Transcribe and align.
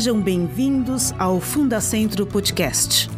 Sejam 0.00 0.18
bem-vindos 0.18 1.12
ao 1.18 1.38
Fundacentro 1.42 2.24
Podcast, 2.24 3.10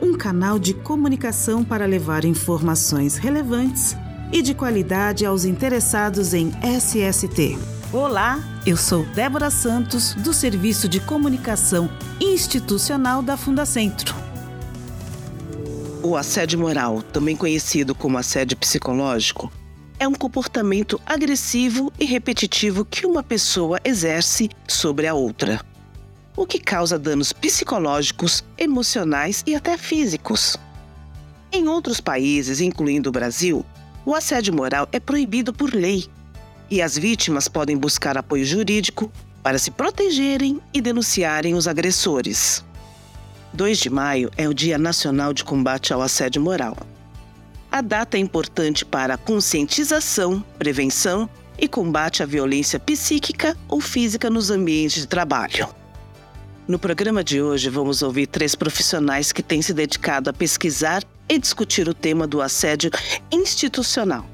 um 0.00 0.16
canal 0.16 0.58
de 0.58 0.72
comunicação 0.72 1.62
para 1.62 1.84
levar 1.84 2.24
informações 2.24 3.18
relevantes 3.18 3.94
e 4.32 4.40
de 4.40 4.54
qualidade 4.54 5.26
aos 5.26 5.44
interessados 5.44 6.32
em 6.32 6.50
SST. 6.62 7.58
Olá, 7.92 8.42
eu 8.64 8.74
sou 8.78 9.04
Débora 9.04 9.50
Santos, 9.50 10.14
do 10.14 10.32
Serviço 10.32 10.88
de 10.88 10.98
Comunicação 10.98 11.90
Institucional 12.18 13.20
da 13.20 13.36
Fundacentro. 13.36 14.14
O 16.02 16.16
assédio 16.16 16.58
moral, 16.58 17.02
também 17.02 17.36
conhecido 17.36 17.94
como 17.94 18.16
assédio 18.16 18.56
psicológico, 18.56 19.52
é 19.98 20.08
um 20.08 20.14
comportamento 20.14 20.98
agressivo 21.04 21.92
e 22.00 22.06
repetitivo 22.06 22.86
que 22.86 23.04
uma 23.04 23.22
pessoa 23.22 23.78
exerce 23.84 24.48
sobre 24.66 25.06
a 25.06 25.12
outra, 25.12 25.60
o 26.36 26.46
que 26.46 26.58
causa 26.58 26.98
danos 26.98 27.32
psicológicos, 27.32 28.44
emocionais 28.56 29.42
e 29.46 29.54
até 29.54 29.76
físicos. 29.76 30.56
Em 31.52 31.68
outros 31.68 32.00
países, 32.00 32.60
incluindo 32.60 33.08
o 33.08 33.12
Brasil, 33.12 33.64
o 34.04 34.14
assédio 34.14 34.54
moral 34.54 34.88
é 34.92 35.00
proibido 35.00 35.52
por 35.52 35.74
lei 35.74 36.06
e 36.70 36.80
as 36.80 36.96
vítimas 36.96 37.48
podem 37.48 37.76
buscar 37.76 38.16
apoio 38.16 38.44
jurídico 38.44 39.10
para 39.42 39.58
se 39.58 39.70
protegerem 39.70 40.60
e 40.72 40.80
denunciarem 40.80 41.54
os 41.54 41.66
agressores. 41.66 42.64
2 43.52 43.78
de 43.78 43.90
maio 43.90 44.30
é 44.36 44.48
o 44.48 44.54
Dia 44.54 44.78
Nacional 44.78 45.32
de 45.32 45.42
Combate 45.42 45.92
ao 45.92 46.00
Assédio 46.00 46.40
Moral. 46.40 46.76
A 47.72 47.80
data 47.80 48.16
é 48.16 48.20
importante 48.20 48.84
para 48.84 49.14
a 49.14 49.18
conscientização, 49.18 50.44
prevenção 50.58 51.28
e 51.58 51.66
combate 51.68 52.22
à 52.22 52.26
violência 52.26 52.78
psíquica 52.78 53.56
ou 53.68 53.80
física 53.80 54.30
nos 54.30 54.50
ambientes 54.50 55.02
de 55.02 55.08
trabalho. 55.08 55.79
No 56.70 56.78
programa 56.78 57.24
de 57.24 57.42
hoje, 57.42 57.68
vamos 57.68 58.00
ouvir 58.00 58.28
três 58.28 58.54
profissionais 58.54 59.32
que 59.32 59.42
têm 59.42 59.60
se 59.60 59.74
dedicado 59.74 60.30
a 60.30 60.32
pesquisar 60.32 61.02
e 61.28 61.36
discutir 61.36 61.88
o 61.88 61.92
tema 61.92 62.28
do 62.28 62.40
assédio 62.40 62.92
institucional. 63.28 64.24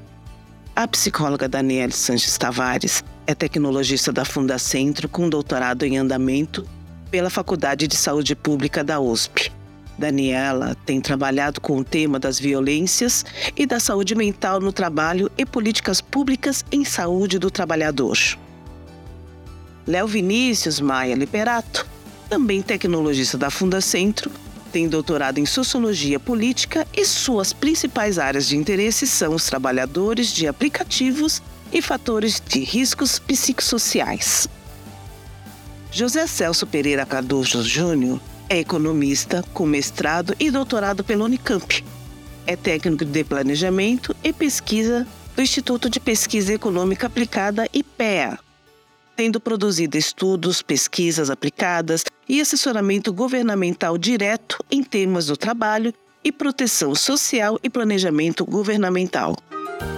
A 0.75 0.87
psicóloga 0.87 1.49
Daniele 1.49 1.91
Sanches 1.91 2.37
Tavares 2.37 3.03
é 3.25 3.33
tecnologista 3.33 4.13
da 4.13 4.23
Fundacentro 4.23 5.09
com 5.09 5.27
doutorado 5.27 5.83
em 5.83 5.97
andamento 5.97 6.63
pela 7.09 7.31
Faculdade 7.31 7.87
de 7.87 7.95
Saúde 7.95 8.35
Pública 8.35 8.83
da 8.83 8.99
USP. 8.99 9.51
Daniela 9.97 10.77
tem 10.85 11.01
trabalhado 11.01 11.59
com 11.59 11.79
o 11.79 11.83
tema 11.83 12.19
das 12.19 12.39
violências 12.39 13.25
e 13.55 13.65
da 13.65 13.79
saúde 13.79 14.13
mental 14.13 14.59
no 14.59 14.71
trabalho 14.71 15.31
e 15.39 15.43
políticas 15.43 16.01
públicas 16.01 16.63
em 16.71 16.85
saúde 16.85 17.39
do 17.39 17.49
trabalhador. 17.49 18.15
Léo 19.87 20.05
Vinícius 20.05 20.79
Maia 20.79 21.15
Liberato, 21.15 21.96
também 22.27 22.61
tecnologista 22.61 23.37
da 23.37 23.49
Fundacentro, 23.49 24.29
tem 24.71 24.87
doutorado 24.87 25.39
em 25.39 25.45
Sociologia 25.45 26.19
Política 26.19 26.85
e 26.95 27.05
suas 27.05 27.53
principais 27.53 28.19
áreas 28.19 28.47
de 28.47 28.57
interesse 28.57 29.07
são 29.07 29.33
os 29.33 29.45
trabalhadores 29.45 30.27
de 30.27 30.47
aplicativos 30.47 31.41
e 31.71 31.81
fatores 31.81 32.41
de 32.45 32.59
riscos 32.59 33.17
psicossociais. 33.17 34.47
José 35.91 36.27
Celso 36.27 36.67
Pereira 36.67 37.05
Cardoso 37.05 37.63
Júnior 37.63 38.19
é 38.49 38.59
economista 38.59 39.43
com 39.53 39.65
mestrado 39.65 40.35
e 40.39 40.51
doutorado 40.51 41.03
pela 41.03 41.25
Unicamp. 41.25 41.83
É 42.45 42.55
técnico 42.55 43.03
de 43.03 43.23
planejamento 43.23 44.15
e 44.23 44.31
pesquisa 44.31 45.07
do 45.35 45.41
Instituto 45.41 45.89
de 45.89 45.99
Pesquisa 45.99 46.53
Econômica 46.53 47.07
Aplicada 47.07 47.67
IPEA, 47.73 48.39
tendo 49.17 49.39
produzido 49.39 49.97
estudos, 49.97 50.61
pesquisas 50.61 51.31
aplicadas 51.31 52.05
e 52.29 52.39
assessoramento 52.39 53.11
governamental 53.11 53.97
direto 53.97 54.63
em 54.69 54.83
temas 54.83 55.25
do 55.25 55.35
trabalho 55.35 55.91
e 56.23 56.31
proteção 56.31 56.93
social 56.93 57.57
e 57.63 57.69
planejamento 57.69 58.45
governamental. 58.45 59.35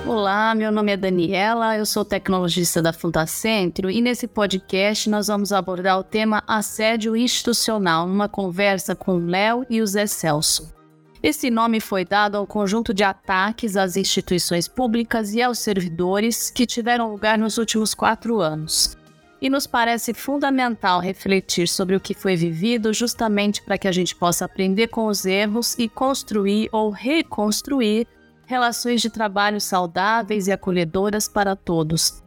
Olá, 0.08 0.56
meu 0.56 0.72
nome 0.72 0.94
é 0.94 0.98
Daniela, 0.98 1.78
eu 1.78 1.86
sou 1.86 2.06
tecnologista 2.06 2.82
da 2.82 2.94
Fundacentro 2.94 3.92
e 3.92 4.02
nesse 4.02 4.26
podcast 4.26 5.10
nós 5.10 5.28
vamos 5.28 5.52
abordar 5.52 6.00
o 6.00 6.04
tema 6.04 6.42
assédio 6.48 7.16
institucional 7.16 8.08
numa 8.08 8.30
conversa 8.30 8.96
com 8.96 9.16
o 9.16 9.26
Léo 9.26 9.66
e 9.70 9.82
o 9.82 9.88
Zé 9.88 10.08
Celso. 10.08 10.74
Esse 11.22 11.50
nome 11.50 11.82
foi 11.82 12.06
dado 12.06 12.38
ao 12.38 12.48
conjunto 12.48 12.94
de 12.94 13.04
ataques 13.04 13.76
às 13.76 13.98
instituições 13.98 14.70
públicas 14.70 15.34
e 15.34 15.42
aos 15.42 15.60
servidores 15.60 16.50
que 16.50 16.66
tiveram 16.66 17.12
lugar 17.12 17.38
nos 17.38 17.58
últimos 17.58 17.94
quatro 17.94 18.40
anos 18.40 18.98
e 19.42 19.50
nos 19.50 19.66
parece 19.66 20.14
fundamental 20.14 21.00
refletir 21.00 21.68
sobre 21.68 21.96
o 21.96 22.00
que 22.00 22.14
foi 22.14 22.36
vivido 22.36 22.94
justamente 22.94 23.62
para 23.62 23.78
que 23.78 23.88
a 23.88 23.92
gente 23.92 24.16
possa 24.16 24.46
aprender 24.46 24.88
com 24.88 25.08
os 25.08 25.26
erros 25.26 25.76
e 25.78 25.88
construir 25.88 26.70
ou 26.72 26.90
reconstruir 26.90 28.08
relações 28.46 29.02
de 29.02 29.10
trabalho 29.10 29.62
saudáveis 29.62 30.48
e 30.48 30.52
acolhedoras 30.52 31.28
para 31.28 31.56
todos. 31.56 32.24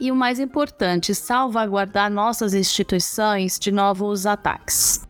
E 0.00 0.12
o 0.12 0.14
mais 0.14 0.38
importante, 0.38 1.14
salvaguardar 1.14 2.08
nossas 2.08 2.54
instituições 2.54 3.58
de 3.58 3.72
novos 3.72 4.26
ataques. 4.26 5.04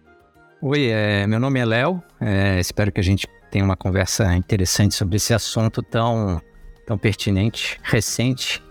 Oi, 0.63 0.87
é, 0.87 1.27
meu 1.27 1.39
nome 1.39 1.61
é 1.61 1.65
Léo. 1.65 2.03
É, 2.19 2.59
espero 2.59 2.91
que 2.91 2.99
a 2.99 3.05
gente 3.05 3.29
tenha 3.51 3.65
uma 3.65 3.77
conversa 3.77 4.35
interessante 4.35 4.95
sobre 4.95 5.17
esse 5.17 5.35
assunto 5.35 5.83
tão, 5.83 6.41
tão 6.87 6.97
pertinente, 6.97 7.79
recente 7.83 8.63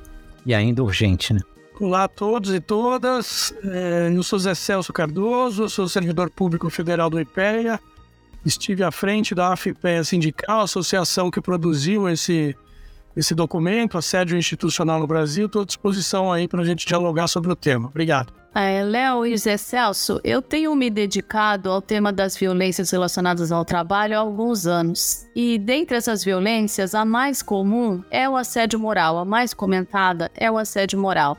e 0.46 0.56
ainda 0.56 0.84
urgente, 0.84 1.34
né? 1.34 1.40
Olá 1.80 2.06
a 2.06 2.08
todos 2.08 2.52
e 2.52 2.60
todas. 2.60 3.54
É, 3.64 4.12
eu 4.12 4.24
sou 4.24 4.40
Zé 4.40 4.56
Celso 4.56 4.92
Cardoso, 4.92 5.70
sou 5.70 5.88
servidor 5.88 6.28
público 6.28 6.72
federal 6.72 7.08
do 7.08 7.20
IPEA. 7.20 7.80
Estive 8.44 8.84
à 8.84 8.90
frente 8.90 9.36
da 9.36 9.54
AFIPEA 9.54 10.04
Sindical, 10.04 10.62
associação 10.62 11.30
que 11.30 11.40
produziu 11.40 12.10
esse, 12.10 12.56
esse 13.16 13.36
documento, 13.36 13.96
Assédio 13.96 14.36
Institucional 14.36 15.00
no 15.00 15.06
Brasil. 15.06 15.46
Estou 15.46 15.62
à 15.62 15.66
disposição 15.66 16.34
aí 16.34 16.48
para 16.48 16.62
a 16.62 16.66
gente 16.66 16.84
dialogar 16.84 17.28
sobre 17.28 17.52
o 17.52 17.56
tema. 17.56 17.90
Obrigado. 17.90 18.34
É, 18.56 18.82
Léo 18.82 19.24
e 19.24 19.38
Zé 19.38 19.56
Celso, 19.56 20.20
eu 20.24 20.42
tenho 20.42 20.74
me 20.76 20.90
dedicado 20.90 21.70
ao 21.70 21.80
tema 21.80 22.12
das 22.12 22.36
violências 22.36 22.90
relacionadas 22.90 23.52
ao 23.52 23.64
trabalho 23.64 24.18
há 24.18 24.20
alguns 24.20 24.66
anos. 24.66 25.28
E 25.36 25.60
dentre 25.60 25.96
essas 25.96 26.24
violências, 26.24 26.96
a 26.96 27.06
mais 27.06 27.44
comum 27.44 28.04
é 28.10 28.28
o 28.28 28.36
assédio 28.36 28.80
moral, 28.80 29.20
a 29.20 29.26
mais 29.26 29.54
comentada 29.54 30.32
é 30.34 30.50
o 30.50 30.58
assédio 30.58 30.98
moral 30.98 31.38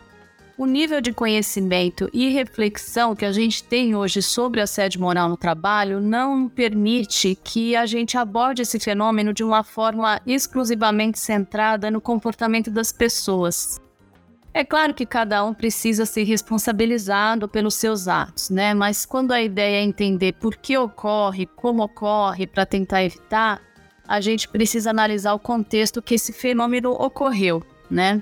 o 0.58 0.66
nível 0.66 1.00
de 1.00 1.12
conhecimento 1.12 2.10
e 2.12 2.30
reflexão 2.30 3.14
que 3.14 3.24
a 3.24 3.30
gente 3.30 3.62
tem 3.62 3.94
hoje 3.94 4.20
sobre 4.20 4.60
assédio 4.60 5.00
moral 5.00 5.28
no 5.28 5.36
trabalho 5.36 6.00
não 6.00 6.48
permite 6.48 7.38
que 7.44 7.76
a 7.76 7.86
gente 7.86 8.19
aborde 8.19 8.62
esse 8.62 8.80
fenômeno 8.80 9.32
de 9.32 9.44
uma 9.44 9.62
forma 9.62 10.20
exclusivamente 10.26 11.16
centrada 11.16 11.92
no 11.92 12.00
comportamento 12.00 12.72
das 12.72 12.91
pessoas. 12.91 13.80
É 14.52 14.64
claro 14.64 14.92
que 14.92 15.06
cada 15.06 15.44
um 15.44 15.54
precisa 15.54 16.04
ser 16.04 16.24
responsabilizado 16.24 17.48
pelos 17.48 17.74
seus 17.74 18.08
atos, 18.08 18.50
né? 18.50 18.74
Mas 18.74 19.06
quando 19.06 19.30
a 19.30 19.41
ideia 19.41 19.76
é 19.76 19.84
entender 19.84 20.32
por 20.32 20.56
que 20.56 20.76
ocorre, 20.76 21.47
como 21.47 21.84
ocorre, 21.84 22.48
para 22.48 22.66
tentar 22.66 23.04
evitar, 23.04 23.62
a 24.08 24.20
gente 24.20 24.48
precisa 24.48 24.91
analisar 24.91 25.34
o 25.34 25.38
contexto 25.38 26.02
que 26.02 26.16
esse 26.16 26.32
fenômeno 26.32 26.91
ocorreu, 26.91 27.62
né? 27.88 28.20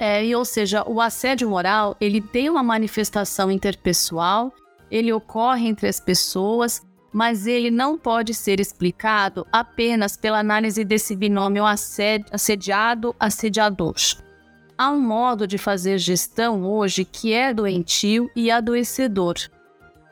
É, 0.00 0.24
e, 0.24 0.34
ou 0.34 0.44
seja, 0.46 0.82
o 0.88 0.98
assédio 0.98 1.50
moral 1.50 1.94
ele 2.00 2.22
tem 2.22 2.48
uma 2.48 2.62
manifestação 2.62 3.50
interpessoal, 3.50 4.50
ele 4.90 5.12
ocorre 5.12 5.68
entre 5.68 5.86
as 5.86 6.00
pessoas, 6.00 6.80
mas 7.12 7.46
ele 7.46 7.70
não 7.70 7.98
pode 7.98 8.32
ser 8.32 8.60
explicado 8.60 9.46
apenas 9.52 10.16
pela 10.16 10.38
análise 10.38 10.82
desse 10.84 11.14
binômio 11.14 11.64
assediado-assediador. 11.66 13.94
Há 14.78 14.90
um 14.90 15.00
modo 15.00 15.46
de 15.46 15.58
fazer 15.58 15.98
gestão 15.98 16.64
hoje 16.64 17.04
que 17.04 17.34
é 17.34 17.52
doentio 17.52 18.30
e 18.34 18.50
adoecedor. 18.50 19.34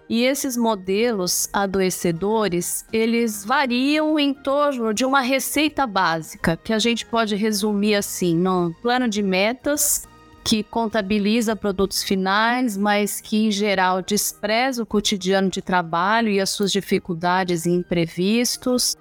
E 0.09 0.25
esses 0.25 0.57
modelos 0.57 1.51
adoecedores, 1.53 2.87
eles 2.91 3.45
variam 3.45 4.19
em 4.19 4.33
torno 4.33 4.95
de 4.95 5.05
uma 5.05 5.21
receita 5.21 5.87
básica, 5.87 6.57
que 6.57 6.73
a 6.73 6.79
gente 6.79 7.05
pode 7.05 7.37
resumir 7.37 7.95
assim, 7.95 8.35
no 8.35 8.75
plano 8.81 9.07
de 9.07 9.23
metas, 9.23 10.09
que 10.43 10.63
contabiliza 10.63 11.55
produtos 11.55 12.03
finais, 12.03 12.75
mas 12.75 13.21
que 13.21 13.49
em 13.49 13.51
geral 13.51 14.01
despreza 14.01 14.83
o 14.83 14.87
cotidiano 14.87 15.51
de 15.51 15.61
trabalho 15.61 16.31
e 16.31 16.41
as 16.41 16.49
suas 16.49 16.73
dificuldades 16.73 17.67
e 17.67 17.71
imprevistos, 17.71 18.97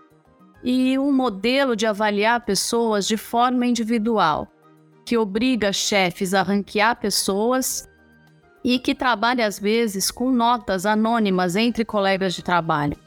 e 0.62 1.00
um 1.00 1.14
modelo 1.14 1.74
de 1.74 1.86
avaliar 1.86 2.44
pessoas 2.44 3.08
de 3.08 3.16
forma 3.16 3.66
individual, 3.66 4.46
que 5.06 5.18
obriga 5.18 5.72
chefes 5.72 6.34
a 6.34 6.42
ranquear 6.42 7.00
pessoas 7.00 7.88
e 8.68 8.78
que 8.78 8.94
trabalha 8.94 9.48
às 9.48 9.58
vezes 9.58 10.12
com 10.12 10.30
notas 10.30 10.86
anônimas 10.86 11.56
entre 11.56 11.86
colegas 11.86 12.34
de 12.34 12.44
trabalho. 12.44 12.98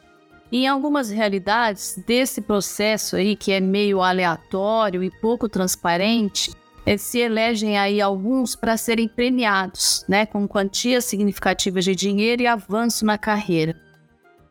em 0.50 0.66
algumas 0.66 1.10
realidades 1.10 2.02
desse 2.04 2.40
processo 2.40 3.14
aí 3.14 3.36
que 3.36 3.52
é 3.52 3.60
meio 3.60 4.00
aleatório 4.00 5.00
e 5.00 5.10
pouco 5.20 5.48
transparente, 5.48 6.50
é, 6.84 6.96
se 6.96 7.18
elegem 7.20 7.78
aí 7.78 8.00
alguns 8.00 8.56
para 8.56 8.76
serem 8.76 9.06
premiados, 9.06 10.04
né, 10.08 10.26
com 10.26 10.48
quantias 10.48 11.04
significativas 11.04 11.84
de 11.84 11.94
dinheiro 11.94 12.42
e 12.42 12.48
avanço 12.48 13.04
na 13.04 13.16
carreira. 13.16 13.76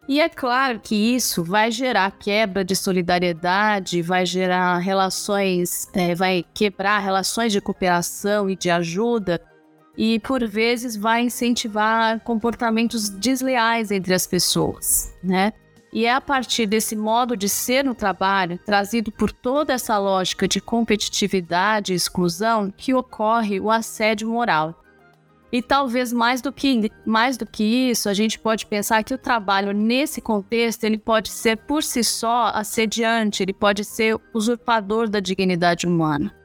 E 0.07 0.21
é 0.21 0.29
claro 0.29 0.79
que 0.79 0.95
isso 0.95 1.43
vai 1.43 1.69
gerar 1.69 2.11
quebra 2.11 2.63
de 2.63 2.77
solidariedade, 2.77 4.01
vai 4.01 4.25
gerar 4.25 4.77
relações, 4.77 5.89
é, 5.93 6.15
vai 6.15 6.45
quebrar 6.53 6.99
relações 6.99 7.51
de 7.51 7.59
cooperação 7.59 8.49
e 8.49 8.55
de 8.55 8.69
ajuda, 8.69 9.41
e 10.01 10.17
por 10.17 10.47
vezes 10.47 10.95
vai 10.95 11.23
incentivar 11.23 12.21
comportamentos 12.21 13.09
desleais 13.09 13.91
entre 13.91 14.13
as 14.13 14.25
pessoas, 14.25 15.13
né? 15.21 15.51
E 15.91 16.05
é 16.05 16.13
a 16.13 16.21
partir 16.21 16.65
desse 16.65 16.95
modo 16.95 17.35
de 17.35 17.49
ser 17.49 17.83
no 17.83 17.93
trabalho, 17.93 18.57
trazido 18.65 19.11
por 19.11 19.29
toda 19.29 19.73
essa 19.73 19.97
lógica 19.97 20.47
de 20.47 20.61
competitividade 20.61 21.91
e 21.91 21.97
exclusão, 21.97 22.71
que 22.71 22.93
ocorre 22.93 23.59
o 23.59 23.69
assédio 23.69 24.29
moral. 24.29 24.81
E 25.51 25.61
talvez 25.61 26.13
mais 26.13 26.41
do 26.41 26.53
que 26.53 26.89
mais 27.05 27.35
do 27.35 27.45
que 27.45 27.89
isso, 27.89 28.07
a 28.07 28.13
gente 28.13 28.39
pode 28.39 28.67
pensar 28.67 29.03
que 29.03 29.13
o 29.13 29.17
trabalho 29.17 29.73
nesse 29.73 30.21
contexto, 30.21 30.85
ele 30.85 30.97
pode 30.97 31.27
ser 31.29 31.57
por 31.57 31.83
si 31.83 32.05
só 32.05 32.51
assediante, 32.53 33.43
ele 33.43 33.51
pode 33.51 33.83
ser 33.83 34.17
usurpador 34.33 35.09
da 35.09 35.19
dignidade 35.19 35.85
humana. 35.85 36.38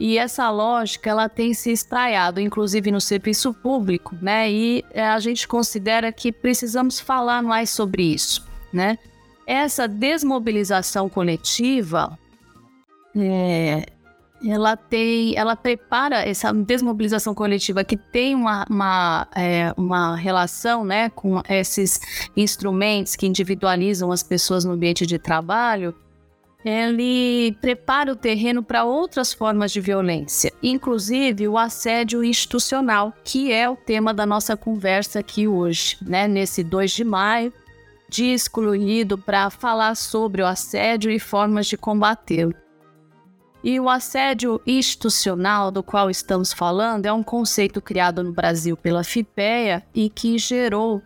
E 0.00 0.16
essa 0.16 0.48
lógica 0.50 1.10
ela 1.10 1.28
tem 1.28 1.52
se 1.52 1.70
espraiado, 1.70 2.40
inclusive 2.40 2.90
no 2.90 3.02
serviço 3.02 3.52
público, 3.52 4.16
né? 4.22 4.50
E 4.50 4.82
eh, 4.92 5.04
a 5.04 5.20
gente 5.20 5.46
considera 5.46 6.10
que 6.10 6.32
precisamos 6.32 6.98
falar 6.98 7.42
mais 7.42 7.68
sobre 7.68 8.02
isso, 8.02 8.46
né? 8.72 8.98
Essa 9.46 9.86
desmobilização 9.86 11.06
coletiva 11.06 12.18
é, 13.14 13.84
ela 14.48 14.74
tem, 14.74 15.36
ela 15.36 15.54
prepara 15.54 16.26
essa 16.26 16.50
desmobilização 16.50 17.34
coletiva 17.34 17.84
que 17.84 17.98
tem 17.98 18.34
uma, 18.34 18.64
uma, 18.70 19.28
é, 19.36 19.74
uma 19.76 20.16
relação 20.16 20.82
né, 20.82 21.10
com 21.10 21.42
esses 21.46 22.00
instrumentos 22.34 23.16
que 23.16 23.26
individualizam 23.26 24.10
as 24.10 24.22
pessoas 24.22 24.64
no 24.64 24.72
ambiente 24.72 25.04
de 25.04 25.18
trabalho, 25.18 25.94
ele 26.64 27.56
prepara 27.60 28.12
o 28.12 28.16
terreno 28.16 28.62
para 28.62 28.84
outras 28.84 29.32
formas 29.32 29.72
de 29.72 29.80
violência, 29.80 30.52
inclusive 30.62 31.48
o 31.48 31.56
assédio 31.56 32.22
institucional, 32.22 33.14
que 33.24 33.52
é 33.52 33.68
o 33.68 33.76
tema 33.76 34.12
da 34.12 34.26
nossa 34.26 34.56
conversa 34.56 35.20
aqui 35.20 35.48
hoje, 35.48 35.96
né, 36.02 36.28
nesse 36.28 36.62
2 36.62 36.90
de 36.90 37.04
maio, 37.04 37.52
dia 38.08 38.34
excluído 38.34 39.16
para 39.16 39.48
falar 39.50 39.94
sobre 39.94 40.42
o 40.42 40.46
assédio 40.46 41.10
e 41.10 41.18
formas 41.18 41.66
de 41.66 41.76
combatê-lo. 41.76 42.54
E 43.62 43.78
o 43.78 43.88
assédio 43.88 44.60
institucional 44.66 45.70
do 45.70 45.82
qual 45.82 46.10
estamos 46.10 46.52
falando 46.52 47.06
é 47.06 47.12
um 47.12 47.22
conceito 47.22 47.80
criado 47.80 48.22
no 48.22 48.32
Brasil 48.32 48.74
pela 48.76 49.04
FIPEA 49.04 49.82
e 49.94 50.08
que 50.08 50.38
gerou 50.38 51.02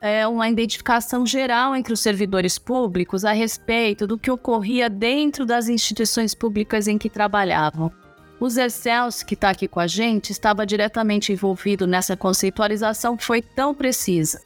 é, 0.00 0.26
uma 0.26 0.48
identificação 0.48 1.26
geral 1.26 1.76
entre 1.76 1.92
os 1.92 2.00
servidores 2.00 2.58
públicos 2.58 3.24
a 3.24 3.32
respeito 3.32 4.06
do 4.06 4.18
que 4.18 4.30
ocorria 4.30 4.88
dentro 4.88 5.44
das 5.44 5.68
instituições 5.68 6.34
públicas 6.34 6.88
em 6.88 6.96
que 6.96 7.10
trabalhavam. 7.10 7.92
O 8.40 8.48
Zé 8.48 8.70
Celso, 8.70 9.26
que 9.26 9.34
está 9.34 9.50
aqui 9.50 9.68
com 9.68 9.80
a 9.80 9.86
gente, 9.86 10.30
estava 10.30 10.64
diretamente 10.64 11.30
envolvido 11.30 11.86
nessa 11.86 12.16
conceitualização 12.16 13.16
que 13.16 13.24
foi 13.24 13.42
tão 13.42 13.74
precisa. 13.74 14.40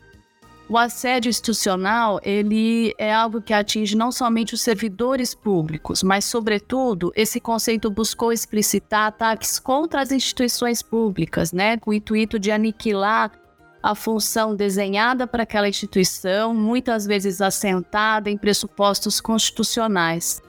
O 0.68 0.78
assédio 0.78 1.28
institucional, 1.28 2.18
ele 2.24 2.92
é 2.98 3.12
algo 3.12 3.40
que 3.40 3.52
atinge 3.52 3.94
não 3.94 4.10
somente 4.10 4.54
os 4.54 4.62
servidores 4.62 5.34
públicos, 5.34 6.02
mas, 6.02 6.24
sobretudo, 6.24 7.12
esse 7.14 7.38
conceito 7.38 7.90
buscou 7.90 8.32
explicitar 8.32 9.08
ataques 9.08 9.60
contra 9.60 10.00
as 10.00 10.10
instituições 10.10 10.82
públicas, 10.82 11.52
né, 11.52 11.76
com 11.76 11.90
o 11.90 11.94
intuito 11.94 12.38
de 12.38 12.50
aniquilar 12.50 13.30
a 13.84 13.94
função 13.94 14.56
desenhada 14.56 15.26
para 15.26 15.42
aquela 15.42 15.68
instituição, 15.68 16.54
muitas 16.54 17.04
vezes 17.04 17.42
assentada 17.42 18.30
em 18.30 18.38
pressupostos 18.38 19.20
constitucionais. 19.20 20.40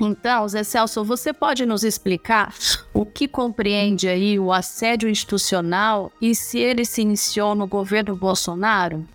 Então, 0.00 0.48
Zé 0.48 0.64
Celso, 0.64 1.04
você 1.04 1.30
pode 1.34 1.66
nos 1.66 1.84
explicar 1.84 2.54
o 2.94 3.04
que 3.04 3.28
compreende 3.28 4.08
aí 4.08 4.38
o 4.38 4.50
assédio 4.50 5.10
institucional 5.10 6.10
e 6.22 6.34
se 6.34 6.58
ele 6.58 6.86
se 6.86 7.02
iniciou 7.02 7.54
no 7.54 7.66
governo 7.66 8.16
Bolsonaro? 8.16 9.06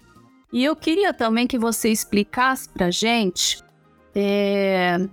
E 0.54 0.64
eu 0.64 0.76
queria 0.76 1.12
também 1.12 1.48
que 1.48 1.58
você 1.58 1.90
explicasse 1.90 2.70
para 2.70 2.92
gente, 2.92 3.64
é, 4.14 5.10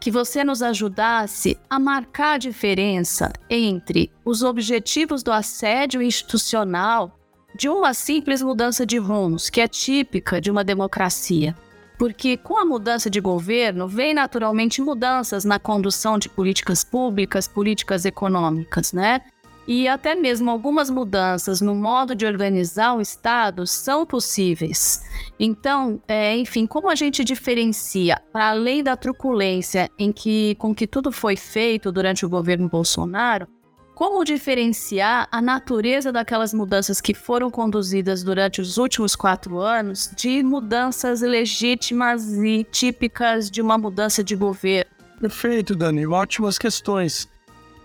que 0.00 0.10
você 0.10 0.44
nos 0.44 0.62
ajudasse 0.62 1.58
a 1.68 1.78
marcar 1.78 2.34
a 2.34 2.38
diferença 2.38 3.32
entre 3.50 4.10
os 4.24 4.42
objetivos 4.42 5.22
do 5.22 5.32
assédio 5.32 6.00
institucional 6.00 7.18
de 7.54 7.68
uma 7.68 7.92
simples 7.94 8.42
mudança 8.42 8.86
de 8.86 8.98
rumos, 8.98 9.50
que 9.50 9.60
é 9.60 9.66
típica 9.66 10.40
de 10.40 10.50
uma 10.50 10.62
democracia. 10.62 11.56
Porque 11.98 12.36
com 12.36 12.56
a 12.56 12.64
mudança 12.64 13.10
de 13.10 13.20
governo, 13.20 13.88
vem 13.88 14.14
naturalmente 14.14 14.80
mudanças 14.80 15.44
na 15.44 15.58
condução 15.58 16.16
de 16.16 16.28
políticas 16.28 16.84
públicas, 16.84 17.48
políticas 17.48 18.04
econômicas, 18.04 18.92
né? 18.92 19.20
E 19.68 19.86
até 19.86 20.14
mesmo 20.14 20.50
algumas 20.50 20.88
mudanças 20.88 21.60
no 21.60 21.74
modo 21.74 22.14
de 22.14 22.24
organizar 22.24 22.94
o 22.94 23.02
Estado 23.02 23.66
são 23.66 24.06
possíveis. 24.06 25.04
Então, 25.38 26.00
é, 26.08 26.34
enfim, 26.38 26.66
como 26.66 26.88
a 26.88 26.94
gente 26.94 27.22
diferencia, 27.22 28.18
para 28.32 28.48
além 28.48 28.82
da 28.82 28.96
truculência 28.96 29.90
em 29.98 30.10
que, 30.10 30.54
com 30.54 30.74
que 30.74 30.86
tudo 30.86 31.12
foi 31.12 31.36
feito 31.36 31.92
durante 31.92 32.24
o 32.24 32.30
governo 32.30 32.66
Bolsonaro, 32.66 33.46
como 33.94 34.24
diferenciar 34.24 35.28
a 35.30 35.42
natureza 35.42 36.10
daquelas 36.10 36.54
mudanças 36.54 36.98
que 36.98 37.12
foram 37.12 37.50
conduzidas 37.50 38.22
durante 38.22 38.62
os 38.62 38.78
últimos 38.78 39.14
quatro 39.14 39.58
anos 39.58 40.10
de 40.16 40.42
mudanças 40.42 41.20
legítimas 41.20 42.32
e 42.32 42.64
típicas 42.70 43.50
de 43.50 43.60
uma 43.60 43.76
mudança 43.76 44.24
de 44.24 44.34
governo? 44.34 44.90
Perfeito, 45.20 45.74
Dani. 45.74 46.06
Ótimas 46.06 46.56
questões. 46.56 47.28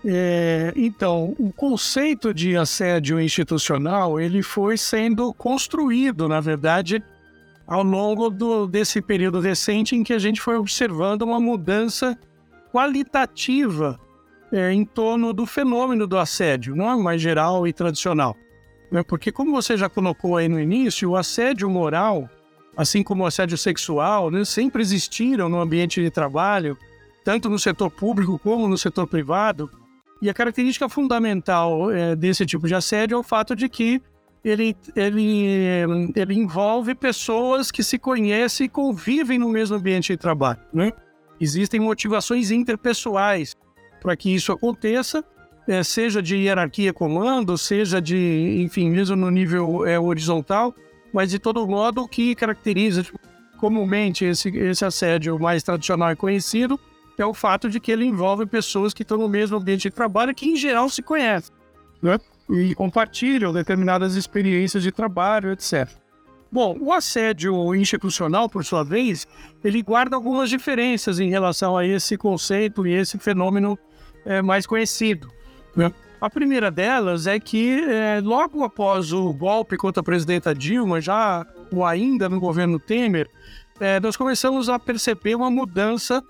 É, 0.06 0.70
então, 0.76 1.34
o 1.38 1.50
conceito 1.50 2.34
de 2.34 2.56
assédio 2.58 3.18
institucional 3.18 4.20
ele 4.20 4.42
foi 4.42 4.76
sendo 4.76 5.32
construído, 5.32 6.28
na 6.28 6.40
verdade, 6.40 7.02
ao 7.66 7.82
longo 7.82 8.28
do, 8.28 8.66
desse 8.66 9.00
período 9.00 9.40
recente 9.40 9.96
em 9.96 10.04
que 10.04 10.12
a 10.12 10.18
gente 10.18 10.42
foi 10.42 10.58
observando 10.58 11.22
uma 11.22 11.40
mudança 11.40 12.18
qualitativa 12.70 13.98
é, 14.52 14.70
em 14.72 14.84
torno 14.84 15.32
do 15.32 15.46
fenômeno 15.46 16.06
do 16.06 16.18
assédio, 16.18 16.76
não 16.76 16.90
é 16.90 16.96
mais 16.96 17.22
geral 17.22 17.66
e 17.66 17.72
tradicional. 17.72 18.36
Né? 18.90 19.02
Porque, 19.02 19.32
como 19.32 19.52
você 19.52 19.74
já 19.74 19.88
colocou 19.88 20.36
aí 20.36 20.48
no 20.48 20.60
início, 20.60 21.10
o 21.10 21.16
assédio 21.16 21.70
moral, 21.70 22.28
assim 22.76 23.02
como 23.02 23.24
o 23.24 23.26
assédio 23.26 23.56
sexual, 23.56 24.30
né, 24.30 24.44
sempre 24.44 24.82
existiram 24.82 25.48
no 25.48 25.60
ambiente 25.60 26.02
de 26.02 26.10
trabalho, 26.10 26.76
tanto 27.24 27.48
no 27.48 27.58
setor 27.58 27.90
público 27.90 28.38
como 28.38 28.68
no 28.68 28.76
setor 28.76 29.06
privado 29.06 29.70
e 30.20 30.30
a 30.30 30.34
característica 30.34 30.88
fundamental 30.88 31.90
é, 31.90 32.16
desse 32.16 32.46
tipo 32.46 32.66
de 32.66 32.74
assédio 32.74 33.16
é 33.16 33.18
o 33.18 33.22
fato 33.22 33.54
de 33.54 33.68
que 33.68 34.00
ele, 34.44 34.76
ele, 34.94 36.12
ele 36.14 36.34
envolve 36.34 36.94
pessoas 36.94 37.70
que 37.70 37.82
se 37.82 37.98
conhecem 37.98 38.66
e 38.66 38.68
convivem 38.68 39.38
no 39.38 39.48
mesmo 39.48 39.76
ambiente 39.76 40.12
de 40.12 40.16
trabalho. 40.18 40.60
Né? 40.72 40.92
Existem 41.40 41.80
motivações 41.80 42.50
interpessoais 42.50 43.56
para 44.00 44.14
que 44.14 44.34
isso 44.34 44.52
aconteça, 44.52 45.24
é, 45.66 45.82
seja 45.82 46.22
de 46.22 46.36
hierarquia 46.36 46.92
comando, 46.92 47.56
seja 47.56 48.02
de, 48.02 48.60
enfim, 48.60 48.90
mesmo 48.90 49.16
no 49.16 49.30
nível 49.30 49.86
é, 49.86 49.98
horizontal, 49.98 50.74
mas 51.12 51.30
de 51.30 51.38
todo 51.38 51.66
modo 51.66 52.02
o 52.02 52.08
que 52.08 52.34
caracteriza 52.34 53.04
comumente 53.56 54.26
esse, 54.26 54.50
esse 54.50 54.84
assédio 54.84 55.38
mais 55.38 55.62
tradicional 55.62 56.12
e 56.12 56.16
conhecido 56.16 56.78
é 57.22 57.26
o 57.26 57.34
fato 57.34 57.68
de 57.68 57.78
que 57.80 57.92
ele 57.92 58.04
envolve 58.04 58.46
pessoas 58.46 58.92
que 58.92 59.02
estão 59.02 59.18
no 59.18 59.28
mesmo 59.28 59.56
ambiente 59.56 59.82
de 59.82 59.90
trabalho 59.90 60.34
que, 60.34 60.46
em 60.46 60.56
geral, 60.56 60.88
se 60.88 61.02
conhecem, 61.02 61.54
né? 62.02 62.18
E 62.50 62.74
compartilham 62.74 63.52
determinadas 63.52 64.16
experiências 64.16 64.82
de 64.82 64.92
trabalho, 64.92 65.52
etc. 65.52 65.88
Bom, 66.52 66.76
o 66.80 66.92
assédio 66.92 67.74
institucional, 67.74 68.48
por 68.48 68.64
sua 68.64 68.84
vez, 68.84 69.26
ele 69.64 69.82
guarda 69.82 70.14
algumas 70.14 70.48
diferenças 70.48 71.18
em 71.18 71.28
relação 71.28 71.76
a 71.76 71.84
esse 71.84 72.16
conceito 72.16 72.86
e 72.86 72.92
esse 72.92 73.18
fenômeno 73.18 73.78
é, 74.24 74.40
mais 74.40 74.66
conhecido. 74.66 75.28
Né? 75.74 75.92
A 76.20 76.30
primeira 76.30 76.70
delas 76.70 77.26
é 77.26 77.40
que, 77.40 77.84
é, 77.88 78.20
logo 78.22 78.62
após 78.62 79.12
o 79.12 79.32
golpe 79.32 79.76
contra 79.76 80.00
a 80.00 80.04
presidenta 80.04 80.54
Dilma, 80.54 81.00
já 81.00 81.44
ou 81.72 81.84
ainda 81.84 82.28
no 82.28 82.38
governo 82.38 82.78
Temer, 82.78 83.28
é, 83.80 83.98
nós 83.98 84.16
começamos 84.16 84.68
a 84.68 84.78
perceber 84.78 85.34
uma 85.34 85.50
mudança 85.50 86.22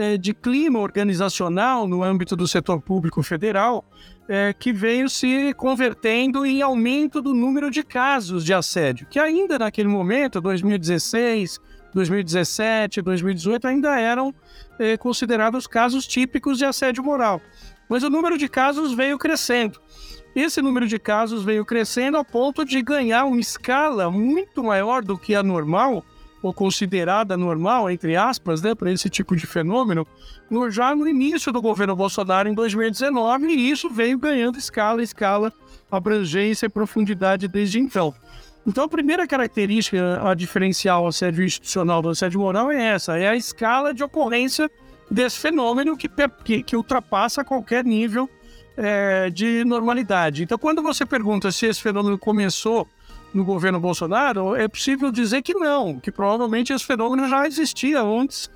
é, 0.00 0.16
de 0.16 0.32
clima 0.32 0.78
organizacional 0.78 1.86
no 1.86 2.02
âmbito 2.02 2.34
do 2.34 2.48
setor 2.48 2.80
público 2.80 3.22
federal 3.22 3.84
é, 4.26 4.54
que 4.58 4.72
veio 4.72 5.10
se 5.10 5.52
convertendo 5.52 6.46
em 6.46 6.62
aumento 6.62 7.20
do 7.20 7.34
número 7.34 7.70
de 7.70 7.82
casos 7.82 8.42
de 8.42 8.54
assédio, 8.54 9.06
que 9.10 9.18
ainda 9.18 9.58
naquele 9.58 9.88
momento, 9.88 10.40
2016, 10.40 11.60
2017, 11.92 13.02
2018, 13.02 13.68
ainda 13.68 14.00
eram 14.00 14.34
é, 14.78 14.96
considerados 14.96 15.66
casos 15.66 16.06
típicos 16.06 16.56
de 16.56 16.64
assédio 16.64 17.04
moral. 17.04 17.38
Mas 17.86 18.02
o 18.02 18.08
número 18.08 18.38
de 18.38 18.48
casos 18.48 18.94
veio 18.94 19.18
crescendo. 19.18 19.78
Esse 20.34 20.62
número 20.62 20.86
de 20.86 20.98
casos 20.98 21.44
veio 21.44 21.66
crescendo 21.66 22.16
a 22.16 22.24
ponto 22.24 22.64
de 22.64 22.80
ganhar 22.80 23.26
uma 23.26 23.40
escala 23.40 24.10
muito 24.10 24.64
maior 24.64 25.04
do 25.04 25.18
que 25.18 25.34
a 25.34 25.42
normal, 25.42 26.02
ou 26.42 26.52
considerada 26.52 27.36
normal, 27.36 27.90
entre 27.90 28.16
aspas, 28.16 28.62
né, 28.62 28.74
para 28.74 28.90
esse 28.90 29.10
tipo 29.10 29.36
de 29.36 29.46
fenômeno, 29.46 30.06
no, 30.50 30.70
já 30.70 30.94
no 30.94 31.06
início 31.06 31.52
do 31.52 31.60
governo 31.60 31.94
Bolsonaro, 31.94 32.48
em 32.48 32.54
2019, 32.54 33.46
e 33.46 33.70
isso 33.70 33.90
veio 33.90 34.18
ganhando 34.18 34.58
escala, 34.58 35.02
escala, 35.02 35.52
abrangência 35.90 36.66
e 36.66 36.70
profundidade 36.70 37.46
desde 37.46 37.78
então. 37.78 38.14
Então, 38.66 38.84
a 38.84 38.88
primeira 38.88 39.26
característica 39.26 40.20
a 40.22 40.34
diferencial 40.34 41.06
assédio 41.06 41.44
institucional 41.44 42.02
do 42.02 42.10
assédio 42.10 42.40
moral 42.40 42.70
é 42.70 42.82
essa: 42.82 43.18
é 43.18 43.28
a 43.28 43.36
escala 43.36 43.94
de 43.94 44.04
ocorrência 44.04 44.70
desse 45.10 45.38
fenômeno 45.38 45.96
que, 45.96 46.08
que, 46.44 46.62
que 46.62 46.76
ultrapassa 46.76 47.42
qualquer 47.42 47.84
nível 47.84 48.28
é, 48.76 49.30
de 49.30 49.64
normalidade. 49.64 50.42
Então, 50.42 50.58
quando 50.58 50.82
você 50.82 51.04
pergunta 51.04 51.50
se 51.50 51.66
esse 51.66 51.80
fenômeno 51.80 52.18
começou 52.18 52.86
no 53.32 53.44
governo 53.44 53.78
Bolsonaro, 53.78 54.54
é 54.56 54.66
possível 54.66 55.10
dizer 55.10 55.42
que 55.42 55.54
não, 55.54 55.98
que 56.00 56.10
provavelmente 56.10 56.72
esse 56.72 56.84
fenômeno 56.84 57.28
já 57.28 57.46
existia 57.46 58.02
antes, 58.02 58.50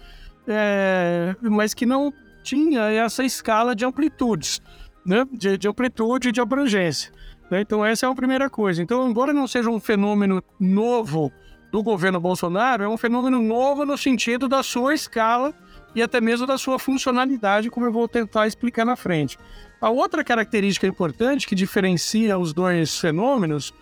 é, 0.47 1.37
mas 1.41 1.73
que 1.75 1.87
não 1.87 2.13
tinha 2.43 2.91
essa 2.91 3.25
escala 3.25 3.75
de 3.75 3.85
amplitudes, 3.85 4.61
né? 5.07 5.27
de, 5.33 5.57
de 5.57 5.69
amplitude 5.69 6.29
e 6.29 6.33
de 6.33 6.41
abrangência. 6.41 7.13
Né? 7.51 7.61
Então, 7.61 7.85
essa 7.85 8.07
é 8.07 8.09
a 8.09 8.15
primeira 8.15 8.51
coisa. 8.51 8.83
Então, 8.83 9.09
embora 9.09 9.33
não 9.33 9.47
seja 9.47 9.71
um 9.71 9.81
fenômeno 9.81 10.43
novo 10.59 11.33
do 11.71 11.83
governo 11.83 12.21
Bolsonaro, 12.21 12.85
é 12.85 12.89
um 12.89 12.97
fenômeno 12.97 13.43
novo 13.43 13.85
no 13.85 13.97
sentido 13.97 14.49
da 14.49 14.63
sua 14.63 14.95
escala 14.95 15.53
e 15.95 16.03
até 16.03 16.21
mesmo 16.21 16.47
da 16.47 16.59
sua 16.59 16.79
funcionalidade, 16.79 17.71
como 17.71 17.87
eu 17.87 17.93
vou 17.93 18.09
tentar 18.09 18.47
explicar 18.47 18.85
na 18.85 18.97
frente. 18.97 19.39
A 19.81 19.91
outra 19.91 20.25
característica 20.25 20.87
importante 20.87 21.47
que 21.47 21.55
diferencia 21.55 22.39
os 22.39 22.53
dois 22.53 22.99
fenômenos 22.99 23.73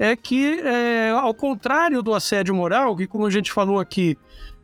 é 0.00 0.16
que, 0.16 0.58
é, 0.60 1.10
ao 1.10 1.34
contrário 1.34 2.02
do 2.02 2.14
assédio 2.14 2.54
moral, 2.54 2.96
que, 2.96 3.06
como 3.06 3.26
a 3.26 3.30
gente 3.30 3.52
falou 3.52 3.78
aqui, 3.78 4.16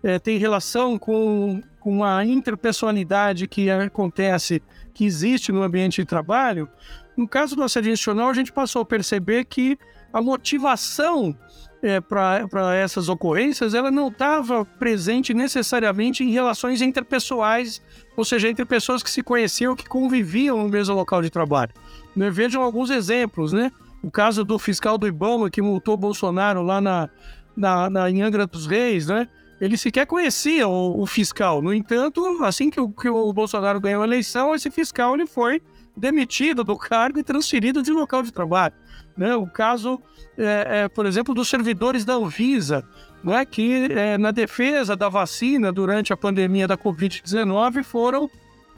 é, 0.02 0.18
tem 0.18 0.38
relação 0.38 0.98
com, 0.98 1.62
com 1.78 2.02
a 2.02 2.24
interpessoalidade 2.24 3.46
que 3.46 3.68
acontece, 3.70 4.62
que 4.94 5.04
existe 5.04 5.52
no 5.52 5.62
ambiente 5.62 6.00
de 6.00 6.06
trabalho, 6.06 6.66
no 7.14 7.28
caso 7.28 7.54
do 7.54 7.62
assédio 7.62 7.92
institucional, 7.92 8.30
a 8.30 8.32
gente 8.32 8.50
passou 8.50 8.80
a 8.80 8.84
perceber 8.86 9.44
que 9.44 9.78
a 10.10 10.22
motivação 10.22 11.36
é, 11.82 12.00
para 12.00 12.74
essas 12.74 13.10
ocorrências 13.10 13.74
ela 13.74 13.90
não 13.90 14.08
estava 14.08 14.64
presente 14.64 15.34
necessariamente 15.34 16.24
em 16.24 16.30
relações 16.30 16.80
interpessoais, 16.80 17.82
ou 18.16 18.24
seja, 18.24 18.48
entre 18.48 18.64
pessoas 18.64 19.02
que 19.02 19.10
se 19.10 19.22
conheciam, 19.22 19.76
que 19.76 19.86
conviviam 19.86 20.62
no 20.62 20.68
mesmo 20.70 20.94
local 20.94 21.20
de 21.20 21.28
trabalho. 21.28 21.72
Né? 22.14 22.30
Vejam 22.30 22.62
alguns 22.62 22.88
exemplos, 22.88 23.52
né? 23.52 23.70
O 24.02 24.10
caso 24.10 24.44
do 24.44 24.58
fiscal 24.58 24.96
do 24.96 25.06
Ibama 25.06 25.50
que 25.50 25.62
multou 25.62 25.96
Bolsonaro 25.96 26.62
lá 26.62 26.80
na, 26.80 27.08
na, 27.56 27.90
na 27.90 28.10
em 28.10 28.22
Angra 28.22 28.46
dos 28.46 28.66
Reis, 28.66 29.06
né? 29.06 29.28
Ele 29.60 29.76
sequer 29.76 30.06
conhecia 30.06 30.68
o, 30.68 31.00
o 31.00 31.06
fiscal. 31.06 31.62
No 31.62 31.72
entanto, 31.72 32.22
assim 32.44 32.68
que 32.68 32.78
o, 32.78 32.90
que 32.90 33.08
o 33.08 33.32
Bolsonaro 33.32 33.80
ganhou 33.80 34.02
a 34.02 34.06
eleição, 34.06 34.54
esse 34.54 34.70
fiscal 34.70 35.14
ele 35.14 35.26
foi 35.26 35.62
demitido 35.96 36.62
do 36.62 36.76
cargo 36.76 37.18
e 37.18 37.22
transferido 37.22 37.82
de 37.82 37.90
local 37.90 38.22
de 38.22 38.30
trabalho. 38.30 38.74
Né? 39.16 39.34
O 39.34 39.46
caso, 39.46 39.98
é, 40.36 40.82
é, 40.82 40.88
por 40.88 41.06
exemplo, 41.06 41.34
dos 41.34 41.48
servidores 41.48 42.04
da 42.04 42.14
Anvisa, 42.14 42.84
né? 43.24 43.44
que 43.46 43.90
é, 43.90 44.18
na 44.18 44.30
defesa 44.30 44.94
da 44.94 45.08
vacina 45.08 45.72
durante 45.72 46.12
a 46.12 46.16
pandemia 46.16 46.68
da 46.68 46.76
Covid-19 46.76 47.82
foram 47.82 48.30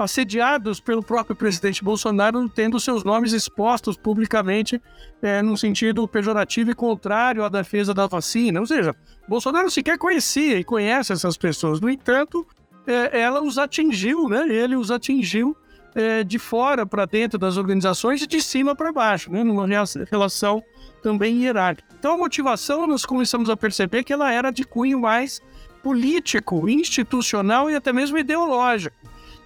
assediados 0.04 0.80
pelo 0.80 1.02
próprio 1.02 1.34
presidente 1.34 1.82
Bolsonaro, 1.82 2.48
tendo 2.48 2.78
seus 2.78 3.04
nomes 3.04 3.32
expostos 3.32 3.96
publicamente 3.96 4.80
é, 5.20 5.42
num 5.42 5.56
sentido 5.56 6.06
pejorativo 6.06 6.70
e 6.70 6.74
contrário 6.74 7.44
à 7.44 7.48
defesa 7.48 7.92
da 7.92 8.06
vacina. 8.06 8.60
Ou 8.60 8.66
seja, 8.66 8.94
Bolsonaro 9.26 9.70
sequer 9.70 9.98
conhecia 9.98 10.58
e 10.58 10.64
conhece 10.64 11.12
essas 11.12 11.36
pessoas. 11.36 11.80
No 11.80 11.90
entanto, 11.90 12.46
é, 12.86 13.20
ela 13.20 13.42
os 13.42 13.58
atingiu, 13.58 14.28
né? 14.28 14.46
ele 14.48 14.76
os 14.76 14.90
atingiu 14.90 15.56
é, 15.94 16.22
de 16.22 16.38
fora 16.38 16.86
para 16.86 17.04
dentro 17.04 17.38
das 17.38 17.56
organizações 17.56 18.22
e 18.22 18.26
de 18.26 18.40
cima 18.40 18.74
para 18.74 18.92
baixo, 18.92 19.30
né? 19.30 19.42
numa 19.42 19.66
relação 20.10 20.62
também 21.02 21.42
hierárquica. 21.42 21.88
Então, 21.98 22.14
a 22.14 22.18
motivação, 22.18 22.86
nós 22.86 23.04
começamos 23.04 23.50
a 23.50 23.56
perceber 23.56 24.04
que 24.04 24.12
ela 24.12 24.32
era 24.32 24.50
de 24.50 24.64
cunho 24.64 25.00
mais 25.00 25.40
político, 25.82 26.68
institucional 26.68 27.70
e 27.70 27.74
até 27.74 27.92
mesmo 27.92 28.18
ideológico. 28.18 28.96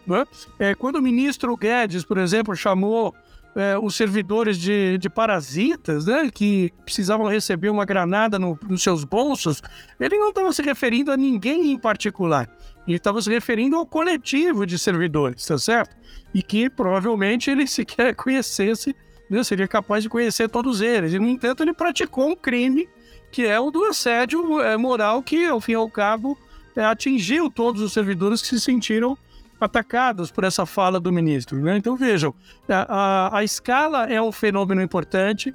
Né? 0.06 0.24
É, 0.58 0.74
quando 0.74 0.96
o 0.96 1.02
ministro 1.02 1.56
Guedes, 1.56 2.04
por 2.04 2.18
exemplo, 2.18 2.54
chamou 2.56 3.14
é, 3.54 3.78
os 3.78 3.94
servidores 3.94 4.58
de, 4.58 4.98
de 4.98 5.08
parasitas, 5.08 6.06
né, 6.06 6.30
que 6.32 6.72
precisavam 6.84 7.26
receber 7.28 7.70
uma 7.70 7.84
granada 7.84 8.38
no, 8.38 8.58
nos 8.68 8.82
seus 8.82 9.04
bolsos, 9.04 9.62
ele 10.00 10.18
não 10.18 10.30
estava 10.30 10.52
se 10.52 10.62
referindo 10.62 11.12
a 11.12 11.16
ninguém 11.16 11.72
em 11.72 11.78
particular. 11.78 12.48
Ele 12.86 12.96
estava 12.96 13.20
se 13.20 13.30
referindo 13.30 13.76
ao 13.76 13.86
coletivo 13.86 14.66
de 14.66 14.78
servidores, 14.78 15.46
tá 15.46 15.56
certo? 15.58 15.96
E 16.34 16.42
que 16.42 16.68
provavelmente 16.68 17.50
ele 17.50 17.66
sequer 17.68 18.14
conhecesse, 18.14 18.96
né, 19.28 19.44
seria 19.44 19.68
capaz 19.68 20.02
de 20.02 20.08
conhecer 20.08 20.48
todos 20.48 20.80
eles. 20.80 21.12
E, 21.12 21.18
no 21.18 21.28
entanto, 21.28 21.62
ele 21.62 21.72
praticou 21.72 22.28
um 22.28 22.36
crime 22.36 22.88
que 23.30 23.46
é 23.46 23.58
o 23.58 23.70
do 23.70 23.84
assédio 23.84 24.60
é, 24.60 24.76
moral, 24.76 25.22
que, 25.22 25.46
ao 25.46 25.58
fim 25.58 25.72
e 25.72 25.74
ao 25.74 25.88
cabo, 25.88 26.38
é, 26.76 26.84
atingiu 26.84 27.50
todos 27.50 27.80
os 27.80 27.92
servidores 27.92 28.42
que 28.42 28.48
se 28.48 28.60
sentiram 28.60 29.16
atacados 29.64 30.30
por 30.30 30.44
essa 30.44 30.66
fala 30.66 30.98
do 30.98 31.12
ministro. 31.12 31.60
Né? 31.60 31.76
Então, 31.76 31.96
vejam, 31.96 32.34
a, 32.68 33.28
a, 33.34 33.38
a 33.38 33.44
escala 33.44 34.06
é 34.06 34.20
um 34.20 34.32
fenômeno 34.32 34.82
importante, 34.82 35.54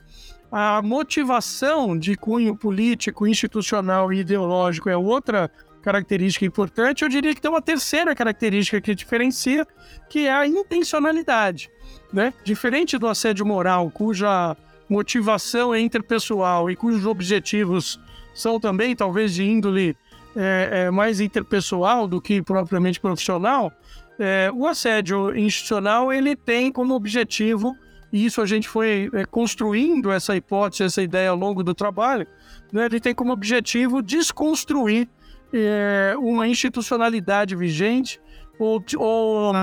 a 0.51 0.81
motivação 0.81 1.97
de 1.97 2.15
cunho 2.15 2.55
político, 2.55 3.27
institucional 3.27 4.13
e 4.13 4.19
ideológico 4.19 4.89
é 4.89 4.95
outra 4.95 5.51
característica 5.81 6.45
importante, 6.45 7.03
eu 7.03 7.09
diria 7.09 7.33
que 7.33 7.41
tem 7.41 7.49
uma 7.49 7.61
terceira 7.61 8.13
característica 8.13 8.81
que 8.81 8.93
diferencia, 8.93 9.65
que 10.09 10.27
é 10.27 10.33
a 10.33 10.47
intencionalidade. 10.47 11.69
Né? 12.11 12.33
Diferente 12.43 12.97
do 12.97 13.07
assédio 13.07 13.45
moral, 13.45 13.89
cuja 13.91 14.55
motivação 14.89 15.73
é 15.73 15.79
interpessoal 15.79 16.69
e 16.69 16.75
cujos 16.75 17.05
objetivos 17.05 17.99
são 18.33 18.59
também, 18.59 18.95
talvez, 18.95 19.33
de 19.33 19.43
índole 19.43 19.97
é, 20.35 20.69
é, 20.71 20.91
mais 20.91 21.19
interpessoal 21.19 22.07
do 22.07 22.21
que 22.21 22.41
propriamente 22.41 22.99
profissional, 22.99 23.71
é, 24.19 24.51
o 24.53 24.65
assédio 24.65 25.35
institucional 25.37 26.11
ele 26.11 26.35
tem 26.35 26.71
como 26.71 26.95
objetivo, 26.95 27.75
e 28.11 28.25
isso 28.25 28.41
a 28.41 28.45
gente 28.45 28.67
foi 28.67 29.09
é, 29.13 29.25
construindo 29.25 30.11
essa 30.11 30.35
hipótese, 30.35 30.83
essa 30.83 31.01
ideia 31.01 31.29
ao 31.29 31.35
longo 31.35 31.63
do 31.63 31.73
trabalho, 31.73 32.25
né? 32.71 32.85
ele 32.85 32.99
tem 32.99 33.13
como 33.13 33.31
objetivo 33.31 34.01
desconstruir 34.01 35.07
é, 35.53 36.15
uma 36.17 36.47
institucionalidade 36.47 37.55
vigente 37.55 38.19
ou, 38.59 38.83
ou, 38.97 39.53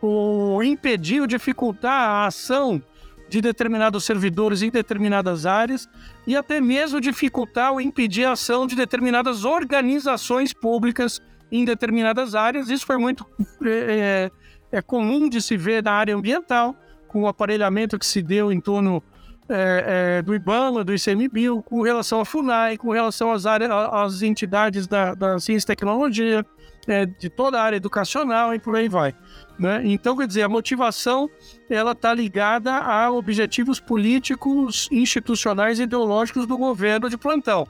ou 0.00 0.62
impedir 0.62 1.20
ou 1.20 1.26
dificultar 1.26 1.92
a 1.92 2.26
ação 2.26 2.80
de 3.28 3.40
determinados 3.40 4.04
servidores 4.04 4.62
em 4.62 4.70
determinadas 4.70 5.44
áreas 5.44 5.88
e 6.26 6.36
até 6.36 6.60
mesmo 6.60 7.00
dificultar 7.00 7.72
ou 7.72 7.80
impedir 7.80 8.24
a 8.24 8.32
ação 8.32 8.66
de 8.66 8.76
determinadas 8.76 9.44
organizações 9.44 10.52
públicas 10.52 11.20
em 11.54 11.64
determinadas 11.64 12.34
áreas. 12.34 12.68
Isso 12.68 12.84
foi 12.84 12.98
muito 12.98 13.24
é, 13.64 14.30
é, 14.72 14.78
é 14.78 14.82
comum 14.82 15.28
de 15.28 15.40
se 15.40 15.56
ver 15.56 15.84
na 15.84 15.92
área 15.92 16.16
ambiental, 16.16 16.74
com 17.06 17.22
o 17.22 17.28
aparelhamento 17.28 17.96
que 17.96 18.04
se 18.04 18.20
deu 18.20 18.50
em 18.50 18.60
torno 18.60 19.00
é, 19.48 20.16
é, 20.18 20.22
do 20.22 20.34
IBAMA, 20.34 20.82
do 20.82 20.92
ICMBio, 20.92 21.62
com 21.62 21.82
relação 21.82 22.20
à 22.20 22.24
FUNAI, 22.24 22.76
com 22.76 22.90
relação 22.90 23.30
às, 23.30 23.46
áreas, 23.46 23.70
às 23.70 24.22
entidades 24.22 24.88
da, 24.88 25.14
da 25.14 25.38
ciência 25.38 25.66
e 25.66 25.68
tecnologia, 25.68 26.44
é, 26.88 27.06
de 27.06 27.30
toda 27.30 27.60
a 27.60 27.62
área 27.62 27.76
educacional 27.76 28.52
e 28.52 28.58
por 28.58 28.74
aí 28.74 28.88
vai. 28.88 29.14
Né? 29.56 29.82
Então, 29.84 30.16
quer 30.16 30.26
dizer, 30.26 30.42
a 30.42 30.48
motivação 30.48 31.30
ela 31.70 31.92
está 31.92 32.12
ligada 32.12 32.72
a 32.72 33.12
objetivos 33.12 33.78
políticos, 33.78 34.88
institucionais 34.90 35.78
e 35.78 35.84
ideológicos 35.84 36.46
do 36.46 36.58
governo 36.58 37.08
de 37.08 37.16
plantão. 37.16 37.64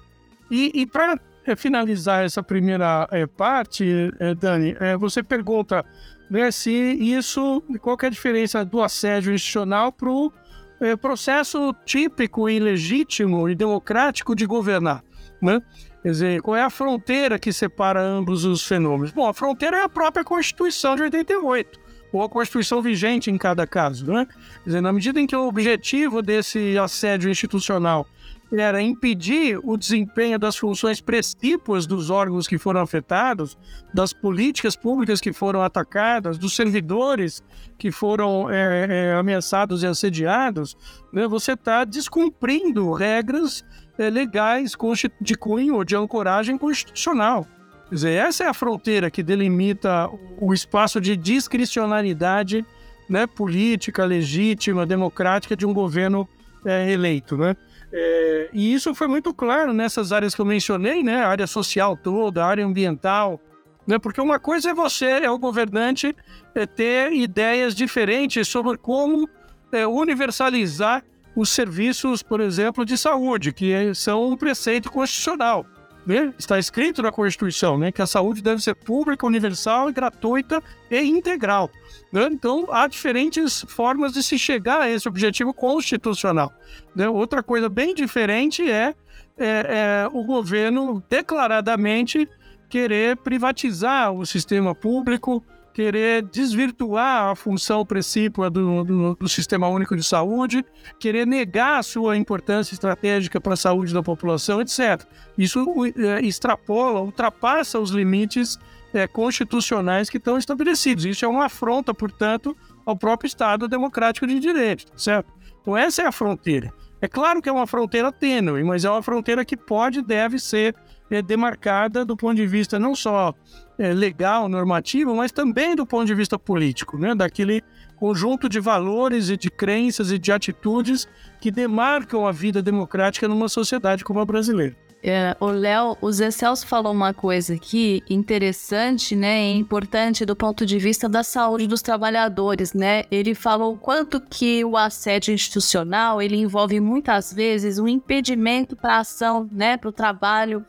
E, 0.50 0.72
e 0.74 0.86
para 0.86 1.20
finalizar 1.56 2.24
essa 2.24 2.42
primeira 2.42 3.06
é, 3.10 3.26
parte, 3.26 4.10
é, 4.18 4.34
Dani, 4.34 4.76
é, 4.80 4.96
você 4.96 5.22
pergunta 5.22 5.84
né, 6.30 6.50
se 6.50 6.70
isso, 6.70 7.62
qual 7.80 7.96
é 8.02 8.06
a 8.06 8.10
diferença 8.10 8.64
do 8.64 8.82
assédio 8.82 9.32
institucional 9.32 9.92
para 9.92 10.10
o 10.10 10.32
é, 10.80 10.96
processo 10.96 11.74
típico 11.84 12.48
e 12.48 12.58
legítimo 12.58 13.48
e 13.48 13.54
democrático 13.54 14.34
de 14.34 14.46
governar, 14.46 15.02
né? 15.40 15.60
Quer 16.02 16.10
dizer, 16.10 16.42
qual 16.42 16.54
é 16.54 16.62
a 16.62 16.68
fronteira 16.68 17.38
que 17.38 17.50
separa 17.50 18.02
ambos 18.02 18.44
os 18.44 18.66
fenômenos? 18.66 19.10
Bom, 19.10 19.26
a 19.26 19.32
fronteira 19.32 19.78
é 19.78 19.82
a 19.84 19.88
própria 19.88 20.22
Constituição 20.22 20.94
de 20.96 21.02
88, 21.02 21.80
ou 22.12 22.22
a 22.22 22.28
Constituição 22.28 22.82
vigente 22.82 23.30
em 23.30 23.38
cada 23.38 23.66
caso, 23.66 24.12
né? 24.12 24.26
Quer 24.26 24.64
dizer, 24.66 24.80
na 24.82 24.92
medida 24.92 25.18
em 25.18 25.26
que 25.26 25.34
o 25.34 25.48
objetivo 25.48 26.20
desse 26.20 26.76
assédio 26.76 27.30
institucional 27.30 28.06
era 28.52 28.80
impedir 28.80 29.58
o 29.62 29.76
desempenho 29.76 30.38
das 30.38 30.56
funções 30.56 31.00
precípuas 31.00 31.86
dos 31.86 32.10
órgãos 32.10 32.46
que 32.46 32.58
foram 32.58 32.80
afetados, 32.80 33.56
das 33.92 34.12
políticas 34.12 34.76
públicas 34.76 35.20
que 35.20 35.32
foram 35.32 35.62
atacadas, 35.62 36.38
dos 36.38 36.54
servidores 36.54 37.42
que 37.78 37.90
foram 37.90 38.50
é, 38.50 38.86
é, 38.88 39.14
ameaçados 39.14 39.82
e 39.82 39.86
assediados, 39.86 40.76
né, 41.12 41.26
você 41.26 41.52
está 41.52 41.84
descumprindo 41.84 42.92
regras 42.92 43.64
é, 43.98 44.10
legais 44.10 44.76
de 45.20 45.34
cunho 45.34 45.76
ou 45.76 45.84
de 45.84 45.96
ancoragem 45.96 46.58
constitucional. 46.58 47.46
Quer 47.88 47.94
dizer, 47.94 48.12
essa 48.12 48.44
é 48.44 48.48
a 48.48 48.54
fronteira 48.54 49.10
que 49.10 49.22
delimita 49.22 50.08
o 50.40 50.54
espaço 50.54 51.00
de 51.00 51.16
discricionariedade 51.16 52.64
né, 53.08 53.26
política, 53.26 54.04
legítima, 54.04 54.86
democrática 54.86 55.56
de 55.56 55.66
um 55.66 55.74
governo 55.74 56.28
é, 56.64 56.90
eleito. 56.90 57.36
Né? 57.36 57.56
É, 57.96 58.48
e 58.52 58.74
isso 58.74 58.92
foi 58.92 59.06
muito 59.06 59.32
claro 59.32 59.72
nessas 59.72 60.10
áreas 60.10 60.34
que 60.34 60.40
eu 60.40 60.44
mencionei, 60.44 61.00
né? 61.04 61.22
A 61.22 61.28
área 61.28 61.46
social 61.46 61.96
toda, 61.96 62.44
a 62.44 62.48
área 62.48 62.66
ambiental, 62.66 63.40
né? 63.86 64.00
Porque 64.00 64.20
uma 64.20 64.40
coisa 64.40 64.70
é 64.70 64.74
você, 64.74 65.06
é 65.06 65.30
o 65.30 65.38
governante, 65.38 66.14
é 66.56 66.66
ter 66.66 67.12
ideias 67.12 67.72
diferentes 67.72 68.48
sobre 68.48 68.76
como 68.76 69.28
é, 69.70 69.86
universalizar 69.86 71.04
os 71.36 71.50
serviços, 71.50 72.20
por 72.20 72.40
exemplo, 72.40 72.84
de 72.84 72.98
saúde, 72.98 73.52
que 73.52 73.94
são 73.94 74.28
um 74.28 74.36
preceito 74.36 74.90
constitucional. 74.90 75.64
Né? 76.06 76.34
Está 76.38 76.58
escrito 76.58 77.02
na 77.02 77.10
Constituição 77.10 77.78
né? 77.78 77.90
que 77.90 78.02
a 78.02 78.06
saúde 78.06 78.42
deve 78.42 78.62
ser 78.62 78.74
pública, 78.74 79.26
universal, 79.26 79.90
gratuita 79.90 80.62
e 80.90 81.00
integral. 81.00 81.70
Né? 82.12 82.28
Então, 82.30 82.66
há 82.70 82.86
diferentes 82.86 83.64
formas 83.68 84.12
de 84.12 84.22
se 84.22 84.38
chegar 84.38 84.82
a 84.82 84.90
esse 84.90 85.08
objetivo 85.08 85.54
constitucional. 85.54 86.52
Né? 86.94 87.08
Outra 87.08 87.42
coisa 87.42 87.68
bem 87.68 87.94
diferente 87.94 88.70
é, 88.70 88.94
é, 89.38 90.06
é 90.06 90.08
o 90.12 90.22
governo 90.24 91.02
declaradamente 91.08 92.28
querer 92.68 93.16
privatizar 93.18 94.12
o 94.12 94.26
sistema 94.26 94.74
público, 94.74 95.44
querer 95.74 96.22
desvirtuar 96.22 97.30
a 97.30 97.34
função 97.34 97.84
precípua 97.84 98.48
do, 98.48 98.84
do, 98.84 99.14
do, 99.16 99.28
Sistema 99.28 99.66
Único 99.66 99.96
de 99.96 100.04
Saúde, 100.04 100.64
querer 101.00 101.26
negar 101.26 101.80
a 101.80 101.82
sua 101.82 102.16
importância 102.16 102.74
estratégica 102.74 103.40
para 103.40 103.54
a 103.54 103.56
saúde 103.56 103.92
da 103.92 104.00
população, 104.00 104.60
etc. 104.60 105.04
Isso 105.36 105.66
é, 105.96 106.24
extrapola, 106.24 107.00
ultrapassa 107.00 107.80
os 107.80 107.90
limites 107.90 108.56
é, 108.94 109.08
constitucionais 109.08 110.08
que 110.08 110.18
estão 110.18 110.38
estabelecidos. 110.38 111.04
Isso 111.04 111.24
é 111.24 111.28
uma 111.28 111.46
afronta, 111.46 111.92
portanto, 111.92 112.56
ao 112.86 112.96
próprio 112.96 113.26
Estado 113.26 113.66
democrático 113.66 114.28
de 114.28 114.38
direito, 114.38 114.86
certo? 114.96 115.32
Então 115.60 115.76
essa 115.76 116.02
é 116.02 116.06
a 116.06 116.12
fronteira. 116.12 116.72
É 117.00 117.08
claro 117.08 117.42
que 117.42 117.48
é 117.48 117.52
uma 117.52 117.66
fronteira 117.66 118.12
tênue, 118.12 118.62
mas 118.62 118.84
é 118.84 118.90
uma 118.90 119.02
fronteira 119.02 119.44
que 119.44 119.56
pode 119.56 119.98
e 119.98 120.02
deve 120.02 120.38
ser 120.38 120.74
é, 121.14 121.22
demarcada 121.22 122.04
do 122.04 122.16
ponto 122.16 122.36
de 122.36 122.46
vista 122.46 122.78
não 122.78 122.94
só 122.94 123.34
é, 123.78 123.92
legal, 123.92 124.48
normativo, 124.48 125.14
mas 125.14 125.32
também 125.32 125.74
do 125.74 125.86
ponto 125.86 126.06
de 126.06 126.14
vista 126.14 126.38
político, 126.38 126.98
né? 126.98 127.14
daquele 127.14 127.62
conjunto 127.96 128.48
de 128.48 128.60
valores 128.60 129.28
e 129.30 129.36
de 129.36 129.50
crenças 129.50 130.10
e 130.10 130.18
de 130.18 130.32
atitudes 130.32 131.08
que 131.40 131.50
demarcam 131.50 132.26
a 132.26 132.32
vida 132.32 132.62
democrática 132.62 133.28
numa 133.28 133.48
sociedade 133.48 134.04
como 134.04 134.20
a 134.20 134.24
brasileira. 134.24 134.76
É, 135.06 135.36
o 135.38 135.48
Léo, 135.48 135.98
o 136.00 136.10
Zé 136.10 136.30
Celso 136.30 136.66
falou 136.66 136.90
uma 136.90 137.12
coisa 137.12 137.52
aqui 137.52 138.02
interessante, 138.08 139.14
né, 139.14 139.38
e 139.38 139.58
importante 139.58 140.24
do 140.24 140.34
ponto 140.34 140.64
de 140.64 140.78
vista 140.78 141.06
da 141.06 141.22
saúde 141.22 141.66
dos 141.66 141.82
trabalhadores, 141.82 142.72
né? 142.72 143.04
Ele 143.10 143.34
falou 143.34 143.76
quanto 143.76 144.18
que 144.18 144.64
o 144.64 144.78
assédio 144.78 145.34
institucional 145.34 146.22
ele 146.22 146.36
envolve 146.36 146.80
muitas 146.80 147.30
vezes 147.30 147.78
um 147.78 147.86
impedimento 147.86 148.74
para 148.74 148.94
a 148.94 149.00
ação, 149.00 149.46
né, 149.52 149.76
para 149.76 149.90
o 149.90 149.92
trabalho 149.92 150.64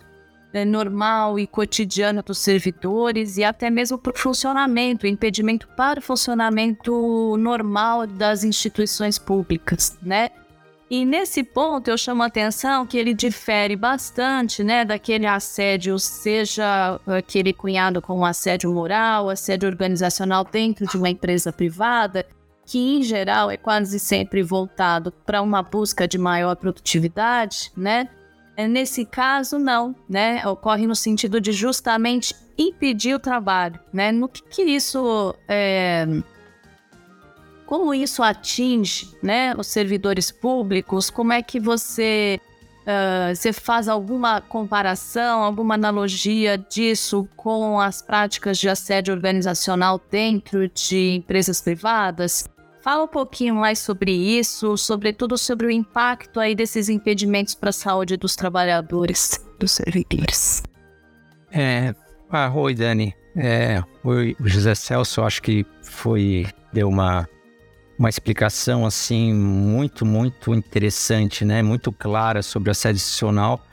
né, 0.56 0.64
normal 0.64 1.38
e 1.38 1.46
cotidiano 1.46 2.24
dos 2.24 2.38
servidores 2.38 3.36
e 3.36 3.44
até 3.44 3.70
mesmo 3.70 3.98
para 3.98 4.14
o 4.14 4.18
funcionamento, 4.18 5.06
impedimento 5.06 5.68
para 5.76 6.00
o 6.00 6.02
funcionamento 6.02 7.36
normal 7.38 8.08
das 8.08 8.46
instituições 8.46 9.20
públicas, 9.20 9.98
né? 10.02 10.30
E 10.90 11.04
nesse 11.04 11.44
ponto 11.44 11.90
eu 11.90 11.98
chamo 11.98 12.24
a 12.24 12.28
atenção 12.28 12.86
que 12.86 12.98
ele 12.98 13.14
difere 13.14 13.76
bastante, 13.76 14.64
né, 14.64 14.86
daquele 14.86 15.26
assédio, 15.26 16.00
seja 16.00 17.02
aquele 17.06 17.52
cunhado 17.52 18.02
com 18.02 18.24
assédio 18.24 18.72
moral, 18.72 19.30
assédio 19.30 19.68
organizacional 19.68 20.48
dentro 20.50 20.88
de 20.88 20.96
uma 20.96 21.10
empresa 21.10 21.52
privada, 21.52 22.26
que 22.66 22.80
em 22.80 23.04
geral 23.04 23.52
é 23.52 23.58
quase 23.58 24.00
sempre 24.00 24.42
voltado 24.42 25.12
para 25.12 25.42
uma 25.42 25.62
busca 25.62 26.08
de 26.08 26.18
maior 26.18 26.56
produtividade, 26.56 27.74
né? 27.76 28.08
É, 28.58 28.68
nesse 28.68 29.06
caso, 29.06 29.60
não, 29.60 29.96
né? 30.08 30.46
Ocorre 30.48 30.88
no 30.88 30.96
sentido 30.96 31.42
de 31.42 31.52
justamente 31.52 32.36
impedir 32.58 33.14
o 33.14 33.20
trabalho, 33.20 33.80
né? 33.92 34.12
No 34.12 34.30
que, 34.30 34.42
que 34.44 34.62
isso 34.64 35.36
é, 35.48 36.08
como 37.66 37.94
isso 37.94 38.22
atinge 38.22 39.12
né, 39.22 39.54
os 39.58 39.68
servidores 39.68 40.32
públicos? 40.32 41.10
Como 41.10 41.34
é 41.34 41.42
que 41.42 41.60
você, 41.60 42.40
uh, 42.82 43.36
você 43.36 43.52
faz 43.52 43.88
alguma 43.88 44.40
comparação, 44.40 45.44
alguma 45.44 45.74
analogia 45.74 46.58
disso 46.58 47.28
com 47.36 47.80
as 47.80 48.02
práticas 48.02 48.58
de 48.60 48.70
assédio 48.70 49.14
organizacional 49.14 50.00
dentro 50.12 50.70
de 50.70 51.16
empresas 51.16 51.60
privadas? 51.60 52.48
Fala 52.86 53.04
um 53.04 53.08
pouquinho 53.08 53.56
mais 53.56 53.80
sobre 53.80 54.12
isso, 54.12 54.78
sobretudo 54.78 55.40
sobre 55.40 55.66
o 55.66 55.72
impacto 55.72 56.40
aí 56.40 56.54
desses 56.54 56.88
impedimentos 56.88 57.56
para 57.56 57.72
a 57.72 57.74
saúde 57.74 58.16
dos 58.16 58.36
trabalhadores, 58.36 59.44
dos 59.58 59.72
servidores. 59.72 60.62
É, 61.52 61.96
ah, 62.30 62.52
oi 62.54 62.76
Dani. 62.76 63.12
É, 63.36 63.84
o 64.04 64.48
José 64.48 64.76
Celso, 64.76 65.24
acho 65.24 65.42
que 65.42 65.66
foi 65.82 66.46
deu 66.72 66.88
uma 66.88 67.28
uma 67.98 68.08
explicação 68.08 68.86
assim 68.86 69.34
muito, 69.34 70.06
muito 70.06 70.54
interessante, 70.54 71.44
né? 71.44 71.64
Muito 71.64 71.92
clara 71.92 72.44
sobre 72.44 72.70
o 72.70 72.72
assédio 72.72 72.98
institucional, 72.98 73.66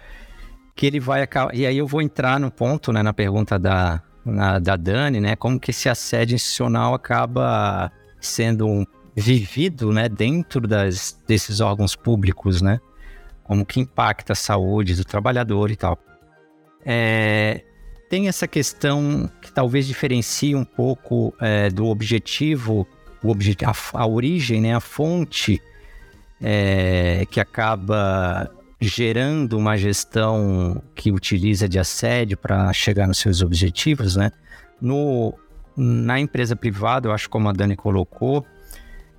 que 0.75 0.87
ele 0.87 0.99
vai 0.99 1.21
acabar... 1.21 1.55
E 1.55 1.67
aí 1.67 1.77
eu 1.77 1.87
vou 1.87 2.01
entrar 2.01 2.41
no 2.41 2.51
ponto, 2.51 2.91
né, 2.91 3.03
na 3.03 3.13
pergunta 3.13 3.59
da, 3.59 4.03
na, 4.25 4.59
da 4.59 4.75
Dani, 4.75 5.21
né? 5.21 5.37
Como 5.37 5.61
que 5.61 5.71
esse 5.71 5.87
assédio 5.87 6.35
institucional 6.35 6.95
acaba 6.95 7.93
sendo 8.19 8.87
vivido, 9.15 9.93
né, 9.93 10.09
dentro 10.09 10.67
das, 10.67 11.19
desses 11.27 11.61
órgãos 11.61 11.95
públicos, 11.95 12.63
né? 12.63 12.81
Como 13.45 13.67
que 13.67 13.81
impacta 13.81 14.33
a 14.33 14.37
saúde 14.37 14.95
do 14.95 15.05
trabalhador 15.05 15.71
e 15.71 15.77
tal. 15.77 15.99
É, 16.85 17.63
tem 18.09 18.29
essa 18.29 18.49
questão 18.49 19.31
que 19.41 19.53
talvez 19.53 19.87
diferencie 19.87 20.55
um 20.55 20.65
pouco 20.65 21.35
é, 21.41 21.69
do 21.69 21.87
objetivo 21.87 22.87
o 23.23 23.31
objetivo, 23.31 23.71
a, 23.71 24.01
a 24.01 24.07
origem, 24.07 24.61
né, 24.61 24.75
a 24.75 24.81
fonte 24.81 25.63
é, 26.41 27.25
que 27.31 27.39
acaba 27.41 28.51
gerando 28.81 29.57
uma 29.57 29.77
gestão 29.77 30.83
que 30.95 31.13
utiliza 31.13 31.69
de 31.69 31.79
assédio 31.79 32.37
para 32.37 32.73
chegar 32.73 33.07
nos 33.07 33.19
seus 33.19 33.41
objetivos, 33.41 34.17
né? 34.17 34.33
No, 34.81 35.33
na 35.77 36.19
empresa 36.19 36.57
privada, 36.57 37.09
eu 37.09 37.13
acho 37.13 37.31
como 37.31 37.49
a 37.49 37.53
Dani 37.53 37.77
colocou, 37.77 38.45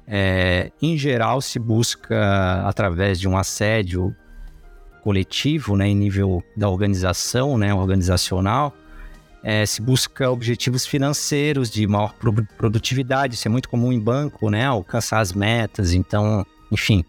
é, 0.08 0.72
em 0.82 0.98
geral 0.98 1.42
se 1.42 1.60
busca 1.60 2.68
através 2.68 3.20
de 3.20 3.28
um 3.28 3.38
assédio 3.38 4.16
coletivo, 5.04 5.76
né, 5.76 5.88
em 5.88 5.96
nível 5.96 6.44
da 6.56 6.70
organização, 6.70 7.58
né, 7.58 7.74
organizacional, 7.74 8.74
é, 9.44 9.66
se 9.66 9.82
busca 9.82 10.32
objetivos 10.32 10.86
financeiros 10.86 11.70
de 11.70 11.86
maior 11.86 12.16
produtividade, 12.58 13.36
isso 13.36 13.48
é 13.48 13.52
muito 13.52 13.68
comum 13.68 13.92
em 13.92 14.00
banco, 14.00 14.50
né? 14.50 14.66
Alcançar 14.66 15.20
as 15.20 15.34
metas, 15.34 15.94
então, 15.94 16.46
enfim, 16.72 17.04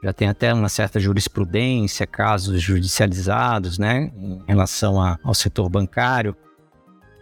já 0.00 0.12
tem 0.12 0.28
até 0.28 0.54
uma 0.54 0.68
certa 0.68 1.00
jurisprudência, 1.00 2.06
casos 2.06 2.62
judicializados, 2.62 3.78
né? 3.78 4.12
Em 4.16 4.44
relação 4.46 5.02
a, 5.02 5.18
ao 5.24 5.34
setor 5.34 5.68
bancário. 5.68 6.36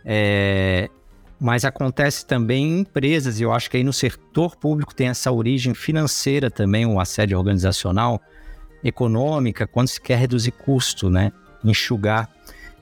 É, 0.05 0.91
mas 1.45 1.65
acontece 1.65 2.25
também 2.27 2.65
em 2.65 2.81
empresas, 2.81 3.39
e 3.39 3.43
eu 3.43 3.53
acho 3.53 3.71
que 3.71 3.77
aí 3.77 3.85
no 3.85 3.93
setor 3.93 4.57
público 4.57 4.95
tem 4.95 5.09
essa 5.09 5.31
origem 5.31 5.75
financeira 5.75 6.51
também, 6.51 6.87
o 6.87 6.99
assédio 6.99 7.39
organizacional, 7.39 8.21
econômica, 8.83 9.67
quando 9.67 9.89
se 9.89 10.01
quer 10.01 10.19
reduzir 10.19 10.53
custo, 10.53 11.09
né? 11.11 11.33
Enxugar 11.63 12.31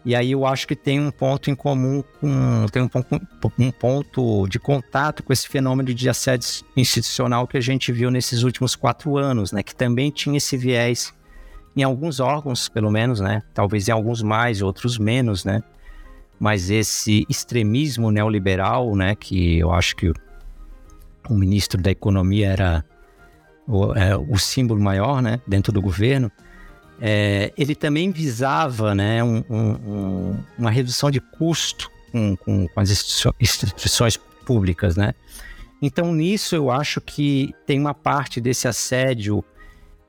e 0.04 0.16
aí 0.16 0.32
eu 0.32 0.44
acho 0.44 0.66
que 0.66 0.74
tem 0.74 1.00
um 1.00 1.10
ponto 1.10 1.48
em 1.48 1.54
comum, 1.54 2.02
com, 2.20 2.66
tem 2.72 2.82
um 2.82 2.90
um 3.58 3.70
ponto 3.70 4.48
de 4.48 4.58
contato 4.58 5.22
com 5.22 5.32
esse 5.32 5.48
fenômeno 5.48 5.94
de 5.94 6.08
assédio 6.08 6.64
institucional 6.76 7.46
que 7.46 7.56
a 7.56 7.60
gente 7.60 7.92
viu 7.92 8.10
nesses 8.10 8.42
últimos 8.42 8.74
quatro 8.74 9.16
anos, 9.16 9.52
né? 9.52 9.62
Que 9.62 9.74
também 9.74 10.10
tinha 10.10 10.36
esse 10.36 10.56
viés 10.56 11.14
em 11.76 11.82
alguns 11.82 12.18
órgãos, 12.18 12.68
pelo 12.68 12.90
menos, 12.90 13.20
né? 13.20 13.42
Talvez 13.54 13.88
em 13.88 13.92
alguns 13.92 14.22
mais, 14.22 14.60
outros 14.60 14.98
menos, 14.98 15.44
né? 15.44 15.62
Mas 16.42 16.70
esse 16.70 17.24
extremismo 17.28 18.10
neoliberal, 18.10 18.96
né? 18.96 19.14
Que 19.14 19.60
eu 19.60 19.72
acho 19.72 19.94
que 19.94 20.12
o, 21.30 21.34
ministro 21.34 21.80
da 21.80 21.90
Economia 21.90 22.48
era 22.48 22.84
o, 23.66 23.94
é, 23.94 24.16
o 24.16 24.36
símbolo 24.36 24.80
maior, 24.80 25.22
né? 25.22 25.40
Dentro 25.46 25.72
do 25.72 25.80
governo 25.80 26.30
é, 27.04 27.52
ele 27.58 27.74
também 27.74 28.12
visava 28.12 28.94
né, 28.94 29.24
um, 29.24 29.42
um, 29.50 30.36
uma 30.56 30.70
redução 30.70 31.10
de 31.10 31.20
custo 31.20 31.90
com, 32.12 32.36
com, 32.36 32.68
com 32.68 32.80
as 32.80 32.90
instituições 33.40 34.16
públicas, 34.46 34.96
né? 34.96 35.12
Então, 35.80 36.14
nisso 36.14 36.54
eu 36.54 36.70
acho 36.70 37.00
que 37.00 37.52
tem 37.66 37.80
uma 37.80 37.92
parte 37.92 38.40
desse 38.40 38.68
assédio 38.68 39.44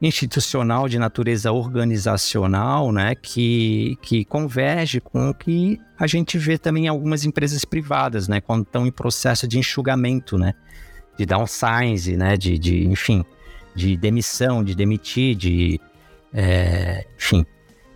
institucional 0.03 0.89
de 0.89 0.99
natureza 0.99 1.53
organizacional, 1.53 2.91
né, 2.91 3.15
que, 3.15 3.97
que 4.01 4.25
converge 4.25 4.99
com 4.99 5.29
o 5.29 5.33
que 5.33 5.79
a 5.97 6.05
gente 6.05 6.37
vê 6.37 6.57
também 6.57 6.85
em 6.85 6.87
algumas 6.89 7.23
empresas 7.23 7.63
privadas, 7.63 8.27
né, 8.27 8.41
quando 8.41 8.63
estão 8.63 8.85
em 8.85 8.91
processo 8.91 9.47
de 9.47 9.57
enxugamento, 9.57 10.37
né, 10.37 10.53
de 11.17 11.25
downsize, 11.25 12.17
né, 12.17 12.35
de, 12.35 12.59
de 12.59 12.85
enfim, 12.85 13.23
de 13.73 13.95
demissão, 13.95 14.61
de 14.61 14.75
demitir, 14.75 15.35
de, 15.35 15.79
é, 16.33 17.07
enfim, 17.17 17.45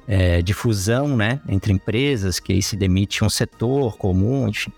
é, 0.07 0.41
de 0.41 0.53
fusão, 0.53 1.17
né, 1.17 1.41
entre 1.49 1.73
empresas, 1.73 2.39
que 2.39 2.53
aí 2.53 2.61
se 2.61 2.77
demite 2.77 3.21
um 3.21 3.29
setor 3.29 3.97
comum, 3.97 4.47
enfim, 4.47 4.71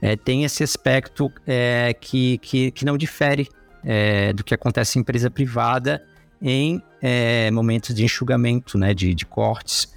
é, 0.00 0.16
tem 0.16 0.44
esse 0.44 0.64
aspecto 0.64 1.30
é, 1.46 1.94
que, 2.00 2.38
que, 2.38 2.70
que 2.70 2.86
não 2.86 2.96
difere 2.96 3.46
é, 3.84 4.32
do 4.32 4.42
que 4.42 4.54
acontece 4.54 4.98
em 4.98 5.02
empresa 5.02 5.30
privada 5.30 6.02
em 6.40 6.82
é, 7.02 7.50
momentos 7.50 7.94
de 7.94 8.04
enxugamento, 8.04 8.78
né, 8.78 8.94
de, 8.94 9.14
de, 9.14 9.26
cortes. 9.26 9.92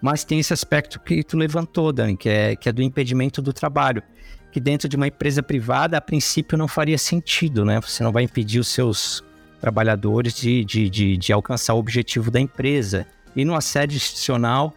Mas 0.00 0.24
tem 0.24 0.38
esse 0.38 0.52
aspecto 0.52 1.00
que 1.00 1.22
tu 1.22 1.36
levantou, 1.36 1.92
Dani, 1.92 2.16
que 2.16 2.28
é, 2.28 2.56
que 2.56 2.68
é 2.68 2.72
do 2.72 2.82
impedimento 2.82 3.40
do 3.40 3.52
trabalho, 3.52 4.02
que 4.50 4.60
dentro 4.60 4.88
de 4.88 4.96
uma 4.96 5.06
empresa 5.06 5.42
privada, 5.42 5.96
a 5.96 6.00
princípio, 6.00 6.56
não 6.56 6.68
faria 6.68 6.98
sentido, 6.98 7.64
né? 7.64 7.80
Você 7.80 8.02
não 8.02 8.12
vai 8.12 8.22
impedir 8.22 8.58
os 8.58 8.68
seus 8.68 9.22
trabalhadores 9.60 10.34
de, 10.34 10.64
de, 10.64 10.90
de, 10.90 11.16
de 11.16 11.32
alcançar 11.32 11.74
o 11.74 11.78
objetivo 11.78 12.30
da 12.30 12.40
empresa. 12.40 13.06
E 13.34 13.44
no 13.44 13.54
assédio 13.54 13.96
institucional, 13.96 14.72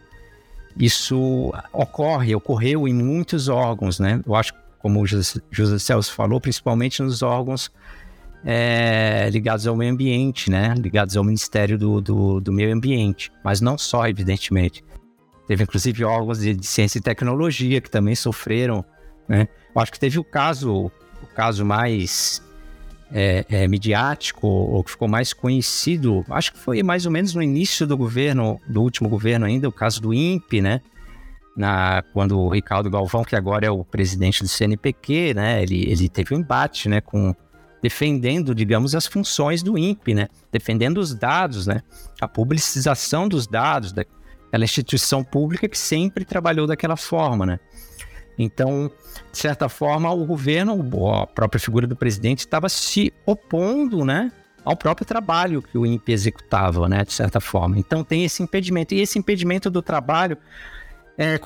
isso 0.76 1.52
ocorre, 1.72 2.34
ocorreu 2.34 2.86
em 2.86 2.94
muitos 2.94 3.48
órgãos, 3.48 3.98
né? 3.98 4.20
Eu 4.26 4.34
acho, 4.34 4.52
como 4.78 5.00
o 5.00 5.06
José, 5.06 5.40
José 5.50 5.78
Celso 5.78 6.12
falou, 6.12 6.40
principalmente 6.40 7.02
nos 7.02 7.22
órgãos 7.22 7.70
é, 8.44 9.28
ligados 9.30 9.66
ao 9.66 9.76
meio 9.76 9.92
ambiente, 9.92 10.50
né? 10.50 10.74
Ligados 10.76 11.16
ao 11.16 11.24
Ministério 11.24 11.78
do, 11.78 12.00
do, 12.00 12.40
do, 12.40 12.52
Meio 12.52 12.74
Ambiente, 12.74 13.30
mas 13.44 13.60
não 13.60 13.76
só, 13.76 14.06
evidentemente. 14.06 14.84
Teve 15.46 15.64
inclusive 15.64 16.04
órgãos 16.04 16.38
de, 16.38 16.54
de 16.54 16.66
ciência 16.66 16.98
e 16.98 17.02
tecnologia 17.02 17.80
que 17.80 17.90
também 17.90 18.14
sofreram, 18.14 18.84
né? 19.28 19.48
Eu 19.74 19.80
acho 19.80 19.92
que 19.92 20.00
teve 20.00 20.18
o 20.18 20.24
caso, 20.24 20.90
o 21.22 21.26
caso 21.34 21.64
mais 21.64 22.42
é, 23.12 23.44
é, 23.48 23.68
midiático 23.68 24.46
ou 24.46 24.82
que 24.82 24.92
ficou 24.92 25.08
mais 25.08 25.32
conhecido, 25.32 26.24
acho 26.30 26.52
que 26.52 26.58
foi 26.58 26.82
mais 26.82 27.04
ou 27.04 27.12
menos 27.12 27.34
no 27.34 27.42
início 27.42 27.86
do 27.86 27.96
governo, 27.96 28.60
do 28.68 28.82
último 28.82 29.08
governo 29.08 29.46
ainda, 29.46 29.68
o 29.68 29.72
caso 29.72 30.00
do 30.00 30.14
INPE, 30.14 30.60
né? 30.60 30.80
Na, 31.56 32.02
quando 32.14 32.38
o 32.38 32.48
Ricardo 32.48 32.88
Galvão, 32.88 33.24
que 33.24 33.36
agora 33.36 33.66
é 33.66 33.70
o 33.70 33.84
presidente 33.84 34.42
do 34.42 34.48
CNPq, 34.48 35.34
né? 35.34 35.62
Ele, 35.62 35.90
ele 35.90 36.08
teve 36.08 36.34
um 36.34 36.38
embate, 36.38 36.88
né? 36.88 37.00
Com 37.00 37.34
defendendo, 37.82 38.54
digamos, 38.54 38.94
as 38.94 39.06
funções 39.06 39.62
do 39.62 39.78
INPE, 39.78 40.14
né? 40.14 40.28
Defendendo 40.52 40.98
os 40.98 41.14
dados, 41.14 41.66
né? 41.66 41.82
A 42.20 42.28
publicização 42.28 43.28
dos 43.28 43.46
dados 43.46 43.92
daquela 43.92 44.64
instituição 44.64 45.24
pública 45.24 45.68
que 45.68 45.78
sempre 45.78 46.24
trabalhou 46.24 46.66
daquela 46.66 46.96
forma, 46.96 47.46
né? 47.46 47.60
Então, 48.38 48.90
de 49.30 49.38
certa 49.38 49.68
forma, 49.68 50.10
o 50.10 50.24
governo, 50.24 50.72
a 51.14 51.26
própria 51.26 51.60
figura 51.60 51.86
do 51.86 51.96
presidente, 51.96 52.40
estava 52.40 52.68
se 52.68 53.12
opondo, 53.26 54.04
né? 54.04 54.32
Ao 54.64 54.76
próprio 54.76 55.06
trabalho 55.06 55.62
que 55.62 55.76
o 55.76 55.86
INPE 55.86 56.12
executava, 56.12 56.88
né? 56.88 57.04
De 57.04 57.12
certa 57.12 57.40
forma. 57.40 57.78
Então, 57.78 58.04
tem 58.04 58.24
esse 58.24 58.42
impedimento. 58.42 58.94
E 58.94 59.00
esse 59.00 59.18
impedimento 59.18 59.70
do 59.70 59.80
trabalho, 59.80 60.36
é, 61.16 61.40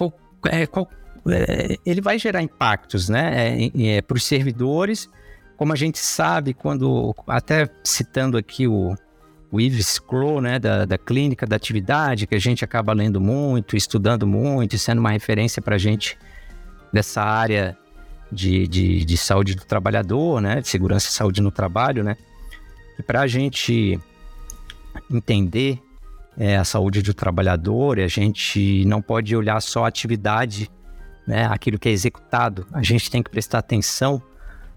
é, 0.49 0.62
é, 0.62 1.79
ele 1.87 2.01
vai 2.01 2.18
gerar 2.18 2.42
impactos, 2.42 3.09
né? 3.09 3.57
É, 3.57 3.97
é 3.97 4.03
para 4.03 4.16
os 4.16 4.25
servidores 4.25 5.09
como 5.57 5.73
a 5.73 5.77
gente 5.77 5.99
sabe, 5.99 6.53
quando, 6.53 7.14
até 7.27 7.69
citando 7.83 8.37
aqui 8.37 8.67
o, 8.67 8.95
o 9.51 9.61
Yves 9.61 9.99
Crow, 9.99 10.40
né, 10.40 10.59
da, 10.59 10.85
da 10.85 10.99
clínica 10.99 11.47
da 11.47 11.57
atividade, 11.57 12.27
que 12.27 12.35
a 12.35 12.40
gente 12.40 12.64
acaba 12.64 12.93
lendo 12.93 13.21
muito, 13.21 13.77
estudando 13.77 14.27
muito, 14.27 14.77
sendo 14.79 14.99
uma 14.99 15.11
referência 15.11 15.62
para 15.62 15.77
a 15.77 15.79
gente 15.79 16.19
dessa 16.93 17.23
área 17.23 17.77
de, 18.31 18.67
de, 18.67 19.05
de, 19.05 19.17
saúde 19.17 19.55
do 19.55 19.64
trabalhador, 19.64 20.40
né, 20.40 20.61
de 20.61 20.69
segurança 20.69 21.09
e 21.09 21.12
saúde 21.12 21.40
no 21.40 21.51
trabalho, 21.51 22.03
né, 22.03 22.17
e 22.99 23.03
para 23.03 23.21
a 23.21 23.27
gente 23.27 23.99
entender 25.11 25.81
é, 26.37 26.57
a 26.57 26.64
saúde 26.64 27.01
do 27.03 27.14
trabalhador, 27.14 28.01
a 28.01 28.09
gente 28.09 28.85
não 28.87 29.01
pode 29.01 29.37
olhar 29.37 29.61
só 29.61 29.85
a 29.85 29.88
atividade, 29.88 30.69
né, 31.27 31.47
aquilo 31.47 31.79
que 31.79 31.88
é 31.88 31.93
executado, 31.93 32.67
a 32.73 32.83
gente 32.83 33.09
tem 33.09 33.23
que 33.23 33.31
prestar 33.31 33.59
atenção 33.59 34.21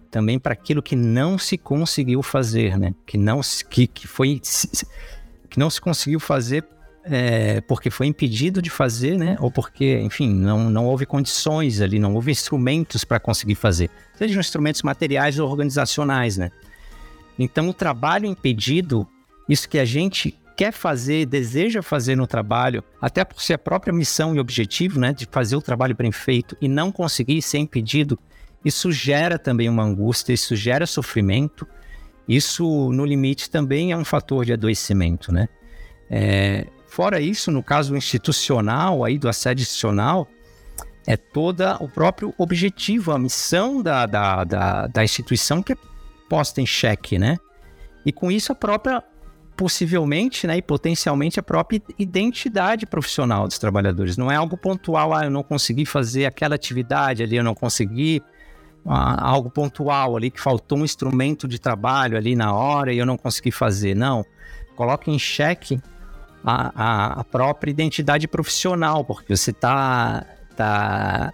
também 0.10 0.39
para 0.39 0.54
aquilo 0.54 0.82
que 0.82 0.96
não 0.96 1.38
se 1.38 1.58
conseguiu 1.58 2.22
fazer, 2.24 2.78
né? 2.78 2.93
Que 3.06 3.17
não 3.17 3.41
se, 3.43 3.63
que, 3.65 3.88
que 3.88 4.08
foi 4.08 4.41
que 5.50 5.60
não 5.60 5.70
se 5.70 5.80
conseguiu 5.80 6.20
fazer 6.20 6.65
é, 7.10 7.62
porque 7.62 7.89
foi 7.89 8.08
impedido 8.08 8.62
de 8.62 8.70
fazer, 8.70 9.17
né? 9.17 9.38
Ou 9.39 9.50
porque, 9.50 10.00
enfim, 10.00 10.34
não, 10.34 10.70
não 10.70 10.86
houve 10.86 11.06
condições 11.06 11.82
ali, 11.82 12.00
não 12.00 12.13
houve 12.13 12.32
instrumentos 12.32 13.04
para 13.04 13.20
conseguir 13.20 13.56
fazer, 13.56 13.89
sejam 14.15 14.39
instrumentos 14.39 14.82
materiais 14.82 15.39
ou 15.39 15.50
organizacionais, 15.50 16.38
né? 16.38 16.52
Então, 17.39 17.70
o 17.70 17.74
trabalho 17.74 18.26
impedido, 18.26 19.08
isso 19.48 19.70
que 19.70 19.80
a 19.80 19.86
gente 19.86 20.38
quer 20.58 20.74
fazer, 20.74 21.28
deseja 21.28 21.84
fazer 21.84 22.15
no 22.15 22.26
trabalho, 22.26 22.84
até 23.00 23.24
por 23.24 23.41
ser 23.41 23.54
a 23.54 23.58
própria 23.60 23.93
missão 23.93 24.36
e 24.36 24.39
objetivo, 24.39 25.00
né, 25.00 25.13
de 25.13 25.28
fazer 25.30 25.56
o 25.56 25.62
trabalho 25.62 25.96
bem 25.96 26.12
feito 26.12 26.58
e 26.60 26.67
não 26.67 26.91
conseguir 26.91 27.43
ser 27.43 27.60
impedido, 27.60 28.17
isso 28.63 28.91
gera 28.91 29.38
também 29.38 29.70
uma 29.70 29.84
angústia, 29.84 30.34
isso 30.34 30.56
gera 30.56 30.86
sofrimento. 30.86 31.67
Isso, 32.28 32.91
no 32.91 33.06
limite, 33.06 33.50
também 33.50 33.91
é 33.91 33.98
um 33.98 34.04
fator 34.04 34.43
de 34.43 34.52
adoecimento, 34.52 35.32
né? 35.32 35.48
É, 36.10 36.67
fora 36.88 37.22
isso, 37.22 37.52
no 37.52 37.63
caso 37.63 37.96
institucional, 37.96 39.06
aí 39.06 39.17
do 39.17 39.30
assédio 39.30 39.62
institucional, 39.62 40.28
é 41.06 41.15
toda 41.15 41.78
o 41.82 41.88
próprio 41.88 42.34
objetivo, 42.38 43.13
a 43.13 43.20
missão 43.20 43.82
da, 43.82 44.06
da, 44.06 44.43
da, 44.43 44.88
da 44.88 45.04
instituição 45.04 45.63
que 45.63 45.72
é 45.72 45.78
posta 46.30 46.60
em 46.60 46.65
xeque, 46.65 47.17
né? 47.17 47.38
E 48.06 48.12
com 48.12 48.30
isso 48.30 48.52
a 48.52 48.56
própria, 48.56 49.02
possivelmente, 49.56 50.46
né, 50.46 50.58
e 50.58 50.62
potencialmente 50.62 51.39
a 51.39 51.43
própria 51.43 51.82
identidade 51.98 52.86
profissional 52.86 53.48
dos 53.48 53.58
trabalhadores. 53.58 54.17
Não 54.17 54.30
é 54.30 54.36
algo 54.36 54.58
pontual, 54.58 55.13
ah, 55.13 55.24
eu 55.24 55.32
não 55.32 55.43
consegui 55.43 55.86
fazer 55.86 56.26
aquela 56.26 56.56
atividade 56.56 57.24
ali, 57.24 57.38
eu 57.38 57.43
não 57.43 57.56
consegui 57.56 58.22
algo 58.89 59.50
pontual 59.50 60.15
ali, 60.15 60.32
que 60.32 60.39
faltou 60.39 60.80
um 60.80 60.86
instrumento 60.86 61.47
de 61.47 61.60
trabalho 61.60 62.17
ali 62.17 62.36
na 62.36 62.54
hora 62.54 62.93
e 62.93 62.97
eu 62.97 63.06
não 63.06 63.17
consegui 63.17 63.52
fazer. 63.52 63.95
Não. 63.95 64.26
Coloque 64.76 65.12
em 65.12 65.19
xeque 65.19 65.82
a, 66.43 66.71
a, 66.76 67.06
a 67.19 67.23
própria 67.23 67.71
identidade 67.71 68.28
profissional, 68.28 69.04
porque 69.04 69.36
você 69.36 69.52
está 69.52 70.26
tá, 70.56 71.34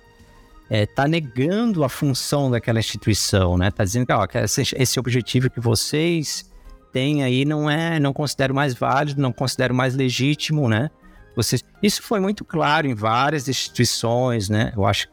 é, 0.69 0.85
tá 0.85 1.07
negando 1.07 1.83
a 1.83 1.89
função 1.89 2.49
daquela 2.49 2.79
instituição, 2.79 3.57
né? 3.57 3.69
Tá 3.69 3.83
dizendo 3.83 4.07
que, 4.07 4.13
ó, 4.13 4.25
que 4.25 4.37
esse, 4.39 4.75
esse 4.75 4.99
objetivo 4.99 5.49
que 5.49 5.59
vocês 5.59 6.49
têm 6.91 7.23
aí 7.23 7.45
não 7.45 7.69
é, 7.69 7.99
não 7.99 8.13
considero 8.13 8.53
mais 8.53 8.73
válido, 8.73 9.21
não 9.21 9.31
considero 9.31 9.73
mais 9.73 9.95
legítimo, 9.95 10.67
né? 10.67 10.89
Vocês, 11.35 11.63
isso 11.81 12.01
foi 12.01 12.19
muito 12.19 12.45
claro 12.45 12.87
em 12.87 12.93
várias 12.93 13.47
instituições, 13.47 14.49
né? 14.49 14.71
Eu 14.75 14.85
acho 14.85 15.07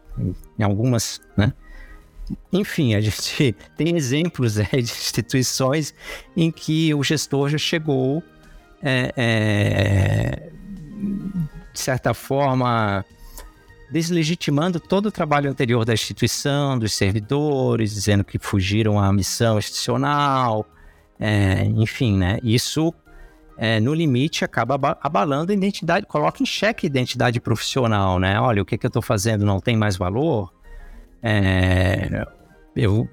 em 0.59 0.62
algumas, 0.62 1.20
né? 1.37 1.53
Enfim, 2.53 2.95
a 2.95 3.01
gente 3.01 3.55
tem 3.77 3.97
exemplos 3.97 4.59
é, 4.59 4.64
de 4.64 4.79
instituições 4.79 5.95
em 6.37 6.51
que 6.51 6.95
o 6.95 7.03
gestor 7.03 7.49
já 7.49 7.59
chegou, 7.59 8.23
é, 8.83 9.12
é, 9.16 10.51
de 11.73 11.81
certa 11.81 12.14
forma, 12.14 13.05
deslegitimando 13.90 14.79
todo 14.79 15.07
o 15.07 15.12
trabalho 15.12 15.51
anterior 15.51 15.85
da 15.85 15.93
instituição, 15.93 16.79
dos 16.79 16.93
servidores, 16.93 17.93
dizendo 17.93 18.25
que 18.25 18.38
fugiram 18.38 18.99
à 18.99 19.12
missão 19.12 19.59
institucional, 19.59 20.66
é, 21.19 21.64
enfim, 21.64 22.16
né? 22.16 22.38
Isso, 22.43 22.95
é, 23.59 23.81
no 23.81 23.93
limite, 23.93 24.45
acaba 24.45 24.97
abalando 25.03 25.53
a 25.53 25.55
identidade, 25.55 26.07
coloca 26.07 26.43
em 26.43 26.47
xeque 26.47 26.87
a 26.87 26.88
identidade 26.88 27.40
profissional, 27.40 28.19
né? 28.19 28.40
Olha, 28.40 28.62
o 28.62 28.64
que, 28.64 28.79
que 28.79 28.87
eu 28.87 28.88
estou 28.88 29.03
fazendo 29.03 29.45
não 29.45 29.61
tem 29.61 29.77
mais 29.77 29.97
valor? 29.97 30.51
É, 31.22 32.24
eu, 32.74 33.09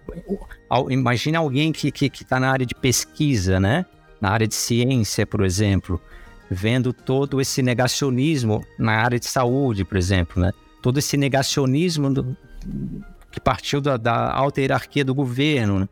imagina 0.90 1.40
alguém 1.40 1.72
que 1.72 1.88
está 1.88 1.98
que, 1.98 2.10
que 2.10 2.26
tá 2.26 2.40
na 2.40 2.50
área 2.50 2.66
de 2.66 2.76
pesquisa, 2.76 3.60
né? 3.60 3.86
Na 4.22 4.30
área 4.30 4.48
de 4.48 4.56
ciência, 4.56 5.26
por 5.26 5.44
exemplo, 5.44 6.02
vendo 6.50 6.94
todo 6.94 7.42
esse 7.42 7.62
negacionismo 7.62 8.64
na 8.80 8.94
área 8.94 9.20
de 9.20 9.28
saúde, 9.28 9.84
por 9.84 9.98
exemplo, 9.98 10.42
né? 10.42 10.52
Todo 10.82 11.00
esse 11.00 11.18
negacionismo 11.18 12.14
do, 12.14 12.38
que 13.32 13.40
partiu 13.40 13.82
da, 13.82 13.98
da, 13.98 14.32
alta 14.32 14.62
hierarquia 14.62 15.04
do 15.04 15.14
governo, 15.14 15.80
né? 15.80 15.90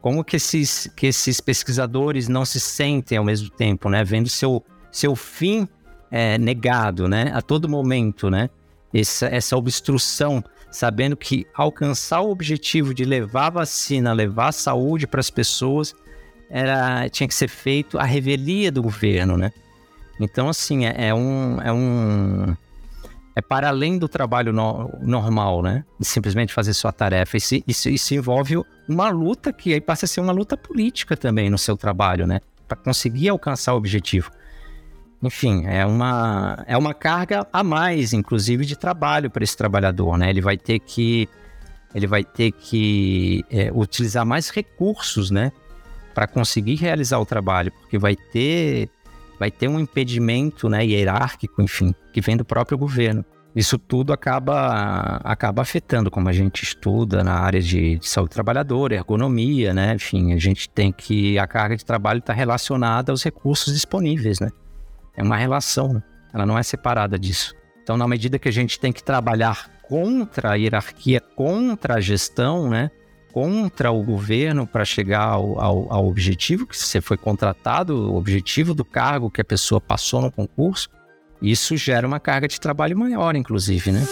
Como 0.00 0.22
que 0.22 0.36
esses, 0.36 0.88
que 0.94 1.08
esses 1.08 1.40
pesquisadores 1.40 2.28
não 2.28 2.44
se 2.44 2.60
sentem 2.60 3.18
ao 3.18 3.24
mesmo 3.24 3.50
tempo, 3.50 3.90
né? 3.90 4.04
Vendo 4.04 4.28
seu, 4.28 4.64
seu 4.92 5.16
fim 5.16 5.68
é, 6.10 6.38
negado, 6.38 7.08
né? 7.08 7.32
A 7.34 7.42
todo 7.42 7.68
momento, 7.68 8.30
né? 8.30 8.48
Essa, 8.94 9.26
essa 9.26 9.56
obstrução, 9.56 10.42
sabendo 10.70 11.16
que 11.16 11.46
alcançar 11.54 12.20
o 12.20 12.30
objetivo 12.30 12.92
de 12.92 13.04
levar 13.04 13.50
vacina, 13.50 14.12
levar 14.12 14.52
saúde 14.52 15.06
para 15.06 15.20
as 15.20 15.30
pessoas, 15.30 15.94
era, 16.50 17.08
tinha 17.08 17.28
que 17.28 17.34
ser 17.34 17.48
feito 17.48 17.98
a 17.98 18.04
revelia 18.04 18.70
do 18.70 18.82
governo, 18.82 19.36
né? 19.36 19.52
Então, 20.20 20.48
assim, 20.48 20.86
é, 20.86 21.08
é 21.08 21.14
um, 21.14 21.60
é 21.62 21.72
um 21.72 22.56
é 23.38 23.40
para 23.40 23.68
além 23.68 23.98
do 23.98 24.08
trabalho 24.08 24.52
no, 24.52 24.90
normal, 25.00 25.62
né? 25.62 25.84
De 25.98 26.04
simplesmente 26.04 26.52
fazer 26.52 26.74
sua 26.74 26.90
tarefa. 26.90 27.36
Isso, 27.36 27.54
isso, 27.68 27.88
isso, 27.88 28.14
envolve 28.14 28.60
uma 28.88 29.10
luta 29.10 29.52
que 29.52 29.72
aí 29.72 29.80
passa 29.80 30.06
a 30.06 30.08
ser 30.08 30.20
uma 30.20 30.32
luta 30.32 30.56
política 30.56 31.16
também 31.16 31.48
no 31.48 31.56
seu 31.56 31.76
trabalho, 31.76 32.26
né? 32.26 32.40
Para 32.66 32.76
conseguir 32.76 33.28
alcançar 33.28 33.74
o 33.74 33.76
objetivo. 33.76 34.32
Enfim, 35.22 35.66
é 35.66 35.84
uma, 35.84 36.64
é 36.66 36.76
uma 36.76 36.94
carga 36.94 37.46
a 37.52 37.64
mais, 37.64 38.12
inclusive, 38.12 38.64
de 38.64 38.76
trabalho 38.76 39.28
para 39.30 39.42
esse 39.42 39.56
trabalhador, 39.56 40.16
né? 40.16 40.30
Ele 40.30 40.40
vai 40.40 40.56
ter 40.56 40.78
que, 40.78 41.28
ele 41.94 42.06
vai 42.06 42.22
ter 42.22 42.52
que 42.52 43.44
é, 43.50 43.70
utilizar 43.72 44.24
mais 44.24 44.48
recursos, 44.50 45.30
né? 45.30 45.50
Para 46.14 46.26
conseguir 46.28 46.76
realizar 46.76 47.18
o 47.18 47.26
trabalho, 47.26 47.72
porque 47.72 47.98
vai 47.98 48.14
ter 48.14 48.88
vai 49.38 49.50
ter 49.52 49.68
um 49.68 49.78
impedimento 49.78 50.68
né, 50.68 50.84
hierárquico, 50.84 51.62
enfim, 51.62 51.94
que 52.12 52.20
vem 52.20 52.36
do 52.36 52.44
próprio 52.44 52.76
governo. 52.76 53.24
Isso 53.54 53.78
tudo 53.78 54.12
acaba, 54.12 55.20
acaba 55.24 55.62
afetando 55.62 56.10
como 56.10 56.28
a 56.28 56.32
gente 56.32 56.62
estuda 56.62 57.24
na 57.24 57.34
área 57.34 57.60
de, 57.60 57.98
de 57.98 58.08
saúde 58.08 58.30
trabalhadora, 58.30 58.94
ergonomia, 58.94 59.72
né? 59.72 59.94
Enfim, 59.94 60.32
a 60.32 60.38
gente 60.38 60.68
tem 60.68 60.92
que 60.92 61.38
a 61.38 61.46
carga 61.46 61.76
de 61.76 61.84
trabalho 61.84 62.18
está 62.18 62.32
relacionada 62.32 63.10
aos 63.10 63.22
recursos 63.22 63.72
disponíveis, 63.72 64.38
né? 64.38 64.50
É 65.18 65.22
uma 65.22 65.36
relação, 65.36 65.94
né? 65.94 66.02
ela 66.32 66.46
não 66.46 66.56
é 66.56 66.62
separada 66.62 67.18
disso. 67.18 67.52
Então, 67.82 67.96
na 67.96 68.06
medida 68.06 68.38
que 68.38 68.48
a 68.48 68.52
gente 68.52 68.78
tem 68.78 68.92
que 68.92 69.02
trabalhar 69.02 69.68
contra 69.82 70.52
a 70.52 70.54
hierarquia, 70.54 71.20
contra 71.34 71.94
a 71.94 72.00
gestão, 72.00 72.70
né? 72.70 72.88
contra 73.32 73.90
o 73.90 74.00
governo 74.02 74.64
para 74.64 74.84
chegar 74.84 75.24
ao, 75.24 75.60
ao, 75.60 75.92
ao, 75.92 76.06
objetivo 76.06 76.66
que 76.66 76.76
você 76.78 77.00
foi 77.00 77.16
contratado, 77.16 78.12
o 78.12 78.16
objetivo 78.16 78.74
do 78.74 78.84
cargo 78.84 79.28
que 79.30 79.40
a 79.40 79.44
pessoa 79.44 79.80
passou 79.80 80.22
no 80.22 80.30
concurso, 80.30 80.88
isso 81.42 81.76
gera 81.76 82.06
uma 82.06 82.20
carga 82.20 82.46
de 82.46 82.60
trabalho 82.60 82.96
maior, 82.96 83.34
inclusive, 83.34 83.90
né? 83.90 84.06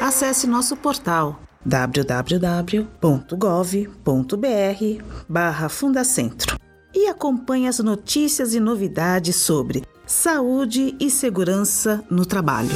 Acesse 0.00 0.48
nosso 0.48 0.76
portal 0.76 1.40
www.gov.br 1.64 2.88
Fundacentro 5.70 6.56
e 6.56 6.61
acompanhe 7.12 7.68
as 7.68 7.78
notícias 7.78 8.54
e 8.54 8.60
novidades 8.60 9.36
sobre 9.36 9.84
saúde 10.06 10.96
e 10.98 11.08
segurança 11.08 12.04
no 12.10 12.26
trabalho. 12.26 12.70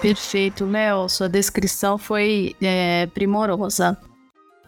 Perfeito, 0.00 0.64
Léo. 0.64 1.08
Sua 1.08 1.28
descrição 1.28 1.96
foi 1.96 2.56
é, 2.60 3.06
primorosa. 3.14 3.96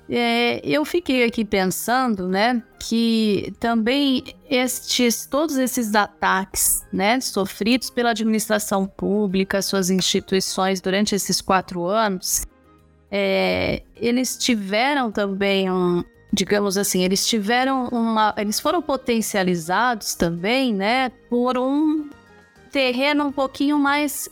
É, 0.09 0.61
eu 0.63 0.85
fiquei 0.85 1.25
aqui 1.25 1.45
pensando, 1.45 2.29
né, 2.29 2.63
que 2.79 3.55
também 3.59 4.23
estes, 4.49 5.25
todos 5.25 5.57
esses 5.57 5.95
ataques, 5.95 6.85
né, 6.93 7.19
sofridos 7.21 7.89
pela 7.89 8.11
administração 8.11 8.87
pública, 8.87 9.63
suas 9.63 9.89
instituições 9.89 10.83
durante 10.83 11.15
esses 11.15 11.41
quatro 11.41 11.87
anos, 11.87 12.45
é, 13.11 13.83
eles 13.97 14.37
tiveram 14.37 15.11
também 15.11 15.71
um, 15.71 16.05
digamos 16.35 16.77
assim, 16.77 17.03
eles 17.03 17.27
tiveram 17.27 17.89
uma, 17.89 18.35
eles 18.37 18.59
foram 18.61 18.83
potencializados 18.83 20.15
também, 20.15 20.75
né, 20.75 21.11
por 21.31 21.57
um 21.57 22.11
terreno 22.71 23.27
um 23.27 23.33
pouquinho 23.33 23.79
mais 23.79 24.29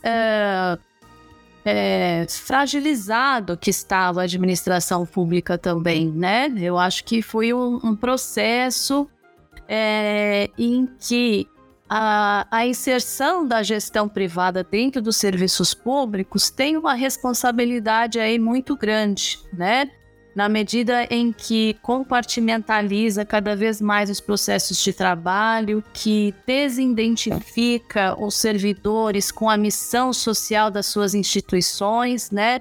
é, 1.65 2.25
fragilizado 2.27 3.57
que 3.57 3.69
estava 3.69 4.21
a 4.21 4.23
administração 4.25 5.05
pública 5.05 5.57
também, 5.57 6.11
né? 6.11 6.53
Eu 6.57 6.77
acho 6.77 7.05
que 7.05 7.21
foi 7.21 7.53
um, 7.53 7.79
um 7.81 7.95
processo 7.95 9.07
é, 9.67 10.49
em 10.57 10.89
que 10.99 11.47
a, 11.89 12.45
a, 12.51 12.65
inserção 12.65 13.47
da 13.47 13.63
gestão 13.63 14.09
privada 14.09 14.63
dentro 14.63 15.01
dos 15.01 15.15
serviços 15.15 15.73
públicos 15.73 16.49
tem 16.49 16.75
uma 16.75 16.95
responsabilidade 16.95 18.19
aí 18.19 18.37
muito 18.37 18.75
grande, 18.75 19.39
né? 19.53 19.89
Na 20.35 20.49
medida 20.49 21.05
em 21.09 21.31
que 21.31 21.75
compartimentaliza 21.81 23.25
cada 23.25 23.55
vez 23.55 23.79
mais 23.79 24.09
os 24.09 24.19
processos 24.19 24.81
de 24.83 24.93
trabalho, 24.93 25.83
que 25.93 26.33
desidentifica 26.45 28.15
os 28.19 28.35
servidores 28.35 29.31
com 29.31 29.49
a 29.49 29.57
missão 29.57 30.11
social 30.11 30.71
das 30.71 30.87
suas 30.87 31.13
instituições, 31.13 32.31
né? 32.31 32.59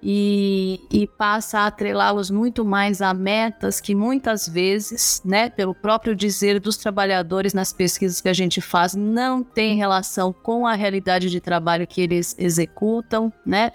E, 0.00 0.80
e 0.92 1.08
passa 1.08 1.58
a 1.58 1.66
atrelá-los 1.66 2.30
muito 2.30 2.64
mais 2.64 3.02
a 3.02 3.12
metas 3.12 3.80
que 3.80 3.96
muitas 3.96 4.48
vezes, 4.48 5.20
né, 5.24 5.50
pelo 5.50 5.74
próprio 5.74 6.14
dizer 6.14 6.60
dos 6.60 6.76
trabalhadores 6.76 7.52
nas 7.52 7.72
pesquisas 7.72 8.20
que 8.20 8.28
a 8.28 8.32
gente 8.32 8.60
faz, 8.60 8.94
não 8.94 9.42
tem 9.42 9.76
relação 9.76 10.32
com 10.32 10.68
a 10.68 10.74
realidade 10.74 11.28
de 11.28 11.40
trabalho 11.40 11.84
que 11.84 12.00
eles 12.00 12.36
executam, 12.38 13.32
né? 13.44 13.72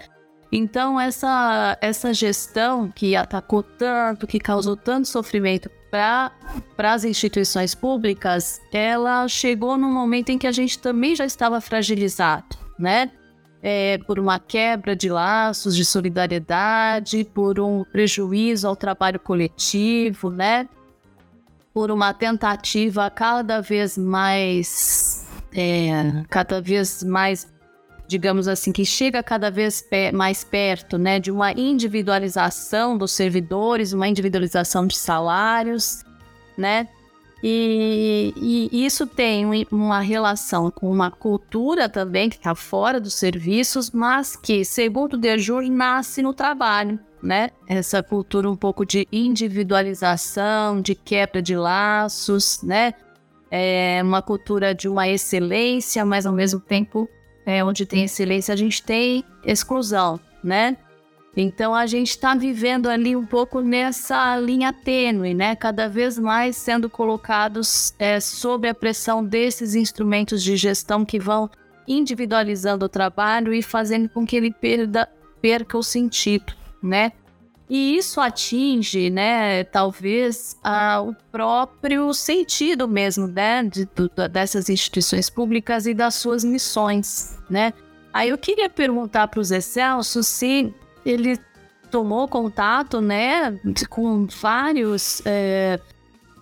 Então, 0.56 1.00
essa, 1.00 1.76
essa 1.80 2.14
gestão 2.14 2.88
que 2.88 3.16
atacou 3.16 3.60
tanto, 3.60 4.24
que 4.24 4.38
causou 4.38 4.76
tanto 4.76 5.08
sofrimento 5.08 5.68
para 5.90 6.30
as 6.78 7.02
instituições 7.02 7.74
públicas, 7.74 8.60
ela 8.72 9.26
chegou 9.26 9.76
num 9.76 9.92
momento 9.92 10.30
em 10.30 10.38
que 10.38 10.46
a 10.46 10.52
gente 10.52 10.78
também 10.78 11.16
já 11.16 11.24
estava 11.24 11.60
fragilizado, 11.60 12.56
né? 12.78 13.10
É, 13.60 13.98
por 14.06 14.16
uma 14.20 14.38
quebra 14.38 14.94
de 14.94 15.08
laços 15.08 15.74
de 15.74 15.84
solidariedade, 15.84 17.24
por 17.34 17.58
um 17.58 17.82
prejuízo 17.82 18.68
ao 18.68 18.76
trabalho 18.76 19.18
coletivo, 19.18 20.30
né? 20.30 20.68
Por 21.72 21.90
uma 21.90 22.14
tentativa 22.14 23.10
cada 23.10 23.60
vez 23.60 23.98
mais, 23.98 25.26
é, 25.52 26.22
cada 26.28 26.60
vez 26.60 27.02
mais 27.02 27.52
digamos 28.06 28.48
assim, 28.48 28.72
que 28.72 28.84
chega 28.84 29.22
cada 29.22 29.50
vez 29.50 29.86
mais 30.12 30.44
perto 30.44 30.98
né, 30.98 31.18
de 31.18 31.30
uma 31.30 31.52
individualização 31.52 32.96
dos 32.96 33.12
servidores, 33.12 33.92
uma 33.92 34.08
individualização 34.08 34.86
de 34.86 34.96
salários, 34.96 36.04
né? 36.56 36.88
E, 37.46 38.32
e 38.72 38.86
isso 38.86 39.06
tem 39.06 39.66
uma 39.70 40.00
relação 40.00 40.70
com 40.70 40.90
uma 40.90 41.10
cultura 41.10 41.90
também 41.90 42.30
que 42.30 42.36
está 42.36 42.54
fora 42.54 42.98
dos 42.98 43.12
serviços, 43.12 43.90
mas 43.90 44.34
que, 44.34 44.64
segundo 44.64 45.14
o 45.14 45.18
Dejur, 45.18 45.62
nasce 45.64 46.22
no 46.22 46.32
trabalho, 46.32 46.98
né? 47.22 47.50
Essa 47.68 48.02
cultura 48.02 48.50
um 48.50 48.56
pouco 48.56 48.86
de 48.86 49.06
individualização, 49.12 50.80
de 50.80 50.94
quebra 50.94 51.42
de 51.42 51.54
laços, 51.54 52.62
né? 52.62 52.94
É 53.50 54.00
uma 54.02 54.22
cultura 54.22 54.74
de 54.74 54.88
uma 54.88 55.06
excelência, 55.06 56.02
mas 56.02 56.24
ao 56.24 56.32
mesmo 56.32 56.60
tempo 56.60 57.06
é, 57.46 57.64
onde 57.64 57.86
tem 57.86 58.04
excelência, 58.04 58.52
a 58.52 58.56
gente 58.56 58.82
tem 58.82 59.24
exclusão, 59.44 60.18
né? 60.42 60.76
Então 61.36 61.74
a 61.74 61.84
gente 61.86 62.10
está 62.10 62.34
vivendo 62.34 62.88
ali 62.88 63.16
um 63.16 63.26
pouco 63.26 63.60
nessa 63.60 64.36
linha 64.36 64.72
tênue, 64.72 65.34
né? 65.34 65.56
Cada 65.56 65.88
vez 65.88 66.18
mais 66.18 66.56
sendo 66.56 66.88
colocados 66.88 67.92
é, 67.98 68.20
sob 68.20 68.68
a 68.68 68.74
pressão 68.74 69.24
desses 69.24 69.74
instrumentos 69.74 70.42
de 70.42 70.56
gestão 70.56 71.04
que 71.04 71.18
vão 71.18 71.50
individualizando 71.88 72.86
o 72.86 72.88
trabalho 72.88 73.52
e 73.52 73.62
fazendo 73.62 74.08
com 74.08 74.24
que 74.24 74.36
ele 74.36 74.52
perda, 74.52 75.08
perca 75.42 75.76
o 75.76 75.82
sentido, 75.82 76.54
né? 76.82 77.12
E 77.68 77.96
isso 77.96 78.20
atinge, 78.20 79.08
né, 79.08 79.64
talvez, 79.64 80.56
o 81.02 81.14
próprio 81.32 82.12
sentido 82.12 82.86
mesmo, 82.86 83.26
né, 83.26 83.62
de, 83.62 83.86
de, 83.86 84.28
dessas 84.28 84.68
instituições 84.68 85.30
públicas 85.30 85.86
e 85.86 85.94
das 85.94 86.14
suas 86.14 86.44
missões, 86.44 87.38
né. 87.48 87.72
Aí 88.12 88.28
eu 88.28 88.38
queria 88.38 88.68
perguntar 88.68 89.28
para 89.28 89.40
o 89.40 89.44
Zé 89.44 89.60
Celso 89.60 90.22
se 90.22 90.72
ele 91.06 91.38
tomou 91.90 92.28
contato, 92.28 93.00
né, 93.00 93.58
com 93.88 94.26
vários... 94.26 95.22
É, 95.24 95.80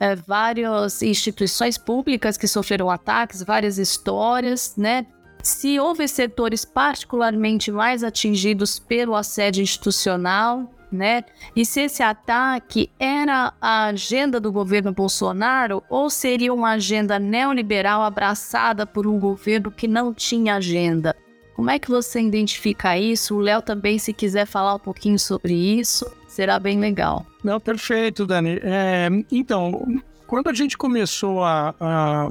é, 0.01 0.17
várias 0.17 1.01
instituições 1.01 1.79
públicas 1.79 2.37
que 2.37 2.49
sofreram 2.49 2.91
ataques, 2.91 3.41
várias 3.41 3.79
histórias, 3.79 4.75
né? 4.77 5.07
Se 5.45 5.79
houve 5.79 6.09
setores 6.09 6.65
particularmente 6.65 7.71
mais 7.71 8.03
atingidos 8.03 8.81
pelo 8.81 9.15
assédio 9.15 9.63
institucional, 9.63 10.69
né? 10.93 11.25
E 11.57 11.65
se 11.65 11.83
esse 11.83 12.03
ataque 12.03 12.91
era 12.99 13.53
a 13.61 13.87
agenda 13.87 14.39
do 14.39 14.53
governo 14.53 14.93
Bolsonaro 14.93 15.83
ou 15.89 16.11
seria 16.11 16.53
uma 16.53 16.73
agenda 16.73 17.19
neoliberal 17.19 18.03
abraçada 18.03 18.87
por 18.87 19.07
um 19.07 19.19
governo 19.19 19.71
que 19.71 19.89
não 19.89 20.13
tinha 20.13 20.57
agenda? 20.57 21.17
Como 21.55 21.71
é 21.71 21.79
que 21.79 21.89
você 21.89 22.21
identifica 22.21 22.99
isso? 22.99 23.37
O 23.37 23.41
Léo 23.41 23.63
também, 23.63 23.99
se 23.99 24.13
quiser 24.13 24.47
falar 24.47 24.75
um 24.75 24.79
pouquinho 24.79 25.19
sobre 25.19 25.55
isso, 25.55 26.11
será 26.27 26.59
bem 26.59 26.79
legal. 26.81 27.27
Não, 27.45 27.61
perfeito, 27.61 28.27
Dani. 28.27 28.59
É, 28.63 29.09
então, 29.31 30.03
quando 30.27 30.49
a 30.49 30.55
gente 30.55 30.79
começou 30.79 31.45
a, 31.45 31.75
a 31.79 32.31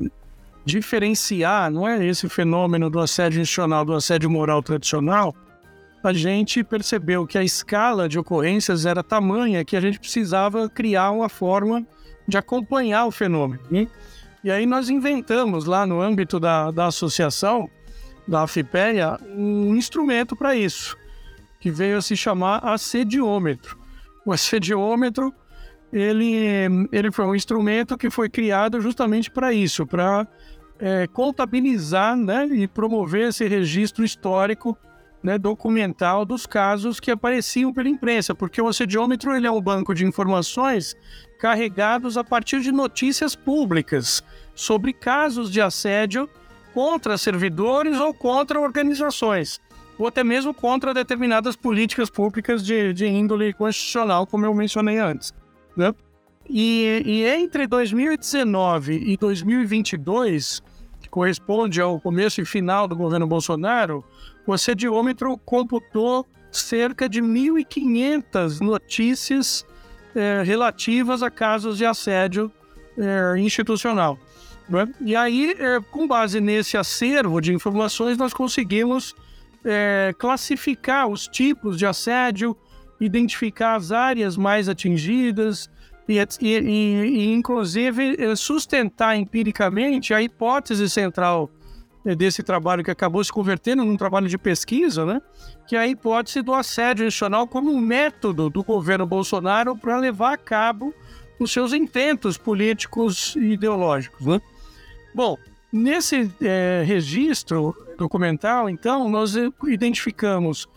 diferenciar, 0.66 1.70
não 1.70 1.88
é, 1.88 2.06
esse 2.06 2.28
fenômeno 2.28 2.90
do 2.90 3.00
assédio 3.00 3.42
institucional 3.42 3.86
do 3.86 3.94
assédio 3.94 4.30
moral 4.30 4.62
tradicional, 4.64 5.36
a 6.04 6.14
gente 6.14 6.64
percebeu 6.64 7.28
que 7.28 7.38
a 7.38 7.44
escala 7.44 8.10
de 8.10 8.18
ocorrências 8.18 8.86
era 8.86 9.04
tamanha 9.04 9.64
que 9.64 9.76
a 9.76 9.82
gente 9.82 10.00
precisava 10.00 10.68
criar 10.70 11.12
uma 11.12 11.30
forma 11.30 11.86
de 12.28 12.38
acompanhar 12.38 13.06
o 13.06 13.12
fenômeno. 13.12 13.62
Né? 13.70 13.88
E 14.44 14.50
aí 14.50 14.66
nós 14.66 14.90
inventamos 14.90 15.66
lá 15.66 15.86
no 15.86 16.02
âmbito 16.02 16.40
da, 16.40 16.72
da 16.72 16.88
associação, 16.88 17.70
da 18.28 18.44
AFIPEA, 18.44 19.20
um 19.36 19.76
instrumento 19.76 20.36
para 20.36 20.56
isso, 20.56 20.98
que 21.60 21.70
veio 21.70 21.98
a 21.98 22.02
se 22.02 22.16
chamar 22.16 22.58
assediômetro. 22.64 23.78
O 24.26 24.32
assediômetro, 24.32 25.34
ele, 25.94 26.88
ele 26.92 27.12
foi 27.12 27.26
um 27.26 27.36
instrumento 27.36 27.98
que 27.98 28.10
foi 28.10 28.30
criado 28.30 28.82
justamente 28.82 29.30
para 29.30 29.54
isso, 29.54 29.86
para 29.86 30.28
é, 30.80 31.06
contabilizar 31.08 32.16
né, 32.16 32.48
e 32.48 32.68
promover 32.68 33.30
esse 33.30 33.48
registro 33.48 34.04
histórico 34.04 34.76
né, 35.24 35.38
documental 35.38 36.26
dos 36.26 36.46
casos 36.46 37.00
que 37.00 37.12
apareciam 37.12 37.74
pela 37.74 37.90
imprensa, 37.90 38.34
porque 38.34 38.62
o 38.62 38.68
assediômetro 38.68 39.36
ele 39.36 39.48
é 39.48 39.52
um 39.52 39.62
banco 39.62 39.94
de 39.94 40.06
informações 40.06 40.96
carregados 41.40 42.18
a 42.18 42.24
partir 42.24 42.62
de 42.62 42.72
notícias 42.72 43.36
públicas 43.36 44.24
sobre 44.56 44.94
casos 44.94 45.52
de 45.52 45.62
assédio 45.62 46.30
contra 46.74 47.18
servidores 47.18 48.00
ou 48.00 48.14
contra 48.14 48.60
organizações, 48.60 49.60
ou 49.98 50.08
até 50.08 50.24
mesmo 50.24 50.54
contra 50.54 50.94
determinadas 50.94 51.56
políticas 51.56 52.10
públicas 52.10 52.64
de, 52.64 52.94
de 52.94 53.06
índole 53.08 53.54
constitucional, 53.54 54.26
como 54.26 54.46
eu 54.46 54.54
mencionei 54.54 54.98
antes. 54.98 55.34
Né? 55.76 55.94
E, 56.50 57.02
e 57.06 57.26
entre 57.26 57.68
2019 57.68 58.94
e 58.94 59.18
2022, 59.18 60.62
que 61.02 61.10
corresponde 61.10 61.82
ao 61.82 62.00
começo 62.00 62.42
e 62.42 62.46
final 62.46 62.88
do 62.88 62.96
governo 62.96 63.28
Bolsonaro, 63.28 64.04
o 64.46 64.54
assediômetro 64.54 65.38
computou 65.38 66.26
cerca 66.52 67.08
de 67.08 67.22
1.500 67.22 68.60
notícias 68.60 69.66
é, 70.16 70.44
relativas 70.44 71.24
a 71.24 71.30
casos 71.30 71.78
de 71.78 71.86
assédio 71.86 72.52
é, 72.98 73.40
institucional. 73.40 74.18
Né? 74.68 74.88
E 75.02 75.16
aí, 75.16 75.56
é, 75.58 75.80
com 75.80 76.08
base 76.08 76.42
nesse 76.42 76.78
acervo 76.78 77.40
de 77.42 77.54
informações, 77.54 78.18
nós 78.18 78.34
conseguimos 78.34 79.16
é, 79.64 80.14
classificar 80.18 81.08
os 81.08 81.28
tipos 81.28 81.78
de 81.78 81.86
assédio, 81.86 82.56
identificar 83.00 83.76
as 83.76 83.92
áreas 83.92 84.36
mais 84.38 84.68
atingidas 84.68 85.70
e, 86.08 86.18
e, 86.42 86.58
e 86.58 87.34
inclusive, 87.34 88.16
é, 88.20 88.36
sustentar 88.36 89.16
empiricamente 89.16 90.14
a 90.14 90.22
hipótese 90.22 90.90
central 90.90 91.50
desse 92.04 92.42
trabalho 92.42 92.84
que 92.84 92.92
acabou 92.92 93.24
se 93.24 93.32
convertendo 93.32 93.86
num 93.86 93.96
trabalho 93.96 94.28
de 94.28 94.38
pesquisa, 94.38 95.06
né? 95.06 95.22
que 95.68 95.76
é 95.76 95.80
a 95.80 95.88
hipótese 95.88 96.42
do 96.42 96.54
assédio 96.54 97.06
institucional 97.06 97.48
como 97.48 97.72
um 97.72 97.80
método 97.80 98.50
do 98.50 98.64
governo 98.64 99.06
Bolsonaro 99.06 99.76
para 99.76 99.98
levar 99.98 100.34
a 100.34 100.38
cabo 100.38 100.94
os 101.40 101.52
seus 101.52 101.74
intentos 101.74 102.38
políticos 102.38 103.36
e 103.36 103.54
ideológicos. 103.54 104.26
Né? 104.26 104.42
Bom, 105.14 105.38
nesse 105.72 106.32
é, 106.42 106.84
registro 106.86 107.76
documental, 107.98 108.70
então, 108.70 109.10
nós 109.10 109.36
identificamos 109.68 110.68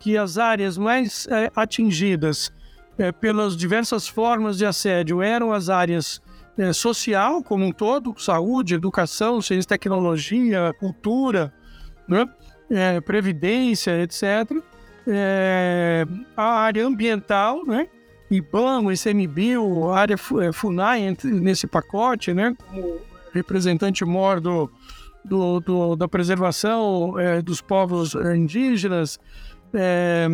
que 0.00 0.16
as 0.16 0.38
áreas 0.38 0.78
mais 0.78 1.26
é, 1.28 1.50
atingidas 1.54 2.52
é, 2.98 3.10
pelas 3.10 3.56
diversas 3.56 4.06
formas 4.06 4.58
de 4.58 4.66
assédio 4.66 5.22
eram 5.22 5.52
as 5.52 5.68
áreas 5.68 6.21
é, 6.56 6.72
social 6.72 7.42
como 7.42 7.64
um 7.64 7.72
todo, 7.72 8.14
saúde, 8.18 8.74
educação, 8.74 9.40
ciência 9.40 9.68
tecnologia, 9.68 10.74
cultura, 10.78 11.52
né? 12.06 12.28
é, 12.70 13.00
previdência, 13.00 14.02
etc. 14.02 14.24
É, 15.06 16.06
a 16.36 16.44
área 16.44 16.86
ambiental, 16.86 17.64
né? 17.66 17.88
IBAMA, 18.30 18.94
ICMBio, 18.94 19.90
a 19.90 19.98
área 19.98 20.14
é, 20.14 20.52
FUNAI 20.52 21.16
nesse 21.24 21.66
pacote, 21.66 22.32
né? 22.32 22.56
como 22.66 22.98
representante 23.32 24.04
mor 24.04 24.40
do, 24.40 24.70
do, 25.22 25.60
do 25.60 25.96
da 25.96 26.08
preservação 26.08 27.18
é, 27.18 27.42
dos 27.42 27.60
povos 27.60 28.14
indígenas, 28.14 29.18
é, 29.74 30.26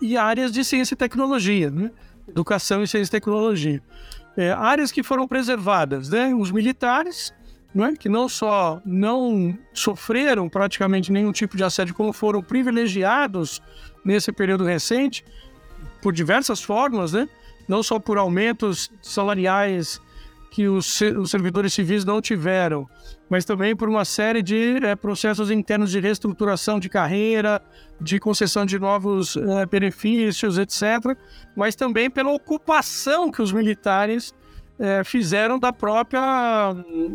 e 0.00 0.16
áreas 0.16 0.52
de 0.52 0.64
ciência 0.64 0.94
e 0.94 0.98
tecnologia, 0.98 1.70
né? 1.70 1.92
educação 2.26 2.82
e 2.82 2.88
ciência 2.88 3.10
e 3.10 3.20
tecnologia 3.20 3.80
é, 4.36 4.52
áreas 4.52 4.90
que 4.90 5.02
foram 5.02 5.26
preservadas, 5.26 6.08
né? 6.08 6.34
Os 6.34 6.50
militares, 6.50 7.32
né? 7.74 7.94
que 7.98 8.08
não 8.08 8.28
só 8.28 8.80
não 8.84 9.56
sofreram 9.72 10.48
praticamente 10.48 11.12
nenhum 11.12 11.32
tipo 11.32 11.56
de 11.56 11.64
assédio, 11.64 11.94
como 11.94 12.12
foram 12.12 12.42
privilegiados 12.42 13.62
nesse 14.04 14.32
período 14.32 14.64
recente, 14.64 15.24
por 16.02 16.12
diversas 16.12 16.62
formas, 16.62 17.12
né? 17.12 17.28
Não 17.66 17.82
só 17.82 17.98
por 17.98 18.18
aumentos 18.18 18.90
salariais 19.00 20.00
que 20.54 20.68
os, 20.68 21.00
os 21.00 21.32
servidores 21.32 21.74
civis 21.74 22.04
não 22.04 22.22
tiveram, 22.22 22.88
mas 23.28 23.44
também 23.44 23.74
por 23.74 23.88
uma 23.88 24.04
série 24.04 24.40
de 24.40 24.76
é, 24.84 24.94
processos 24.94 25.50
internos 25.50 25.90
de 25.90 25.98
reestruturação 25.98 26.78
de 26.78 26.88
carreira, 26.88 27.60
de 28.00 28.20
concessão 28.20 28.64
de 28.64 28.78
novos 28.78 29.36
é, 29.36 29.66
benefícios, 29.66 30.56
etc., 30.56 31.18
mas 31.56 31.74
também 31.74 32.08
pela 32.08 32.30
ocupação 32.30 33.32
que 33.32 33.42
os 33.42 33.50
militares 33.50 34.32
é, 34.78 35.02
fizeram 35.02 35.58
da 35.58 35.72
própria 35.72 36.72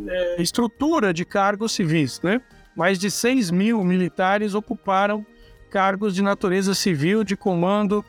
é, 0.09 0.41
estrutura 0.41 1.13
de 1.13 1.23
cargos 1.23 1.71
civis. 1.71 2.19
Né? 2.21 2.41
Mais 2.75 2.99
de 2.99 3.09
6 3.09 3.51
mil 3.51 3.81
militares 3.85 4.53
ocuparam 4.53 5.25
cargos 5.71 6.13
de 6.13 6.21
natureza 6.21 6.75
civil, 6.75 7.23
de 7.23 7.37
comando 7.37 8.03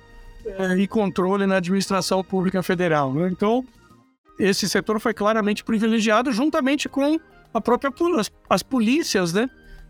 é, 0.45 0.75
e 0.75 0.89
controle 0.89 1.47
na 1.47 1.59
administração 1.59 2.25
pública 2.25 2.65
federal. 2.65 3.15
Né? 3.15 3.29
Então, 3.31 3.65
esse 4.41 4.69
setor 4.69 4.99
foi 5.01 5.15
claramente 5.15 5.63
privilegiado 5.63 6.33
juntamente 6.33 6.89
com 6.89 7.19
a 7.53 7.61
própria 7.61 7.93
as, 8.19 8.31
as 8.49 8.63
polícias, 8.63 9.33
né? 9.33 9.49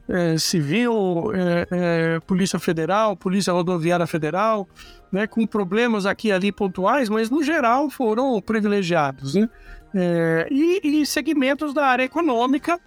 É, 0.09 0.37
civil, 0.39 1.31
é, 1.33 1.69
é, 1.71 2.21
Polícia 2.21 2.59
Federal, 2.59 3.17
Polícia 3.17 3.53
Rodoviária 3.53 4.09
Federal, 4.09 4.69
né, 5.13 5.25
com 5.25 5.47
problemas 5.47 6.05
aqui 6.05 6.29
e 6.29 6.33
ali 6.33 6.51
pontuais, 6.51 7.09
mas 7.09 7.31
no 7.31 7.45
geral 7.45 7.89
foram 7.89 8.41
privilegiados. 8.41 9.37
Né? 9.37 9.49
É, 9.95 10.49
e, 10.51 10.81
e, 10.83 11.07
segmentos 11.07 11.73
da 11.73 11.87
área 11.87 12.03
econômica, 12.03 12.81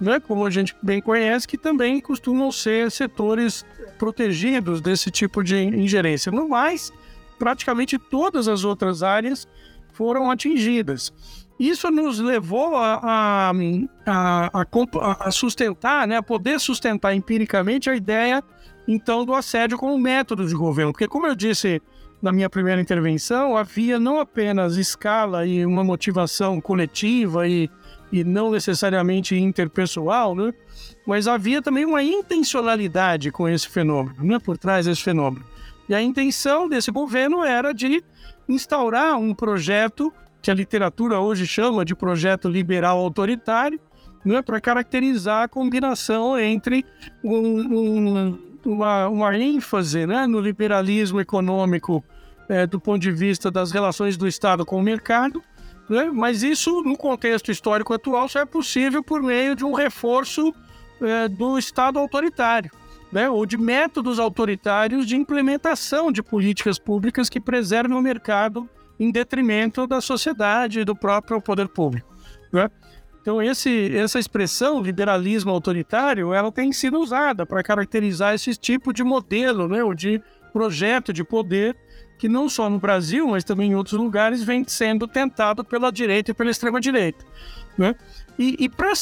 né, 0.00 0.18
como 0.18 0.44
a 0.44 0.50
gente 0.50 0.74
bem 0.82 1.00
conhece, 1.00 1.46
que 1.46 1.56
também 1.56 2.00
costumam 2.00 2.50
ser 2.50 2.90
setores 2.90 3.64
protegidos 3.96 4.80
desse 4.80 5.12
tipo 5.12 5.44
de 5.44 5.56
ingerência. 5.56 6.32
No 6.32 6.48
mais, 6.48 6.92
praticamente 7.38 7.98
todas 7.98 8.48
as 8.48 8.64
outras 8.64 9.02
áreas 9.02 9.46
foram 9.94 10.30
atingidas. 10.30 11.12
Isso 11.58 11.90
nos 11.90 12.18
levou 12.18 12.76
a, 12.76 13.00
a, 13.02 13.52
a, 14.06 14.66
a, 15.20 15.30
sustentar, 15.30 16.06
né, 16.06 16.16
a 16.16 16.22
poder 16.22 16.58
sustentar 16.58 17.14
empiricamente 17.14 17.88
a 17.88 17.94
ideia, 17.94 18.42
então, 18.86 19.24
do 19.24 19.32
assédio 19.32 19.78
como 19.78 19.96
método 19.96 20.46
de 20.46 20.54
governo. 20.54 20.92
Porque, 20.92 21.08
como 21.08 21.26
eu 21.26 21.34
disse 21.34 21.80
na 22.20 22.32
minha 22.32 22.50
primeira 22.50 22.80
intervenção, 22.80 23.56
havia 23.56 24.00
não 24.00 24.18
apenas 24.18 24.76
escala 24.76 25.46
e 25.46 25.64
uma 25.64 25.84
motivação 25.84 26.60
coletiva 26.60 27.46
e, 27.46 27.70
e 28.10 28.24
não 28.24 28.50
necessariamente 28.50 29.36
interpessoal, 29.36 30.34
né, 30.34 30.52
mas 31.06 31.28
havia 31.28 31.62
também 31.62 31.84
uma 31.84 32.02
intencionalidade 32.02 33.30
com 33.30 33.48
esse 33.48 33.68
fenômeno, 33.68 34.24
né, 34.24 34.38
por 34.38 34.58
trás 34.58 34.86
desse 34.86 35.02
fenômeno. 35.02 35.44
E 35.88 35.94
a 35.94 36.02
intenção 36.02 36.68
desse 36.68 36.90
governo 36.90 37.44
era 37.44 37.72
de 37.72 38.02
instaurar 38.48 39.18
um 39.18 39.34
projeto 39.34 40.12
que 40.42 40.50
a 40.50 40.54
literatura 40.54 41.20
hoje 41.20 41.46
chama 41.46 41.84
de 41.84 41.94
projeto 41.94 42.48
liberal 42.48 42.98
autoritário, 42.98 43.80
né, 44.24 44.42
para 44.42 44.60
caracterizar 44.60 45.42
a 45.42 45.48
combinação 45.48 46.38
entre 46.38 46.84
um, 47.22 47.38
um, 47.38 48.38
uma, 48.64 49.08
uma, 49.08 49.38
ênfase 49.38 50.06
né, 50.06 50.26
no 50.26 50.40
liberalismo 50.40 51.20
econômico 51.20 52.04
é, 52.48 52.66
do 52.66 52.80
ponto 52.80 53.00
de 53.00 53.10
vista 53.10 53.50
das 53.50 53.70
relações 53.70 54.16
do 54.16 54.26
Estado 54.26 54.64
com 54.64 54.76
o 54.76 54.82
mercado, 54.82 55.42
né, 55.88 56.10
mas 56.12 56.42
isso, 56.42 56.82
no 56.82 56.96
contexto 56.96 57.50
histórico 57.50 57.92
atual, 57.92 58.28
só 58.28 58.40
é 58.40 58.46
possível 58.46 59.02
por 59.02 59.22
meio 59.22 59.54
de 59.54 59.64
um 59.64 59.72
reforço 59.72 60.54
é, 61.00 61.28
do 61.28 61.58
Estado 61.58 61.98
autoritário 61.98 62.70
né, 63.14 63.30
ou 63.30 63.46
de 63.46 63.56
métodos 63.56 64.18
autoritários 64.18 65.06
de 65.06 65.14
implementação 65.14 66.10
de 66.10 66.20
políticas 66.20 66.80
públicas 66.80 67.28
que 67.28 67.40
preservam 67.40 67.96
o 67.96 68.02
mercado 68.02 68.68
em 68.98 69.08
detrimento 69.12 69.86
da 69.86 70.00
sociedade 70.00 70.80
e 70.80 70.84
do 70.84 70.96
próprio 70.96 71.40
poder 71.40 71.68
público. 71.68 72.12
Né? 72.52 72.68
Então, 73.20 73.40
esse, 73.40 73.96
essa 73.96 74.18
expressão, 74.18 74.82
liberalismo 74.82 75.52
autoritário, 75.52 76.34
ela 76.34 76.50
tem 76.50 76.72
sido 76.72 76.98
usada 76.98 77.46
para 77.46 77.62
caracterizar 77.62 78.34
esse 78.34 78.56
tipo 78.56 78.92
de 78.92 79.04
modelo, 79.04 79.68
né, 79.68 79.84
ou 79.84 79.94
de 79.94 80.20
projeto 80.52 81.12
de 81.12 81.22
poder 81.22 81.76
que 82.18 82.28
não 82.28 82.48
só 82.48 82.70
no 82.70 82.78
Brasil, 82.78 83.26
mas 83.28 83.44
também 83.44 83.72
em 83.72 83.74
outros 83.74 83.98
lugares, 83.98 84.42
vem 84.42 84.64
sendo 84.66 85.06
tentado 85.06 85.64
pela 85.64 85.90
direita 85.90 86.30
e 86.30 86.34
pela 86.34 86.50
extrema-direita. 86.50 87.24
Né? 87.76 87.94
E, 88.38 88.56
e 88.64 88.68
para 88.68 88.92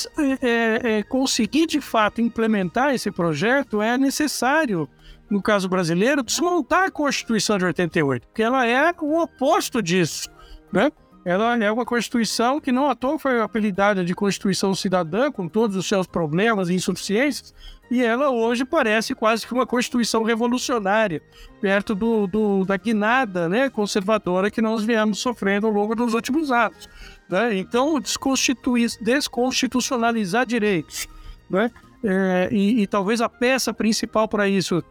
é, 0.40 0.98
é, 0.98 1.02
conseguir 1.02 1.66
de 1.66 1.80
fato 1.80 2.20
implementar 2.20 2.94
esse 2.94 3.10
projeto, 3.10 3.80
é 3.80 3.96
necessário, 3.96 4.88
no 5.30 5.42
caso 5.42 5.68
brasileiro, 5.68 6.22
desmontar 6.22 6.84
a 6.84 6.90
Constituição 6.90 7.58
de 7.58 7.64
88, 7.64 8.26
porque 8.28 8.42
ela 8.42 8.66
é 8.66 8.94
o 9.00 9.20
oposto 9.20 9.82
disso. 9.82 10.28
Né? 10.72 10.90
Ela 11.24 11.56
é 11.62 11.70
uma 11.70 11.84
Constituição 11.84 12.60
que 12.60 12.72
não 12.72 12.90
à 12.90 12.96
toa 12.96 13.16
foi 13.16 13.40
apelidada 13.40 14.04
de 14.04 14.12
Constituição 14.14 14.74
Cidadã, 14.74 15.30
com 15.30 15.46
todos 15.46 15.76
os 15.76 15.86
seus 15.86 16.04
problemas 16.06 16.68
e 16.68 16.74
insuficiências, 16.74 17.54
e 17.88 18.02
ela 18.02 18.30
hoje 18.30 18.64
parece 18.64 19.14
quase 19.14 19.46
que 19.46 19.52
uma 19.52 19.64
Constituição 19.66 20.24
revolucionária, 20.24 21.22
perto 21.60 21.94
do, 21.94 22.26
do 22.26 22.64
da 22.64 22.76
guinada 22.76 23.48
né, 23.48 23.70
conservadora 23.70 24.50
que 24.50 24.60
nós 24.60 24.82
viemos 24.82 25.20
sofrendo 25.20 25.68
ao 25.68 25.72
longo 25.72 25.94
dos 25.94 26.12
últimos 26.12 26.50
anos. 26.50 26.88
Né? 27.28 27.58
Então, 27.58 28.00
desconstitucionalizar 28.00 30.44
direitos. 30.44 31.06
Né? 31.48 31.70
É, 32.04 32.48
e, 32.50 32.82
e, 32.82 32.86
talvez 32.86 33.20
a 33.20 33.28
peça 33.28 33.72
principal 33.72 34.26
para 34.26 34.48
isso 34.48 34.82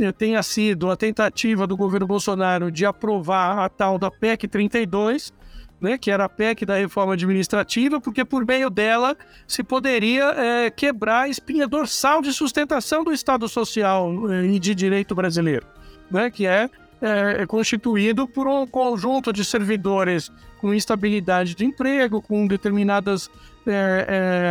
eh, 0.00 0.10
tenha 0.10 0.42
sido 0.42 0.90
a 0.90 0.96
tentativa 0.96 1.64
do 1.64 1.76
governo 1.76 2.08
Bolsonaro 2.08 2.72
de 2.72 2.84
aprovar 2.84 3.60
a 3.60 3.68
tal 3.68 3.96
da 3.98 4.10
PEC 4.10 4.48
32, 4.48 5.32
né, 5.80 5.98
que 5.98 6.10
era 6.10 6.24
a 6.24 6.28
PEC 6.28 6.64
da 6.64 6.76
reforma 6.76 7.14
administrativa, 7.14 8.00
porque 8.00 8.24
por 8.24 8.46
meio 8.46 8.70
dela 8.70 9.16
se 9.46 9.62
poderia 9.62 10.24
é, 10.30 10.70
quebrar 10.70 11.22
a 11.22 11.28
espinha 11.28 11.66
dorsal 11.66 12.22
de 12.22 12.32
sustentação 12.32 13.04
do 13.04 13.12
Estado 13.12 13.48
Social 13.48 14.30
é, 14.30 14.46
e 14.46 14.58
de 14.58 14.74
direito 14.74 15.14
brasileiro, 15.14 15.66
né, 16.10 16.30
que 16.30 16.46
é, 16.46 16.70
é, 17.00 17.46
constituído 17.46 18.26
por 18.26 18.48
um 18.48 18.66
conjunto 18.66 19.32
de 19.32 19.44
servidores 19.44 20.32
com 20.58 20.72
instabilidade 20.72 21.54
de 21.54 21.64
emprego, 21.64 22.22
com 22.22 22.46
determinados 22.46 23.30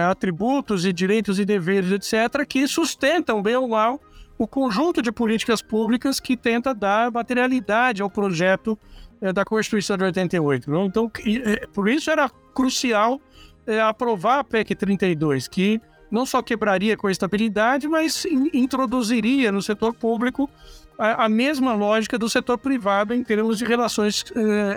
atributos 0.10 0.86
e 0.86 0.92
direitos 0.92 1.40
e 1.40 1.46
deveres, 1.46 1.90
etc., 1.90 2.46
que 2.46 2.68
sustentam 2.68 3.42
bem 3.42 3.56
ou 3.56 3.66
mal 3.66 3.98
o 4.38 4.46
conjunto 4.46 5.02
de 5.02 5.12
políticas 5.12 5.62
públicas 5.62 6.20
que 6.20 6.36
tenta 6.36 6.74
dar 6.74 7.12
materialidade 7.12 8.02
ao 8.02 8.10
projeto 8.10 8.78
é, 8.78 9.05
da 9.32 9.46
Constituição 9.46 9.98
de 9.98 10.04
88. 10.04 10.70
Não? 10.70 10.86
Então, 10.86 11.12
é, 11.26 11.68
por 11.68 11.90
isso 11.90 12.10
era 12.10 12.30
crucial 12.54 13.20
é, 13.66 13.80
aprovar 13.82 14.40
a 14.40 14.44
PEC 14.44 14.76
32, 14.76 15.48
que 15.48 15.82
não 16.10 16.26
só 16.26 16.42
quebraria 16.42 16.96
com 16.96 17.08
a 17.08 17.12
estabilidade, 17.12 17.88
mas 17.88 18.26
in, 18.26 18.50
introduziria 18.54 19.52
no 19.52 19.62
setor 19.62 19.94
público 19.94 20.50
a, 20.98 21.28
mesma 21.28 21.74
lógica 21.74 22.18
do 22.18 22.30
setor 22.30 22.58
privado 22.58 23.14
em 23.14 23.24
termos 23.24 23.58
de 23.58 23.66
relações 23.66 24.24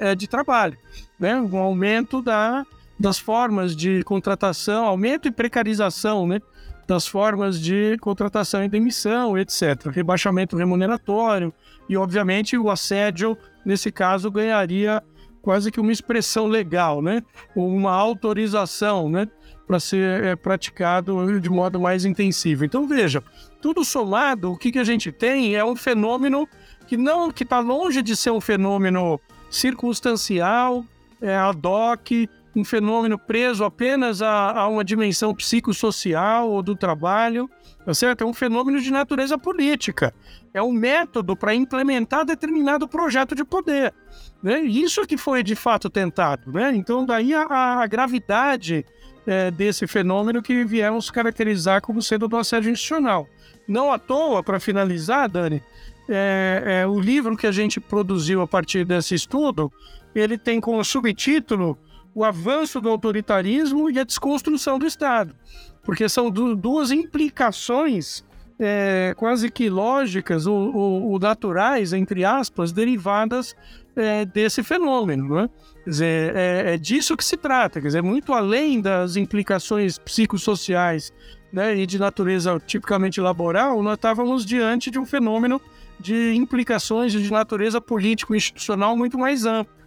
é, 0.00 0.14
de 0.14 0.26
trabalho. 0.26 0.76
Né? 1.18 1.40
Um 1.40 1.58
aumento 1.58 2.20
da, 2.20 2.66
das 2.98 3.18
formas 3.18 3.76
de 3.76 4.02
contratação, 4.02 4.84
aumento 4.84 5.28
e 5.28 5.30
precarização 5.30 6.26
né? 6.26 6.40
das 6.88 7.06
formas 7.06 7.60
de 7.60 7.96
contratação 8.00 8.64
e 8.64 8.68
demissão, 8.68 9.38
etc. 9.38 9.86
Rebaixamento 9.92 10.56
remuneratório 10.56 11.52
e, 11.88 11.96
obviamente, 11.96 12.56
o 12.56 12.70
assédio 12.70 13.36
nesse 13.68 13.92
caso, 13.92 14.30
ganharia 14.30 15.02
quase 15.42 15.70
que 15.70 15.78
uma 15.78 15.92
expressão 15.92 16.46
legal, 16.46 17.02
né? 17.02 17.22
Uma 17.54 17.92
autorização, 17.92 19.10
né? 19.10 19.28
Para 19.66 19.78
ser 19.78 20.24
é, 20.24 20.34
praticado 20.34 21.38
de 21.38 21.50
modo 21.50 21.78
mais 21.78 22.06
intensivo. 22.06 22.64
Então, 22.64 22.88
veja, 22.88 23.22
tudo 23.60 23.84
somado, 23.84 24.52
o 24.52 24.56
que, 24.56 24.72
que 24.72 24.78
a 24.78 24.84
gente 24.84 25.12
tem 25.12 25.54
é 25.54 25.62
um 25.62 25.76
fenômeno 25.76 26.48
que 26.86 26.96
não 26.96 27.30
que 27.30 27.42
está 27.42 27.60
longe 27.60 28.00
de 28.00 28.16
ser 28.16 28.30
um 28.30 28.40
fenômeno 28.40 29.20
circunstancial, 29.50 30.82
é, 31.20 31.36
ad 31.36 31.60
hoc, 31.66 32.28
um 32.54 32.64
fenômeno 32.64 33.18
preso 33.18 33.64
apenas 33.64 34.22
a, 34.22 34.52
a 34.52 34.68
uma 34.68 34.84
dimensão 34.84 35.34
psicossocial 35.34 36.50
ou 36.50 36.62
do 36.62 36.74
trabalho, 36.74 37.48
tá 37.84 37.94
certo? 37.94 38.24
É 38.24 38.26
um 38.26 38.34
fenômeno 38.34 38.80
de 38.80 38.90
natureza 38.90 39.38
política. 39.38 40.14
É 40.52 40.62
um 40.62 40.72
método 40.72 41.36
para 41.36 41.54
implementar 41.54 42.24
determinado 42.24 42.88
projeto 42.88 43.34
de 43.34 43.44
poder. 43.44 43.94
Né? 44.42 44.60
Isso 44.60 45.06
que 45.06 45.16
foi 45.16 45.42
de 45.42 45.54
fato 45.54 45.88
tentado. 45.90 46.52
Né? 46.52 46.72
Então, 46.74 47.04
daí 47.04 47.34
a, 47.34 47.80
a 47.82 47.86
gravidade 47.86 48.84
é, 49.26 49.50
desse 49.50 49.86
fenômeno 49.86 50.42
que 50.42 50.64
viemos 50.64 51.10
caracterizar 51.10 51.82
como 51.82 52.00
sendo 52.00 52.26
do 52.26 52.36
assédio 52.36 52.70
institucional. 52.70 53.28
Não 53.68 53.92
à 53.92 53.98
toa, 53.98 54.42
para 54.42 54.58
finalizar, 54.58 55.28
Dani, 55.28 55.62
é, 56.08 56.62
é, 56.80 56.86
o 56.86 56.98
livro 56.98 57.36
que 57.36 57.46
a 57.46 57.52
gente 57.52 57.78
produziu 57.78 58.40
a 58.40 58.46
partir 58.46 58.86
desse 58.86 59.14
estudo, 59.14 59.70
ele 60.14 60.38
tem 60.38 60.58
como 60.58 60.82
subtítulo 60.82 61.76
o 62.14 62.24
avanço 62.24 62.80
do 62.80 62.88
autoritarismo 62.88 63.90
e 63.90 63.98
a 63.98 64.04
desconstrução 64.04 64.78
do 64.78 64.86
Estado, 64.86 65.34
porque 65.82 66.08
são 66.08 66.30
du 66.30 66.54
duas 66.56 66.90
implicações 66.90 68.24
é, 68.58 69.14
quase 69.16 69.50
que 69.50 69.70
lógicas 69.70 70.46
ou, 70.46 70.74
ou, 70.74 71.02
ou, 71.10 71.18
naturais, 71.18 71.92
entre 71.92 72.24
aspas, 72.24 72.72
derivadas 72.72 73.54
é, 73.94 74.24
desse 74.24 74.62
fenômeno. 74.62 75.32
Né? 75.32 75.50
Quer 75.84 75.90
dizer, 75.90 76.36
é, 76.36 76.74
é, 76.74 76.76
disso 76.78 77.16
que 77.16 77.24
se 77.24 77.36
trata, 77.36 77.80
quer 77.80 77.86
dizer, 77.86 78.02
muito 78.02 78.32
além 78.32 78.80
das 78.80 79.16
implicações 79.16 79.98
psicossociais 79.98 81.12
né, 81.52 81.76
e 81.76 81.86
de 81.86 81.98
natureza 81.98 82.60
tipicamente 82.66 83.20
laboral, 83.20 83.82
nós 83.82 83.94
estávamos 83.94 84.44
diante 84.44 84.90
de 84.90 84.98
um 84.98 85.06
fenômeno 85.06 85.60
de 86.00 86.34
implicações 86.34 87.12
de 87.12 87.30
natureza 87.30 87.80
político-institucional 87.80 88.96
muito 88.96 89.18
mais 89.18 89.44
amplo 89.44 89.77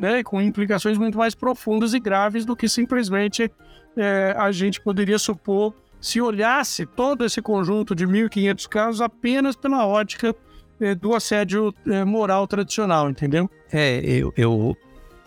né, 0.00 0.24
com 0.24 0.40
implicações 0.40 0.96
muito 0.96 1.18
mais 1.18 1.34
profundas 1.34 1.92
e 1.92 2.00
graves 2.00 2.46
do 2.46 2.56
que 2.56 2.66
simplesmente 2.68 3.52
é, 3.94 4.34
a 4.36 4.50
gente 4.50 4.80
poderia 4.80 5.18
supor 5.18 5.74
se 6.00 6.22
olhasse 6.22 6.86
todo 6.86 7.22
esse 7.22 7.42
conjunto 7.42 7.94
de 7.94 8.06
1.500 8.06 8.66
casos 8.66 9.00
apenas 9.02 9.54
pela 9.54 9.86
ótica 9.86 10.34
é, 10.80 10.94
do 10.94 11.14
assédio 11.14 11.74
é, 11.86 12.02
moral 12.02 12.46
tradicional, 12.46 13.10
entendeu? 13.10 13.50
É, 13.70 14.00
eu, 14.02 14.32
eu, 14.34 14.74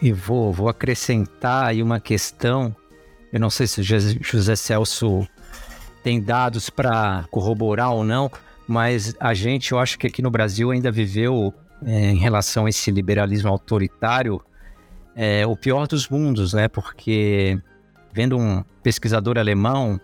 eu 0.02 0.16
vou, 0.16 0.52
vou 0.52 0.68
acrescentar 0.68 1.68
aí 1.68 1.84
uma 1.84 2.00
questão. 2.00 2.76
Eu 3.32 3.40
não 3.40 3.52
sei 3.52 3.68
se 3.68 3.80
o 3.80 3.84
José 3.84 4.56
Celso 4.56 5.28
tem 6.02 6.20
dados 6.20 6.72
para 6.72 7.26
corroborar 7.30 7.94
ou 7.94 8.04
não, 8.04 8.32
mas 8.68 9.16
a 9.20 9.36
gente, 9.36 9.72
eu 9.72 9.78
acho 9.78 10.00
que 10.00 10.08
aqui 10.08 10.24
no 10.24 10.32
Brasil 10.32 10.72
ainda 10.72 10.92
viveu, 10.92 11.54
é, 11.86 12.10
em 12.10 12.18
relação 12.18 12.66
a 12.66 12.70
esse 12.70 12.90
liberalismo 12.90 13.50
autoritário, 13.50 14.42
é, 15.16 15.46
o 15.46 15.56
pior 15.56 15.88
dos 15.88 16.08
mundos, 16.10 16.54
né? 16.54 16.68
Porque 16.68 17.60
vendo 18.14 18.38
um 18.38 18.64
pesquisador 18.82 19.38
alemão, 19.38 20.00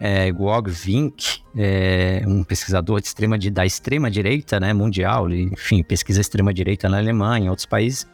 é, 0.00 0.26
Georg 0.26 0.70
Wink, 0.86 1.40
é, 1.56 2.22
um 2.26 2.44
pesquisador 2.44 3.00
de 3.00 3.08
extrema, 3.08 3.38
de, 3.38 3.50
da 3.50 3.66
extrema 3.66 4.10
direita, 4.10 4.60
né, 4.60 4.72
mundial, 4.72 5.30
enfim, 5.30 5.82
pesquisa 5.82 6.20
extrema 6.20 6.54
direita 6.54 6.88
na 6.88 6.98
Alemanha, 6.98 7.46
em 7.46 7.48
outros 7.48 7.66
países. 7.66 8.06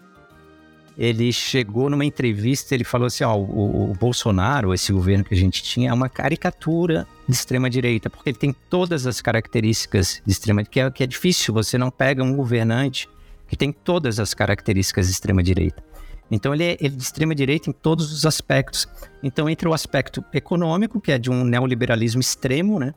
Ele 0.96 1.32
chegou 1.32 1.90
numa 1.90 2.04
entrevista, 2.04 2.72
ele 2.72 2.84
falou 2.84 3.06
assim, 3.06 3.24
ó, 3.24 3.36
o, 3.36 3.90
o 3.90 3.94
Bolsonaro, 3.94 4.72
esse 4.72 4.92
governo 4.92 5.24
que 5.24 5.34
a 5.34 5.36
gente 5.36 5.60
tinha, 5.62 5.90
é 5.90 5.92
uma 5.92 6.08
caricatura 6.08 7.06
de 7.28 7.34
extrema 7.34 7.68
direita, 7.68 8.08
porque 8.08 8.30
ele 8.30 8.38
tem 8.38 8.54
todas 8.70 9.06
as 9.06 9.20
características 9.20 10.22
de 10.24 10.32
extrema, 10.32 10.62
que 10.62 10.78
é, 10.78 10.90
que 10.90 11.02
é 11.02 11.06
difícil, 11.06 11.52
você 11.52 11.76
não 11.76 11.90
pega 11.90 12.22
um 12.22 12.36
governante 12.36 13.08
que 13.48 13.56
tem 13.56 13.72
todas 13.72 14.20
as 14.20 14.32
características 14.32 15.06
de 15.06 15.12
extrema 15.12 15.42
direita. 15.42 15.82
Então 16.30 16.54
ele 16.54 16.64
é, 16.64 16.76
ele 16.80 16.94
é 16.94 16.96
de 16.96 17.02
extrema 17.02 17.34
direita 17.34 17.70
em 17.70 17.72
todos 17.72 18.12
os 18.12 18.26
aspectos. 18.26 18.88
Então 19.22 19.48
entre 19.48 19.68
o 19.68 19.74
aspecto 19.74 20.24
econômico, 20.32 21.00
que 21.00 21.12
é 21.12 21.18
de 21.18 21.30
um 21.30 21.44
neoliberalismo 21.44 22.20
extremo, 22.20 22.78
né? 22.78 22.94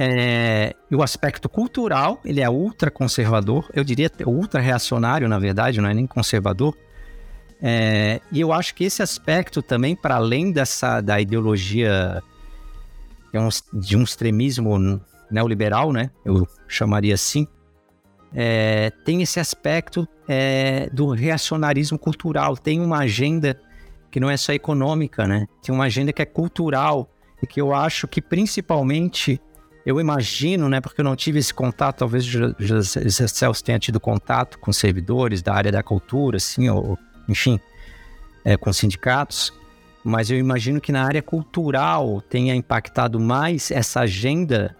É, 0.00 0.76
e 0.88 0.94
o 0.94 1.02
aspecto 1.02 1.48
cultural, 1.48 2.20
ele 2.24 2.40
é 2.40 2.48
ultra 2.48 2.88
conservador, 2.88 3.68
eu 3.74 3.82
diria 3.82 4.08
ultra 4.24 4.60
reacionário, 4.60 5.28
na 5.28 5.40
verdade, 5.40 5.80
não 5.80 5.88
é 5.88 5.94
nem 5.94 6.06
conservador. 6.06 6.76
É, 7.60 8.20
e 8.30 8.40
eu 8.40 8.52
acho 8.52 8.76
que 8.76 8.84
esse 8.84 9.02
aspecto 9.02 9.60
também, 9.60 9.96
para 9.96 10.14
além 10.14 10.52
dessa 10.52 11.00
da 11.00 11.20
ideologia 11.20 12.22
de 13.72 13.96
um 13.96 14.02
extremismo 14.02 15.00
neoliberal, 15.30 15.92
né? 15.92 16.10
Eu 16.24 16.46
chamaria 16.66 17.14
assim, 17.14 17.46
é, 18.34 18.90
tem 19.04 19.22
esse 19.22 19.40
aspecto 19.40 20.06
é, 20.28 20.88
do 20.92 21.08
reacionarismo 21.10 21.98
cultural, 21.98 22.56
tem 22.56 22.80
uma 22.80 22.98
agenda 22.98 23.58
que 24.10 24.20
não 24.20 24.30
é 24.30 24.36
só 24.36 24.52
econômica, 24.52 25.26
né? 25.26 25.46
Tem 25.62 25.74
uma 25.74 25.84
agenda 25.84 26.12
que 26.12 26.22
é 26.22 26.26
cultural 26.26 27.08
e 27.42 27.46
que 27.46 27.60
eu 27.60 27.74
acho 27.74 28.08
que 28.08 28.20
principalmente, 28.20 29.40
eu 29.84 30.00
imagino, 30.00 30.68
né? 30.68 30.80
Porque 30.80 31.00
eu 31.00 31.04
não 31.04 31.16
tive 31.16 31.38
esse 31.38 31.52
contato, 31.52 31.98
talvez 31.98 32.26
o 32.34 33.28
Celso 33.28 33.64
tenha 33.64 33.78
tido 33.78 34.00
contato 34.00 34.58
com 34.58 34.72
servidores 34.72 35.42
da 35.42 35.54
área 35.54 35.72
da 35.72 35.82
cultura, 35.82 36.36
assim, 36.38 36.68
ou 36.68 36.98
enfim, 37.28 37.60
é, 38.44 38.56
com 38.56 38.72
sindicatos, 38.72 39.52
mas 40.02 40.30
eu 40.30 40.38
imagino 40.38 40.80
que 40.80 40.90
na 40.90 41.04
área 41.04 41.20
cultural 41.20 42.22
tenha 42.22 42.54
impactado 42.54 43.20
mais 43.20 43.70
essa 43.70 44.00
agenda 44.00 44.74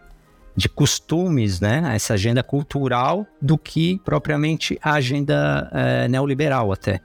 de 0.58 0.68
costumes, 0.68 1.60
né? 1.60 1.80
Essa 1.94 2.14
agenda 2.14 2.42
cultural 2.42 3.24
do 3.40 3.56
que 3.56 4.00
propriamente 4.04 4.76
a 4.82 4.94
agenda 4.94 5.70
é, 5.72 6.08
neoliberal 6.08 6.72
até. 6.72 7.00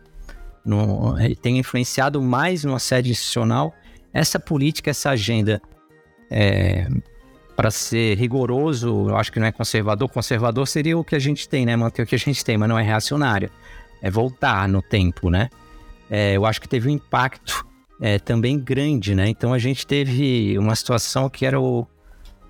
No, 0.65 1.15
tem 1.39 1.59
influenciado 1.59 2.19
mais 2.19 2.63
no 2.63 2.73
assédio 2.73 3.11
institucional 3.11 3.71
essa 4.11 4.39
política, 4.39 4.89
essa 4.89 5.11
agenda 5.11 5.61
é, 6.31 6.87
para 7.55 7.69
ser 7.69 8.17
rigoroso, 8.17 9.09
eu 9.09 9.17
acho 9.17 9.31
que 9.31 9.39
não 9.39 9.45
é 9.45 9.51
conservador. 9.51 10.09
Conservador 10.09 10.67
seria 10.67 10.97
o 10.97 11.03
que 11.03 11.15
a 11.15 11.19
gente 11.19 11.47
tem, 11.47 11.63
né? 11.63 11.75
Manter 11.75 12.01
o 12.01 12.05
que 12.07 12.15
a 12.15 12.19
gente 12.19 12.43
tem, 12.43 12.57
mas 12.57 12.67
não 12.67 12.79
é 12.79 12.81
reacionário. 12.81 13.51
É 14.01 14.09
voltar 14.09 14.67
no 14.67 14.81
tempo, 14.81 15.29
né? 15.29 15.47
É, 16.09 16.33
eu 16.33 16.43
acho 16.43 16.59
que 16.59 16.67
teve 16.67 16.89
um 16.89 16.91
impacto 16.91 17.67
é, 18.01 18.17
também 18.17 18.57
grande, 18.57 19.13
né? 19.13 19.29
Então 19.29 19.53
a 19.53 19.59
gente 19.59 19.85
teve 19.85 20.57
uma 20.57 20.75
situação 20.75 21.29
que 21.29 21.45
era 21.45 21.59
o, 21.59 21.87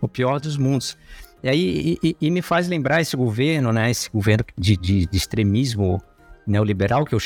o 0.06 0.08
pior 0.08 0.40
dos 0.40 0.58
mundos. 0.58 0.98
E 1.42 1.50
aí 1.50 1.98
e, 2.04 2.16
e 2.20 2.32
me 2.32 2.42
faz 2.42 2.68
lembrar 2.68 3.02
esse 3.02 3.16
governo, 3.16 3.72
né? 3.72 3.90
Esse 3.90 4.10
governo 4.10 4.46
de, 4.58 4.78
de, 4.78 5.06
de 5.06 5.18
extremismo 5.18 6.02
neoliberal 6.46 7.06
que 7.06 7.16
eu 7.16 7.20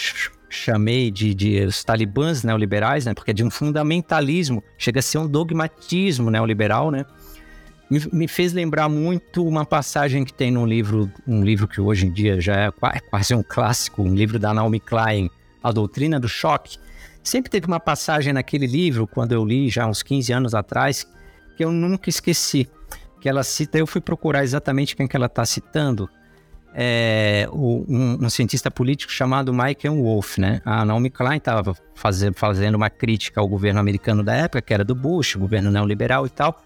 chamei 0.50 1.12
de, 1.12 1.34
de 1.34 1.66
os 1.66 1.84
talibãs 1.84 2.44
neoliberais, 2.44 3.06
né? 3.06 3.14
Porque 3.14 3.32
é 3.32 3.34
de 3.34 3.44
um 3.44 3.50
fundamentalismo, 3.50 4.64
chega 4.78 5.00
a 5.00 5.04
ser 5.04 5.18
um 5.18 5.28
dogmatismo 5.28 6.30
neoliberal, 6.30 6.92
né? 6.92 7.06
Me, 7.90 8.02
me, 8.12 8.28
fez 8.28 8.52
lembrar 8.54 8.90
muito 8.90 9.48
uma 9.48 9.66
passagem 9.66 10.26
que 10.26 10.34
tem 10.34 10.52
num 10.52 10.66
livro, 10.66 11.10
um 11.26 11.42
livro 11.42 11.68
que 11.68 11.80
hoje 11.80 12.06
em 12.06 12.12
dia 12.12 12.40
já 12.42 12.56
é, 12.56 12.68
é 12.68 13.00
quase 13.00 13.34
um 13.34 13.42
clássico, 13.42 14.04
um 14.04 14.14
livro 14.14 14.38
da 14.38 14.54
Naomi 14.54 14.80
Klein, 14.80 15.30
A 15.64 15.72
Doutrina 15.72 16.20
do 16.20 16.28
Choque. 16.28 16.78
Sempre 17.24 17.50
teve 17.50 17.66
uma 17.66 17.80
passagem 17.80 18.34
naquele 18.34 18.68
livro, 18.68 19.08
quando 19.08 19.32
eu 19.32 19.44
li 19.44 19.70
já 19.70 19.88
uns 19.88 20.04
15 20.04 20.34
anos 20.34 20.54
atrás, 20.54 21.08
que 21.58 21.66
eu 21.66 21.72
nunca 21.72 22.10
esqueci. 22.10 22.70
Que 23.20 23.28
ela 23.28 23.44
cita, 23.44 23.80
eu 23.80 23.88
fui 23.88 24.00
procurar 24.00 24.44
exatamente 24.44 24.96
quem 24.96 25.08
que 25.08 25.16
ela 25.16 25.26
está 25.26 25.44
citando, 25.44 26.08
é, 26.80 27.50
um, 27.52 28.18
um, 28.22 28.30
cientista 28.30 28.70
político 28.70 29.12
chamado 29.12 29.52
Michael 29.52 29.96
Wolff, 29.96 30.40
né? 30.40 30.62
A 30.64 30.86
Naomi 30.86 31.10
Klein 31.10 31.38
estava 31.38 31.76
fazendo, 31.96 32.76
uma 32.76 32.90
crítica 32.90 33.42
ao 33.42 33.48
governo 33.48 33.80
americano 33.80 34.22
da 34.22 34.36
época, 34.36 34.62
que 34.62 34.72
era 34.72 34.84
do 34.84 34.94
Bush, 34.94 35.36
governo 35.36 35.72
neoliberal 35.72 36.28
e 36.28 36.30
tal. 36.30 36.64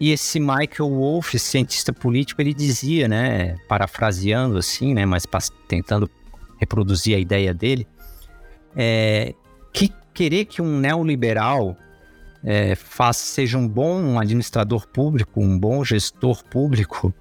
E 0.00 0.10
esse 0.10 0.40
Michael 0.40 0.90
Wolff, 0.90 1.38
cientista 1.38 1.92
político, 1.92 2.42
ele 2.42 2.52
dizia, 2.52 3.06
né, 3.06 3.56
parafraseando 3.68 4.58
assim, 4.58 4.92
né, 4.92 5.06
mas 5.06 5.24
tentando 5.68 6.10
reproduzir 6.58 7.16
a 7.16 7.18
ideia 7.20 7.54
dele, 7.54 7.86
é, 8.76 9.34
que 9.72 9.92
querer 10.12 10.46
que 10.46 10.60
um 10.60 10.78
neoliberal 10.78 11.76
é, 12.44 12.74
seja 13.12 13.58
um 13.58 13.68
bom 13.68 14.18
administrador 14.18 14.86
público, 14.88 15.40
um 15.40 15.58
bom 15.58 15.84
gestor 15.84 16.44
público, 16.44 17.12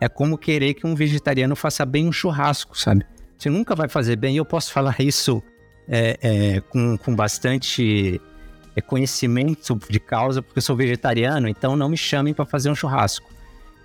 é 0.00 0.08
como 0.08 0.36
querer 0.36 0.74
que 0.74 0.86
um 0.86 0.94
vegetariano 0.94 1.56
faça 1.56 1.84
bem 1.86 2.06
um 2.06 2.12
churrasco, 2.12 2.78
sabe? 2.78 3.04
Você 3.38 3.50
nunca 3.50 3.74
vai 3.74 3.88
fazer 3.88 4.16
bem. 4.16 4.36
Eu 4.36 4.44
posso 4.44 4.72
falar 4.72 4.96
isso 5.00 5.42
é, 5.88 6.18
é, 6.20 6.60
com, 6.60 6.96
com 6.98 7.14
bastante 7.14 8.20
é, 8.74 8.80
conhecimento 8.80 9.78
de 9.88 10.00
causa, 10.00 10.42
porque 10.42 10.58
eu 10.58 10.62
sou 10.62 10.76
vegetariano, 10.76 11.48
então 11.48 11.76
não 11.76 11.88
me 11.88 11.96
chamem 11.96 12.34
para 12.34 12.44
fazer 12.44 12.70
um 12.70 12.74
churrasco. 12.74 13.30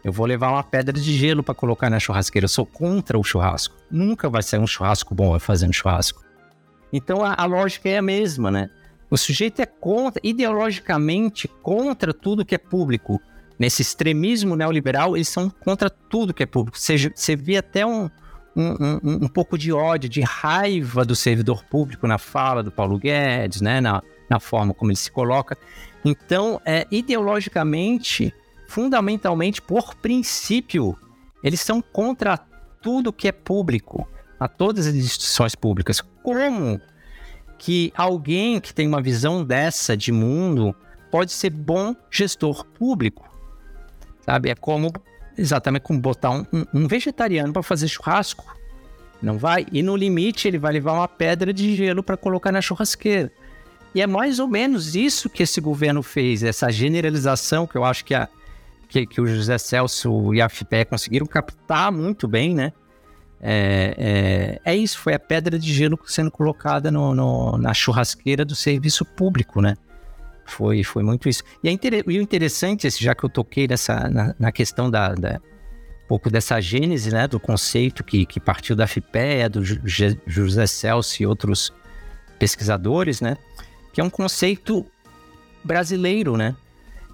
Eu 0.04 0.12
vou 0.12 0.26
levar 0.26 0.52
uma 0.52 0.64
pedra 0.64 1.00
de 1.00 1.14
gelo 1.16 1.44
para 1.44 1.54
colocar 1.54 1.90
na 1.90 2.00
churrasqueira. 2.00 2.46
Eu 2.46 2.50
sou 2.50 2.66
contra 2.66 3.20
o 3.20 3.24
churrasco. 3.24 3.76
Nunca 3.90 4.30
vai 4.30 4.42
ser 4.42 4.60
um 4.60 4.66
churrasco 4.66 5.14
bom 5.14 5.38
fazendo 5.40 5.74
churrasco. 5.74 6.24
Então 6.92 7.24
a, 7.24 7.36
a 7.38 7.46
lógica 7.46 7.88
é 7.88 8.00
a 8.00 8.02
mesma, 8.02 8.50
né? 8.50 8.70
O 9.12 9.18
sujeito 9.18 9.62
é 9.62 9.66
contra, 9.66 10.22
ideologicamente, 10.24 11.50
contra 11.62 12.14
tudo 12.14 12.46
que 12.46 12.56
é 12.56 12.58
público 12.58 13.22
nesse 13.60 13.82
extremismo 13.82 14.56
neoliberal, 14.56 15.18
eles 15.18 15.28
são 15.28 15.50
contra 15.50 15.90
tudo 15.90 16.34
que 16.34 16.42
é 16.42 16.46
público. 16.46 16.80
Você, 16.80 17.12
você 17.14 17.36
vê 17.36 17.58
até 17.58 17.86
um, 17.86 18.10
um, 18.56 18.70
um, 18.82 19.00
um, 19.24 19.28
pouco 19.28 19.58
de 19.58 19.72
ódio, 19.74 20.10
de 20.10 20.22
raiva 20.22 21.04
do 21.04 21.14
servidor 21.16 21.64
público 21.66 22.08
na 22.08 22.18
fala 22.18 22.64
do 22.64 22.72
Paulo 22.72 22.98
Guedes, 22.98 23.60
né? 23.60 23.82
na, 23.82 24.02
na 24.30 24.40
forma 24.40 24.74
como 24.74 24.92
ele 24.92 24.98
se 24.98 25.12
coloca. 25.12 25.58
Então, 26.06 26.62
é, 26.66 26.88
ideologicamente, 26.90 28.34
fundamentalmente, 28.68 29.62
por 29.62 29.94
princípio, 29.96 30.98
eles 31.44 31.60
são 31.60 31.82
contra 31.82 32.40
tudo 32.82 33.14
que 33.14 33.28
é 33.28 33.32
público, 33.34 34.08
a 34.40 34.48
todas 34.48 34.88
as 34.88 34.96
instituições 34.96 35.54
públicas. 35.54 36.02
Como 36.24 36.82
que 37.62 37.94
alguém 37.96 38.60
que 38.60 38.74
tem 38.74 38.88
uma 38.88 39.00
visão 39.00 39.46
dessa 39.46 39.96
de 39.96 40.12
mundo 40.12 40.76
pode 41.12 41.32
ser 41.32 41.52
bom 41.52 41.96
gestor 42.10 42.66
público? 42.66 43.30
Sabe? 44.26 44.50
É 44.50 44.56
como 44.56 44.92
exatamente 45.38 45.84
como 45.84 46.00
botar 46.00 46.32
um, 46.32 46.46
um 46.74 46.88
vegetariano 46.88 47.54
para 47.54 47.62
fazer 47.62 47.88
churrasco. 47.88 48.44
Não 49.22 49.38
vai. 49.38 49.68
E 49.72 49.84
no 49.84 49.96
limite 49.96 50.48
ele 50.48 50.58
vai 50.58 50.74
levar 50.74 50.94
uma 50.94 51.08
pedra 51.08 51.54
de 51.54 51.76
gelo 51.76 52.02
para 52.02 52.18
colocar 52.18 52.52
na 52.52 52.62
churrasqueira. 52.62 53.32
E 53.94 54.02
é 54.02 54.08
mais 54.08 54.40
ou 54.40 54.48
menos 54.48 54.96
isso 54.96 55.30
que 55.30 55.44
esse 55.44 55.62
governo 55.62 56.02
fez, 56.02 56.42
essa 56.42 56.72
generalização 56.72 57.68
que 57.68 57.78
eu 57.78 57.86
acho 57.86 58.04
que, 58.04 58.16
a, 58.16 58.28
que, 58.90 59.06
que 59.06 59.22
o 59.22 59.28
José 59.28 59.60
Celso 59.60 60.34
e 60.34 60.42
a 60.42 60.50
FIPE 60.50 60.86
conseguiram 60.86 61.28
captar 61.28 61.92
muito 61.92 62.28
bem, 62.28 62.56
né? 62.56 62.74
É, 63.44 64.60
é, 64.64 64.72
é, 64.72 64.76
isso, 64.76 65.00
foi 65.00 65.16
a 65.16 65.20
pedra 65.20 65.58
de 65.58 65.74
gelo 65.74 66.00
sendo 66.06 66.30
colocada 66.30 66.92
no, 66.92 67.16
no, 67.16 67.58
na 67.58 67.74
churrasqueira 67.74 68.46
do 68.46 68.56
serviço 68.56 69.04
público, 69.04 69.62
né? 69.62 69.76
Foi, 70.46 70.84
foi 70.84 71.02
muito 71.02 71.28
isso. 71.28 71.44
E, 71.64 71.70
é 71.70 71.72
inter... 71.72 72.04
e 72.08 72.20
o 72.20 72.22
interessante, 72.22 72.88
já 72.90 73.16
que 73.16 73.24
eu 73.24 73.30
toquei 73.30 73.68
nessa, 73.68 74.10
na, 74.10 74.36
na 74.38 74.52
questão 74.52 74.92
da, 74.92 75.16
da, 75.16 75.42
um 76.04 76.08
pouco 76.08 76.30
dessa 76.30 76.62
gênese, 76.62 77.12
né, 77.12 77.28
do 77.28 77.40
conceito 77.40 78.04
que, 78.04 78.26
que 78.26 78.40
partiu 78.40 78.76
da 78.76 78.86
FIPEA, 78.86 79.50
do 79.50 79.64
José 79.64 80.68
Celso 80.68 81.24
e 81.24 81.26
outros 81.26 81.74
pesquisadores, 82.38 83.22
né, 83.22 83.38
que 83.94 84.02
é 84.02 84.04
um 84.04 84.10
conceito 84.10 84.86
brasileiro, 85.64 86.38
né? 86.38 86.56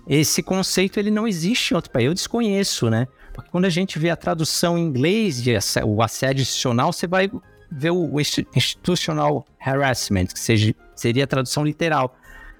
Esse 0.07 0.41
conceito 0.41 0.99
ele 0.99 1.11
não 1.11 1.27
existe 1.27 1.71
em 1.71 1.75
outro 1.75 1.91
país, 1.91 2.05
eu 2.05 2.13
desconheço, 2.13 2.89
né? 2.89 3.07
Quando 3.51 3.65
a 3.65 3.69
gente 3.69 3.97
vê 3.99 4.09
a 4.09 4.15
tradução 4.15 4.77
em 4.77 4.83
inglês 4.83 5.41
de 5.41 5.51
o 5.85 6.01
assédio 6.01 6.41
institucional, 6.41 6.91
você 6.91 7.07
vai 7.07 7.29
ver 7.71 7.91
o 7.91 8.19
institutional 8.55 9.45
harassment, 9.59 10.27
que 10.27 10.39
seja, 10.39 10.73
seria 10.95 11.23
a 11.23 11.27
tradução 11.27 11.65
literal 11.65 12.15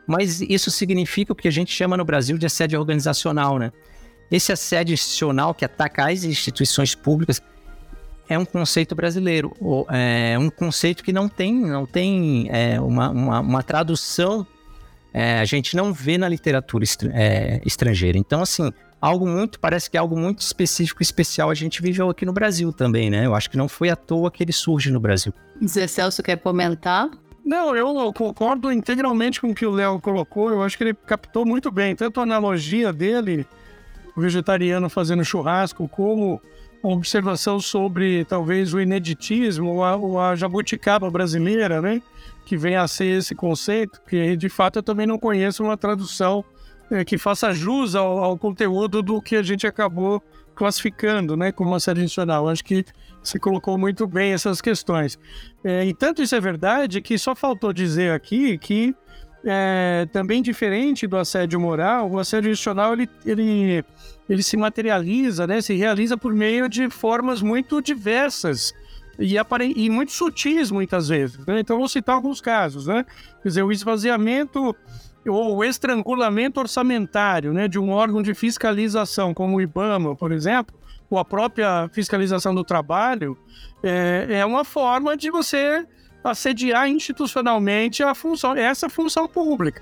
mas 0.08 0.40
isso 0.40 0.72
significa 0.72 1.34
o 1.34 1.36
que 1.36 1.50
a 1.50 1.52
gente 1.52 1.72
chama 1.72 1.98
no 1.98 2.06
Brasil 2.06 2.38
de 2.38 2.46
assédio 2.46 2.80
organizacional, 2.80 3.60
né? 3.60 3.74
Esse 4.32 4.54
assédio 4.54 4.94
institucional 4.94 5.54
que 5.54 5.66
ataca 5.66 6.10
as 6.10 6.24
instituições 6.24 6.96
públicas 6.96 7.42
é 8.30 8.38
um 8.38 8.46
conceito 8.46 8.96
brasileiro, 8.96 9.54
é 9.90 10.38
um 10.40 10.50
conceito 10.50 11.04
que 11.04 11.12
não 11.12 11.28
tem, 11.30 11.54
não 11.54 11.86
tem 11.86 12.48
é, 12.50 12.80
uma, 12.80 13.10
uma, 13.10 13.40
uma, 13.40 13.64
tradução, 13.64 14.46
é, 15.14 15.40
a 15.40 15.46
gente 15.46 15.76
não 15.76 15.94
vê 15.94 16.18
na 16.18 16.28
literatura 16.28 16.84
é, 17.14 17.62
estrangeira. 17.66 18.18
Então, 18.18 18.42
assim, 18.42 18.72
algo 19.02 19.28
muito, 19.28 19.60
parece 19.60 19.90
que 19.90 19.98
é 19.98 20.00
algo 20.00 20.18
muito 20.18 20.40
específico 20.40 21.02
e 21.02 21.04
especial 21.04 21.50
a 21.50 21.54
gente 21.54 21.82
viveu 21.82 22.10
aqui 22.10 22.26
no 22.26 22.34
Brasil 22.34 22.74
também, 22.74 23.10
né? 23.10 23.26
Eu 23.26 23.36
acho 23.36 23.50
que 23.50 23.58
não 23.58 23.68
foi 23.68 23.90
à 23.90 23.96
toa 23.96 24.32
que 24.32 24.44
ele 24.44 24.54
surge 24.54 24.92
no 24.92 25.00
Brasil. 25.00 25.34
Zé 25.66 25.88
Celso 25.88 26.24
quer 26.24 26.38
comentar? 26.38 27.10
Não, 27.46 27.76
eu 27.76 28.12
concordo 28.12 28.72
integralmente 28.72 29.40
com 29.40 29.52
o 29.52 29.56
que 29.56 29.66
o 29.66 29.72
Léo 29.72 30.02
colocou. 30.02 30.50
Eu 30.50 30.62
acho 30.64 30.78
que 30.78 30.84
ele 30.84 30.94
captou 30.94 31.46
muito 31.46 31.72
bem, 31.72 31.96
tanto 31.96 32.20
a 32.20 32.24
analogia 32.24 32.92
dele, 32.92 33.48
o 34.16 34.22
vegetariano 34.22 34.90
fazendo 34.90 35.24
churrasco, 35.24 35.88
como 35.88 36.42
a 36.84 36.88
observação 36.90 37.60
sobre 37.60 38.26
talvez 38.26 38.74
o 38.74 38.82
ineditismo 38.82 39.76
ou 39.76 39.84
a, 39.84 39.96
ou 39.96 40.20
a 40.20 40.36
jabuticaba 40.36 41.10
brasileira, 41.10 41.82
né? 41.82 42.02
Que 42.46 42.58
vem 42.58 42.76
a 42.76 42.88
ser 42.88 43.18
esse 43.18 43.34
conceito, 43.34 44.02
que 44.08 44.36
de 44.36 44.50
fato 44.50 44.80
eu 44.80 44.84
também 44.84 45.08
não 45.08 45.18
conheço 45.18 45.64
uma 45.64 45.78
tradução 45.78 46.44
é, 46.92 47.04
que 47.04 47.18
faça 47.18 47.54
jus 47.54 47.96
ao, 47.96 48.20
ao, 48.20 48.38
conteúdo 48.38 49.02
do 49.02 49.22
que 49.22 49.36
a 49.36 49.44
gente 49.44 49.68
acabou 49.68 50.22
classificando, 50.56 51.38
né, 51.38 51.52
como 51.52 51.80
série 51.80 52.02
adicional. 52.02 52.50
Acho 52.50 52.64
que 52.64 52.86
você 53.22 53.38
colocou 53.38 53.78
muito 53.78 54.08
bem 54.08 54.34
essas 54.34 54.62
questões. 54.62 55.20
É, 55.64 55.86
e 55.86 55.94
tanto 55.94 56.22
isso 56.22 56.36
é 56.36 56.40
verdade 56.40 57.02
que 57.02 57.18
só 57.18 57.36
faltou 57.36 57.72
dizer 57.72 58.12
aqui 58.12 58.58
que 58.58 58.96
é, 59.46 60.08
também 60.12 60.42
diferente 60.42 61.06
do 61.06 61.16
assédio 61.16 61.60
moral, 61.60 62.10
o 62.10 62.20
assédio 62.20 62.52
institucional 62.52 62.94
ele, 62.94 63.10
ele, 63.26 63.86
ele 64.28 64.44
se 64.44 64.58
materializa, 64.58 65.46
né, 65.46 65.62
se 65.62 65.76
realiza 65.76 66.18
por 66.18 66.34
meio 66.34 66.68
de 66.68 66.90
formas 66.90 67.42
muito 67.42 67.82
diversas 67.82 68.74
e, 69.20 69.36
e 69.76 69.90
muito 69.90 70.12
sutis 70.12 70.72
muitas 70.72 71.08
vezes. 71.10 71.38
Né? 71.46 71.60
Então 71.60 71.78
vou 71.78 71.88
citar 71.88 72.16
alguns 72.16 72.42
casos, 72.42 72.88
né? 72.88 73.06
Quer 73.42 73.50
dizer, 73.50 73.64
o 73.64 73.72
esvaziamento 73.72 74.76
ou 75.26 75.58
o 75.58 75.64
estrangulamento 75.64 76.60
orçamentário 76.60 77.54
né, 77.54 77.68
de 77.68 77.80
um 77.80 77.90
órgão 77.92 78.22
de 78.22 78.34
fiscalização, 78.34 79.34
como 79.34 79.58
o 79.58 79.62
IBAMA, 79.62 80.16
por 80.16 80.32
exemplo, 80.32 80.76
ou 81.10 81.18
a 81.18 81.26
própria 81.26 81.90
fiscalização 81.94 82.54
do 82.54 82.64
trabalho, 82.64 83.38
é, 83.84 84.28
é 84.30 84.46
uma 84.46 84.64
forma 84.64 85.16
de 85.16 85.30
você 85.32 85.86
assediar 86.24 86.90
institucionalmente 86.90 88.04
a 88.04 88.14
função, 88.14 88.56
essa 88.56 88.90
função 88.90 89.28
pública. 89.28 89.82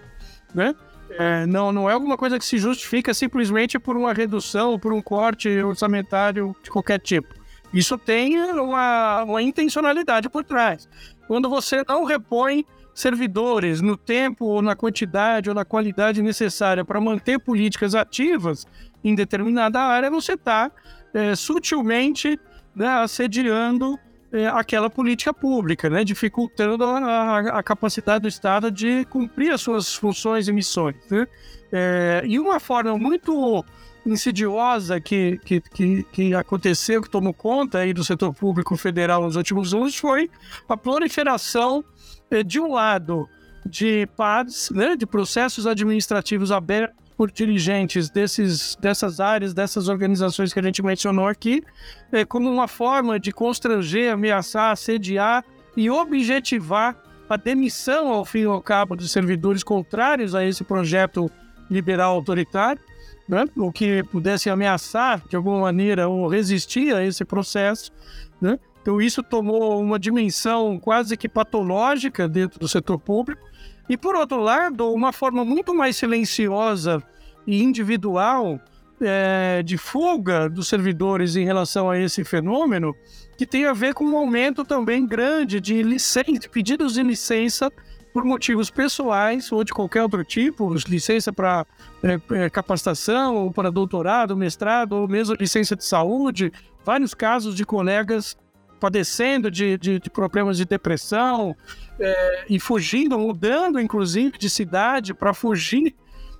Né? 0.54 0.76
É, 1.12 1.46
não, 1.46 1.72
não 1.72 1.90
é 1.90 1.94
alguma 1.94 2.18
coisa 2.18 2.38
que 2.38 2.46
se 2.46 2.58
justifica 2.58 3.14
simplesmente 3.14 3.80
por 3.80 3.96
uma 3.96 4.14
redução, 4.14 4.80
por 4.80 4.94
um 4.94 5.02
corte 5.02 5.50
orçamentário 5.62 6.56
de 6.64 6.70
qualquer 6.70 7.00
tipo. 7.00 7.34
Isso 7.74 7.98
tem 7.98 8.40
uma, 8.52 9.24
uma 9.24 9.42
intencionalidade 9.42 10.30
por 10.30 10.44
trás. 10.44 10.88
Quando 11.28 11.50
você 11.50 11.84
não 11.88 12.04
repõe 12.04 12.66
servidores 12.96 13.82
no 13.82 13.98
tempo, 13.98 14.46
ou 14.46 14.62
na 14.62 14.74
quantidade, 14.74 15.50
ou 15.50 15.56
na 15.56 15.66
qualidade 15.66 16.22
necessária 16.22 16.86
para 16.86 17.02
manter 17.02 17.38
políticas 17.38 17.93
ativas 17.93 18.66
em 19.04 19.14
determinada 19.14 19.82
área, 19.82 20.10
você 20.10 20.34
está 20.34 20.72
é, 21.14 21.36
sutilmente 21.36 22.39
né, 22.74 22.88
assediando 22.88 24.00
é, 24.32 24.48
aquela 24.48 24.89
política 24.89 25.34
pública, 25.34 25.89
né, 25.89 26.06
dificultando 26.06 26.86
a, 26.86 27.39
a, 27.60 27.64
capacidade 27.64 28.22
do 28.22 28.28
Estado 28.30 28.72
de 28.72 29.06
cumprir 29.06 29.52
as 29.52 29.62
suas 29.62 29.93
funções 29.93 30.48
e 30.48 30.54
missões. 30.54 30.96
Né? 31.12 31.28
É, 31.72 32.24
e 32.26 32.39
uma 32.39 32.60
forma 32.62 32.98
muito 32.98 33.64
insidiosa 34.06 34.99
que, 35.01 35.39
que, 35.43 35.62
que, 35.62 36.03
que, 36.12 36.36
aconteceu, 36.36 37.01
que 37.01 37.10
tomou 37.10 37.34
conta 37.34 37.80
aí 37.80 37.93
do 37.93 38.03
setor 38.03 38.34
público 38.34 38.76
federal 38.78 39.24
nos 39.24 39.36
últimos 39.36 39.74
anos, 39.74 39.95
foi 39.95 40.30
a 40.70 40.78
proliferação, 40.78 41.84
é, 42.30 42.43
de 42.43 42.60
um 42.60 42.72
lado, 42.72 43.28
de 43.66 44.08
PADs, 44.16 44.70
né, 44.70 44.95
de 44.95 45.06
processos 45.06 45.66
administrativos 45.66 46.51
abertos 46.51 47.03
por 47.18 47.32
dirigentes 47.32 48.10
desses, 48.10 48.76
dessas 48.76 49.20
áreas, 49.20 49.53
dessas 49.53 49.88
organizações 49.88 50.53
que 50.53 50.60
a 50.60 50.64
gente 50.64 50.84
mencionou 50.84 51.28
aqui, 51.28 51.64
é, 52.12 52.26
como 52.26 52.51
uma 52.51 52.68
forma 52.68 53.20
de 53.20 53.32
constranger, 53.32 54.14
ameaçar, 54.14 54.72
assediar 54.72 55.43
e 55.78 55.89
objetivar 55.89 57.01
a 57.30 57.38
demissão, 57.38 58.10
ao 58.10 58.26
fim 58.26 58.41
e 58.41 58.45
ao 58.45 58.62
cabo, 58.62 58.95
de 58.95 59.08
servidores 59.08 59.64
contrários 59.64 60.36
a 60.36 60.45
esse 60.45 60.64
projeto 60.64 61.32
liberal 61.70 62.16
autoritário, 62.16 62.82
né? 63.28 63.46
ou 63.56 63.72
que 63.72 64.04
pudessem 64.04 64.52
ameaçar, 64.52 65.24
de 65.28 65.36
alguma 65.36 65.60
maneira, 65.60 66.08
ou 66.08 66.28
resistir 66.28 66.96
a 66.96 67.04
esse 67.04 67.26
processo. 67.26 67.92
Né? 68.40 68.60
Então, 68.82 69.02
isso 69.02 69.24
tomou 69.24 69.82
uma 69.82 69.98
dimensão 69.98 70.80
quase 70.80 71.18
que 71.18 71.28
patológica 71.28 72.28
dentro 72.28 72.60
do 72.60 72.68
setor 72.68 73.00
público. 73.00 73.42
E, 73.90 73.98
por 73.98 74.16
outro 74.16 74.40
lado, 74.40 74.92
uma 74.92 75.12
forma 75.12 75.44
muito 75.44 75.74
mais 75.74 75.96
silenciosa 75.96 77.02
e 77.46 77.64
individual 77.64 78.60
é, 79.02 79.62
de 79.64 79.78
fuga 79.78 80.50
dos 80.50 80.68
servidores 80.68 81.36
em 81.36 81.46
relação 81.46 81.90
a 81.90 82.00
esse 82.00 82.24
fenômeno, 82.24 82.96
que 83.38 83.46
tem 83.46 83.66
a 83.66 83.74
ver 83.74 83.94
com 83.94 84.06
um 84.06 84.18
aumento 84.18 84.64
também 84.64 85.06
grande 85.06 85.60
de, 85.60 85.84
licença, 85.84 86.32
de 86.32 86.50
pedidos 86.50 86.94
de 86.94 87.04
licença 87.04 87.72
por 88.16 88.24
motivos 88.24 88.70
pessoais 88.70 89.51
ou 89.51 89.61
de 89.61 89.74
qualquer 89.74 90.01
outro 90.01 90.24
tipo, 90.24 90.74
licença 90.88 91.34
para 91.34 91.66
é, 92.01 92.45
é, 92.45 92.49
capacitação, 92.49 93.36
ou 93.36 93.51
para 93.51 93.70
doutorado, 93.70 94.38
mestrado, 94.38 94.93
ou 94.93 95.05
mesmo 95.05 95.36
licença 95.36 95.76
de 95.76 95.84
saúde, 95.84 96.49
vários 96.86 97.13
casos 97.13 97.53
de 97.53 97.66
colegas 97.66 98.38
padecendo 98.80 99.51
de, 99.51 99.78
de, 99.78 99.99
de 99.99 100.09
problemas 100.09 100.55
de 100.55 100.63
depressão 100.63 101.53
é, 101.99 102.45
e 102.49 102.57
fugindo, 102.57 103.20
mudando 103.20 103.82
inclusive 103.82 104.38
de 104.38 104.49
cidade 104.49 105.13
para 105.13 105.34
fugir 105.34 105.93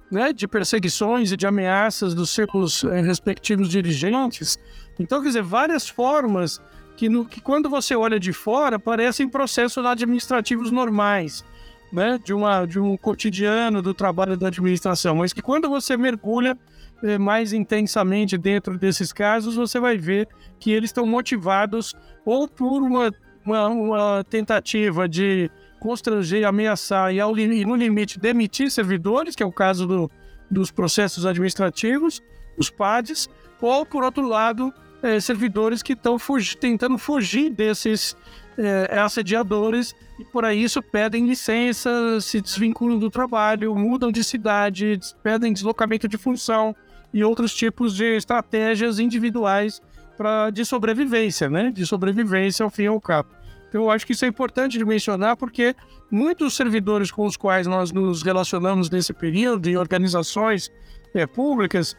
né, 0.09 0.32
de 0.32 0.47
perseguições 0.47 1.34
e 1.34 1.36
de 1.36 1.45
ameaças 1.45 2.15
dos 2.15 2.30
seus 2.30 2.86
é, 2.86 3.01
respectivos 3.01 3.67
dirigentes. 3.67 4.57
Então, 4.97 5.21
quer 5.21 5.28
dizer, 5.28 5.43
várias 5.43 5.89
formas 5.89 6.61
que, 6.95 7.09
no, 7.09 7.26
que 7.26 7.41
quando 7.41 7.69
você 7.69 7.97
olha 7.97 8.17
de 8.17 8.32
fora 8.32 8.80
parecem 8.80 9.28
processos 9.28 9.86
administrativos 9.86 10.71
normais, 10.71 11.43
né, 11.92 12.20
de, 12.24 12.34
uma, 12.34 12.66
de 12.66 12.80
um 12.80 12.98
cotidiano 12.98 13.82
do 13.82 13.94
trabalho 13.94 14.38
da 14.38 14.48
administração, 14.48 15.16
mas 15.16 15.34
que 15.34 15.42
quando 15.42 15.70
você 15.70 15.96
mergulha 15.96 16.58
é, 17.04 17.18
mais 17.18 17.54
intensamente 17.54 18.38
dentro 18.38 18.78
desses 18.78 19.12
casos, 19.14 19.56
você 19.56 19.80
vai 19.80 19.98
ver 19.98 20.28
que 20.60 20.72
eles 20.72 20.90
estão 20.90 21.06
motivados 21.06 21.94
ou 22.26 22.48
por 22.48 22.82
uma, 22.82 23.14
uma, 23.46 23.68
uma 23.68 24.24
tentativa 24.24 25.08
de 25.08 25.50
constranger, 25.80 26.48
ameaçar 26.48 27.14
e, 27.14 27.20
ao, 27.20 27.38
e, 27.38 27.66
no 27.66 27.76
limite, 27.76 28.20
demitir 28.20 28.72
servidores, 28.72 29.36
que 29.36 29.44
é 29.44 29.46
o 29.46 29.52
caso 29.52 29.86
do, 29.86 30.12
dos 30.50 30.72
processos 30.72 31.26
administrativos, 31.26 32.22
os 32.58 32.70
PADs, 32.70 33.30
ou, 33.62 33.86
por 33.86 34.04
outro 34.04 34.28
lado, 34.28 34.74
é, 35.02 35.20
servidores 35.20 35.84
que 35.84 35.94
estão 35.94 36.18
fugi 36.18 36.58
tentando 36.58 36.98
fugir 36.98 37.50
desses 37.50 38.16
é, 38.58 38.99
assediadores 38.99 39.95
e, 40.20 40.24
por 40.24 40.45
aí, 40.45 40.64
isso 40.64 40.82
pedem 40.82 41.28
licença, 41.28 42.20
se 42.22 42.39
desvinculam 42.41 42.97
do 42.97 43.10
trabalho, 43.10 43.76
mudam 43.76 44.12
de 44.12 44.24
cidade, 44.24 44.99
pedem 45.22 45.53
deslocamento 45.53 46.08
de 46.08 46.18
função, 46.18 46.76
e 47.16 47.24
outros 47.24 47.56
tipos 47.56 47.95
de 47.95 48.18
estratégias 48.18 48.99
individuais 48.99 49.82
para 50.18 50.49
de 50.49 50.66
sobrevivência, 50.66 51.49
né? 51.49 51.72
De 51.72 51.86
sobrevivência 51.86 52.66
ao 52.66 52.70
fim 52.70 52.84
e 52.84 52.88
ao 52.88 52.99
cabo. 52.99 53.30
Então, 53.70 53.84
eu 53.84 53.89
acho 53.89 54.06
que 54.06 54.12
isso 54.12 54.26
é 54.26 54.28
importante 54.28 54.78
de 54.78 54.84
mencionar 54.84 55.38
porque 55.38 55.74
muitos 56.12 56.56
servidores 56.56 57.12
com 57.12 57.26
os 57.26 57.38
quais 57.38 57.68
nós 57.68 57.93
nos 57.93 58.22
relacionamos 58.22 58.89
nesse 58.89 59.14
período 59.14 59.70
em 59.70 59.78
organizações 59.78 60.70
é, 61.14 61.26
públicas, 61.26 61.95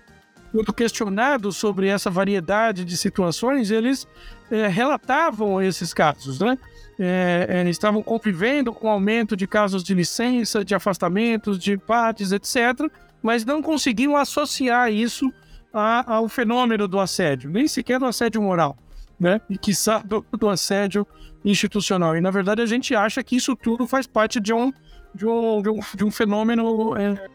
quando 0.57 0.72
questionados 0.72 1.57
sobre 1.57 1.88
essa 1.88 2.11
variedade 2.11 2.84
de 2.84 2.96
situações, 2.96 3.70
eles 3.70 4.07
é, 4.50 4.66
relatavam 4.66 5.61
esses 5.62 5.92
casos, 5.92 6.40
né? 6.40 6.59
É, 6.98 7.46
é, 7.66 7.68
estavam 7.68 8.02
convivendo 8.02 8.72
com 8.72 8.88
aumento 8.88 9.36
de 9.36 9.46
casos 9.46 9.84
de 9.84 9.92
licença, 9.94 10.64
de 10.64 10.74
afastamentos, 10.74 11.59
de 11.59 11.76
partes, 11.76 12.32
etc 12.32 12.90
mas 13.26 13.44
não 13.44 13.61
conseguiam 13.61 14.16
associar 14.16 14.92
isso 14.92 15.32
a, 15.74 16.14
ao 16.14 16.28
fenômeno 16.28 16.86
do 16.86 17.00
assédio, 17.00 17.50
nem 17.50 17.66
sequer 17.66 17.98
do 17.98 18.07
assédio 18.07 18.40
moral, 18.40 18.76
né? 19.18 19.40
E 19.50 19.59
quiçá 19.59 19.98
do, 19.98 20.24
do 20.32 20.48
assédio 20.48 21.04
institucional. 21.44 22.16
E 22.16 22.20
na 22.20 22.30
verdade 22.30 22.62
a 22.62 22.66
gente 22.66 22.94
acha 22.94 23.22
que 23.24 23.34
isso 23.34 23.57
tudo 23.57 23.84
faz 23.84 24.07
parte 24.07 24.38
de 24.38 24.52
um, 24.52 24.72
de 25.12 25.26
um, 25.26 25.61
de 25.61 25.68
um, 25.68 25.80
de 25.96 26.04
um 26.04 26.11
fenômeno 26.11 26.96
é, 26.96 27.28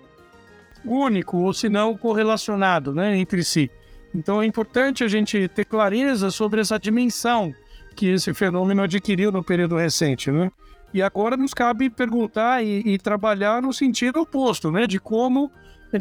único, 0.86 1.38
ou 1.38 1.54
se 1.54 1.70
não 1.70 1.96
correlacionado 1.96 2.94
né, 2.94 3.18
entre 3.18 3.44
si. 3.44 3.70
Então 4.14 4.42
é 4.42 4.46
importante 4.46 5.04
a 5.04 5.08
gente 5.08 5.48
ter 5.48 5.66
clareza 5.66 6.30
sobre 6.32 6.62
essa 6.62 6.78
dimensão 6.78 7.54
que 7.96 8.08
esse 8.08 8.34
fenômeno 8.34 8.84
adquiriu 8.84 9.32
no 9.32 9.44
período 9.44 9.76
recente, 9.76 10.32
né? 10.32 10.52
E 10.94 11.02
agora 11.02 11.38
nos 11.38 11.54
cabe 11.54 11.90
perguntar 11.90 12.64
e, 12.64 12.82
e 12.86 12.98
trabalhar 12.98 13.62
no 13.62 13.72
sentido 13.72 14.22
oposto, 14.22 14.72
né? 14.72 14.86
De 14.86 15.00
como 15.00 15.52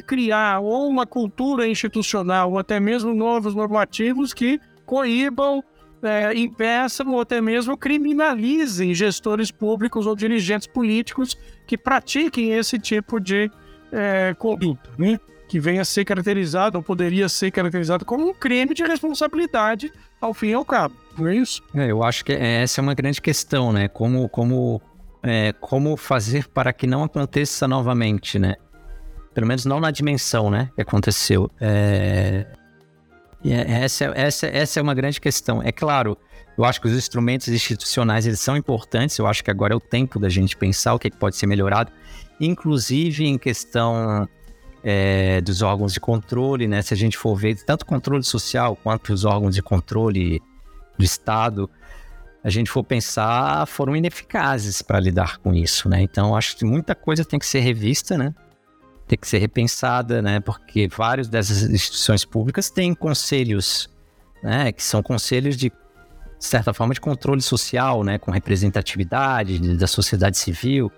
criar 0.07 0.61
ou 0.61 0.89
uma 0.89 1.07
cultura 1.07 1.67
institucional 1.67 2.53
ou 2.53 2.59
até 2.59 2.79
mesmo 2.79 3.15
novos 3.15 3.55
normativos 3.55 4.33
que 4.33 4.61
coíbam, 4.87 5.63
é, 6.03 6.33
impeçam 6.35 7.13
ou 7.13 7.21
até 7.21 7.41
mesmo 7.41 7.77
criminalizem 7.77 8.95
gestores 8.95 9.51
públicos 9.51 10.07
ou 10.07 10.17
dirigentes 10.17 10.67
políticos 10.67 11.37
que 11.67 11.77
pratiquem 11.77 12.53
esse 12.53 12.79
tipo 12.79 13.21
de 13.21 13.51
é, 13.93 14.35
conduta, 14.35 14.91
né? 14.99 15.19
que 15.51 15.59
venha 15.59 15.83
a 15.83 15.85
ser 15.85 16.05
caracterizado 16.05 16.79
ou 16.79 16.83
poderia 16.83 17.29
ser 17.29 17.51
caracterizado 17.51 18.05
como 18.05 18.29
um 18.29 18.33
crime 18.33 18.73
de 18.73 18.85
responsabilidade 18.85 19.93
ao 20.21 20.33
fim 20.33 20.51
e 20.51 20.55
ao 20.55 20.65
cabo, 20.65 20.95
não 21.19 21.27
é 21.27 21.35
isso? 21.35 21.61
É, 21.75 21.91
eu 21.91 22.05
acho 22.05 22.25
que 22.25 22.33
essa 22.33 22.81
é 22.81 22.83
uma 22.83 22.95
grande 22.95 23.21
questão, 23.21 23.73
né? 23.73 23.89
Como, 23.89 24.29
como, 24.29 24.81
é, 25.25 25.53
como 25.55 25.97
fazer 25.97 26.47
para 26.47 26.73
que 26.73 26.87
não 26.87 27.03
aconteça 27.03 27.67
novamente, 27.67 28.39
né? 28.39 28.55
Pelo 29.35 29.45
menos 29.45 29.65
não 29.65 29.81
na 29.81 29.91
dimensão, 29.91 30.51
né? 30.51 30.71
Que 30.77 30.83
aconteceu. 30.83 31.51
É... 31.61 32.47
é 33.45 33.83
essa, 33.83 34.05
essa, 34.15 34.47
essa 34.47 34.79
é 34.79 34.83
uma 34.85 34.95
grande 34.95 35.21
questão. 35.21 35.61
É 35.65 35.73
claro, 35.73 36.17
eu 36.57 36.65
acho 36.65 36.81
que 36.81 36.87
os 36.87 36.93
instrumentos 36.93 37.49
institucionais 37.49 38.25
eles 38.25 38.39
são 38.39 38.57
importantes. 38.57 39.19
Eu 39.19 39.27
acho 39.27 39.43
que 39.43 39.51
agora 39.51 39.75
é 39.75 39.77
o 39.77 39.81
tempo 39.81 40.21
da 40.21 40.29
gente 40.29 40.57
pensar 40.57 40.95
o 40.95 40.99
que, 40.99 41.09
é 41.09 41.11
que 41.11 41.17
pode 41.17 41.35
ser 41.35 41.49
melhorado, 41.49 41.91
inclusive 42.41 43.27
em 43.27 43.37
questão 43.37 44.29
é, 44.83 45.41
dos 45.41 45.63
órgãos 45.63 45.93
de 45.93 46.01
controle, 46.01 46.67
né? 46.67 46.83
Se 46.83 46.95
a 46.95 46.97
gente 46.97 47.17
for 47.17 47.37
ver 47.37 47.57
tanto 47.65 47.85
controle 47.85 48.25
social 48.25 48.75
quanto 48.77 49.13
os 49.13 49.25
órgãos 49.25 49.55
de 49.55 49.63
controle 49.63 50.43
do 50.99 51.05
Estado, 51.05 51.69
a 52.43 52.49
gente 52.49 52.71
for 52.71 52.83
pensar, 52.83 53.67
foram 53.67 53.95
ineficazes 53.95 54.81
para 54.81 54.99
lidar 54.99 55.39
com 55.39 55.53
isso, 55.53 55.89
né? 55.89 56.03
Então, 56.03 56.35
acho 56.35 56.57
que 56.57 56.65
muita 56.65 56.95
coisa 56.95 57.25
tem 57.25 57.39
que 57.39 57.47
ser 57.47 57.61
revista, 57.61 58.17
né? 58.17 58.35
ter 59.11 59.17
que 59.17 59.27
ser 59.27 59.39
repensada, 59.39 60.23
né? 60.23 60.39
Porque 60.39 60.87
várias 60.87 61.27
dessas 61.27 61.63
instituições 61.63 62.25
públicas 62.25 62.71
têm 62.71 62.95
conselhos, 62.95 63.91
né? 64.41 64.71
Que 64.71 64.83
são 64.83 65.03
conselhos 65.03 65.57
de 65.57 65.73
certa 66.39 66.73
forma 66.73 66.95
de 66.95 67.01
controle 67.01 67.43
social, 67.43 68.05
né? 68.05 68.19
Com 68.19 68.31
representatividade 68.31 69.77
da 69.77 69.89
sociedade 69.89 70.39
civil 70.39 70.93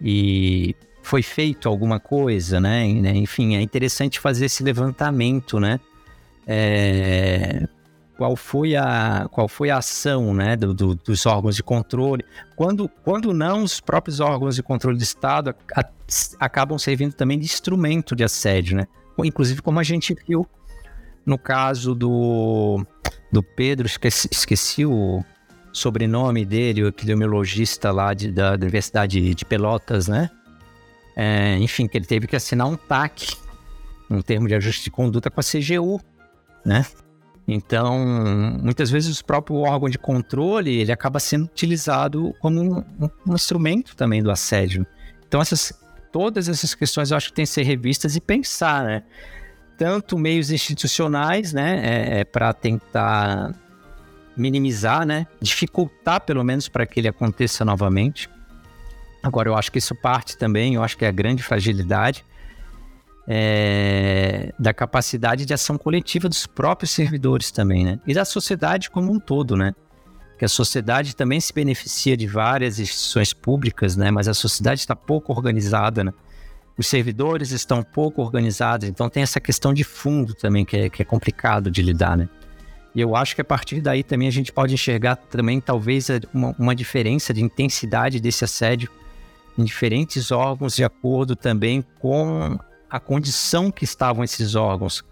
e 0.00 0.74
foi 1.02 1.22
feito 1.22 1.68
alguma 1.68 1.98
coisa, 1.98 2.60
né? 2.60 2.86
Enfim, 2.86 3.56
é 3.56 3.60
interessante 3.60 4.20
fazer 4.20 4.46
esse 4.46 4.62
levantamento, 4.62 5.58
né? 5.58 5.80
É... 6.46 7.66
qual 8.16 8.34
foi 8.34 8.74
a, 8.74 9.28
qual 9.30 9.46
foi 9.46 9.70
a 9.70 9.76
ação 9.76 10.34
né, 10.34 10.56
do, 10.56 10.74
do, 10.74 10.94
dos 10.94 11.26
órgãos 11.26 11.54
de 11.54 11.62
controle. 11.62 12.24
Quando, 12.56 12.88
quando 12.88 13.32
não, 13.32 13.62
os 13.62 13.78
próprios 13.80 14.20
órgãos 14.20 14.56
de 14.56 14.62
controle 14.62 14.96
do 14.96 15.02
Estado 15.02 15.54
a, 15.74 15.80
a, 15.80 15.84
acabam 16.38 16.78
servindo 16.78 17.12
também 17.12 17.38
de 17.38 17.44
instrumento 17.44 18.16
de 18.16 18.24
assédio, 18.24 18.76
né? 18.76 18.86
Inclusive, 19.22 19.60
como 19.60 19.78
a 19.78 19.82
gente 19.82 20.16
viu 20.26 20.46
no 21.26 21.38
caso 21.38 21.94
do, 21.94 22.84
do 23.30 23.42
Pedro, 23.42 23.86
esqueci, 23.86 24.28
esqueci 24.30 24.86
o 24.86 25.22
sobrenome 25.72 26.44
dele, 26.44 26.82
o 26.82 26.88
epidemiologista 26.88 27.90
lá 27.90 28.12
de, 28.14 28.30
da, 28.30 28.56
da 28.56 28.64
Universidade 28.64 29.34
de 29.34 29.44
Pelotas, 29.44 30.08
né? 30.08 30.30
É, 31.16 31.56
enfim, 31.58 31.86
que 31.86 31.98
ele 31.98 32.06
teve 32.06 32.26
que 32.26 32.36
assinar 32.36 32.66
um 32.66 32.76
TAC, 32.76 33.36
um 34.10 34.22
termo 34.22 34.48
de 34.48 34.54
ajuste 34.54 34.84
de 34.84 34.90
conduta 34.90 35.30
com 35.30 35.40
a 35.40 35.42
CGU, 35.42 36.00
né? 36.64 36.84
Então, 37.46 37.98
muitas 38.62 38.90
vezes 38.90 39.18
o 39.18 39.24
próprio 39.24 39.56
órgão 39.56 39.88
de 39.88 39.98
controle 39.98 40.72
ele 40.76 40.92
acaba 40.92 41.18
sendo 41.18 41.46
utilizado 41.46 42.34
como 42.40 42.60
um, 42.60 43.10
um 43.26 43.34
instrumento 43.34 43.96
também 43.96 44.22
do 44.22 44.30
assédio. 44.30 44.86
Então, 45.26 45.40
essas, 45.40 45.72
todas 46.12 46.48
essas 46.48 46.74
questões 46.74 47.10
eu 47.10 47.16
acho 47.16 47.28
que 47.28 47.34
tem 47.34 47.44
que 47.44 47.50
ser 47.50 47.62
revistas 47.62 48.14
e 48.14 48.20
pensar, 48.20 48.84
né? 48.84 49.02
Tanto 49.76 50.18
meios 50.18 50.50
institucionais, 50.50 51.52
né, 51.52 51.80
é, 51.82 52.20
é 52.20 52.24
para 52.24 52.52
tentar 52.52 53.54
minimizar, 54.40 55.06
né, 55.06 55.26
dificultar 55.40 56.20
pelo 56.22 56.42
menos 56.42 56.68
para 56.68 56.86
que 56.86 56.98
ele 56.98 57.08
aconteça 57.08 57.64
novamente. 57.64 58.28
Agora, 59.22 59.48
eu 59.48 59.54
acho 59.54 59.70
que 59.70 59.78
isso 59.78 59.94
parte 59.94 60.36
também, 60.36 60.74
eu 60.74 60.82
acho 60.82 60.96
que 60.96 61.04
é 61.04 61.08
a 61.08 61.12
grande 61.12 61.42
fragilidade 61.42 62.24
é, 63.28 64.52
da 64.58 64.72
capacidade 64.72 65.44
de 65.44 65.54
ação 65.54 65.76
coletiva 65.76 66.28
dos 66.28 66.46
próprios 66.46 66.90
servidores 66.90 67.50
também, 67.50 67.84
né? 67.84 68.00
E 68.06 68.14
da 68.14 68.24
sociedade 68.24 68.90
como 68.90 69.12
um 69.12 69.20
todo, 69.20 69.56
né? 69.56 69.72
Que 70.38 70.44
a 70.44 70.48
sociedade 70.48 71.14
também 71.14 71.38
se 71.38 71.52
beneficia 71.52 72.16
de 72.16 72.26
várias 72.26 72.80
instituições 72.80 73.32
públicas, 73.32 73.94
né? 73.96 74.10
Mas 74.10 74.26
a 74.26 74.34
sociedade 74.34 74.80
está 74.80 74.96
pouco 74.96 75.32
organizada, 75.32 76.02
né? 76.02 76.12
Os 76.78 76.86
servidores 76.86 77.50
estão 77.50 77.82
pouco 77.82 78.22
organizados, 78.22 78.88
então 78.88 79.08
tem 79.10 79.22
essa 79.22 79.38
questão 79.38 79.74
de 79.74 79.84
fundo 79.84 80.32
também 80.32 80.64
que 80.64 80.76
é, 80.76 80.88
que 80.88 81.02
é 81.02 81.04
complicado 81.04 81.70
de 81.70 81.82
lidar, 81.82 82.16
né? 82.16 82.28
E 82.94 83.00
eu 83.00 83.14
acho 83.14 83.34
que 83.34 83.40
a 83.40 83.44
partir 83.44 83.80
daí 83.80 84.02
também 84.02 84.26
a 84.26 84.32
gente 84.32 84.52
pode 84.52 84.74
enxergar 84.74 85.16
também 85.16 85.60
talvez 85.60 86.08
uma, 86.34 86.54
uma 86.58 86.74
diferença 86.74 87.32
de 87.32 87.42
intensidade 87.42 88.20
desse 88.20 88.44
assédio 88.44 88.90
em 89.56 89.64
diferentes 89.64 90.30
órgãos 90.30 90.74
de 90.74 90.84
acordo 90.84 91.36
também 91.36 91.84
com 92.00 92.58
a 92.88 92.98
condição 92.98 93.70
que 93.70 93.84
estavam 93.84 94.24
esses 94.24 94.54
órgãos, 94.54 95.04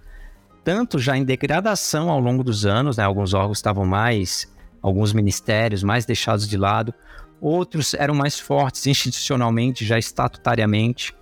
tanto 0.65 0.99
já 0.99 1.17
em 1.17 1.25
degradação 1.25 2.11
ao 2.11 2.19
longo 2.19 2.43
dos 2.43 2.67
anos, 2.67 2.97
né? 2.97 3.05
alguns 3.05 3.35
órgãos 3.35 3.59
estavam 3.59 3.87
mais, 3.87 4.53
alguns 4.83 5.13
ministérios 5.13 5.83
mais 5.85 6.05
deixados 6.05 6.49
de 6.49 6.57
lado, 6.57 6.93
outros 7.41 7.95
eram 7.95 8.15
mais 8.15 8.41
fortes 8.41 8.87
institucionalmente, 8.87 9.85
já 9.85 9.99
estatutariamente, 9.99 11.15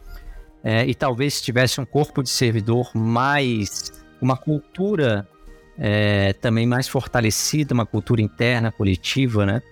é, 0.65 0.87
e 0.87 0.95
talvez 0.95 1.41
tivesse 1.41 1.81
um 1.81 1.85
corpo 1.85 2.23
de 2.23 2.31
servidor 2.31 2.91
mais, 2.95 3.93
uma 4.21 4.37
cultura 4.37 5.29
é, 5.79 6.33
também 6.35 6.67
mais 6.67 6.89
fortalecida, 6.89 7.75
uma 7.75 7.87
cultura 7.87 8.21
interna, 8.23 8.73
coletiva, 8.73 9.45
né? 9.47 9.63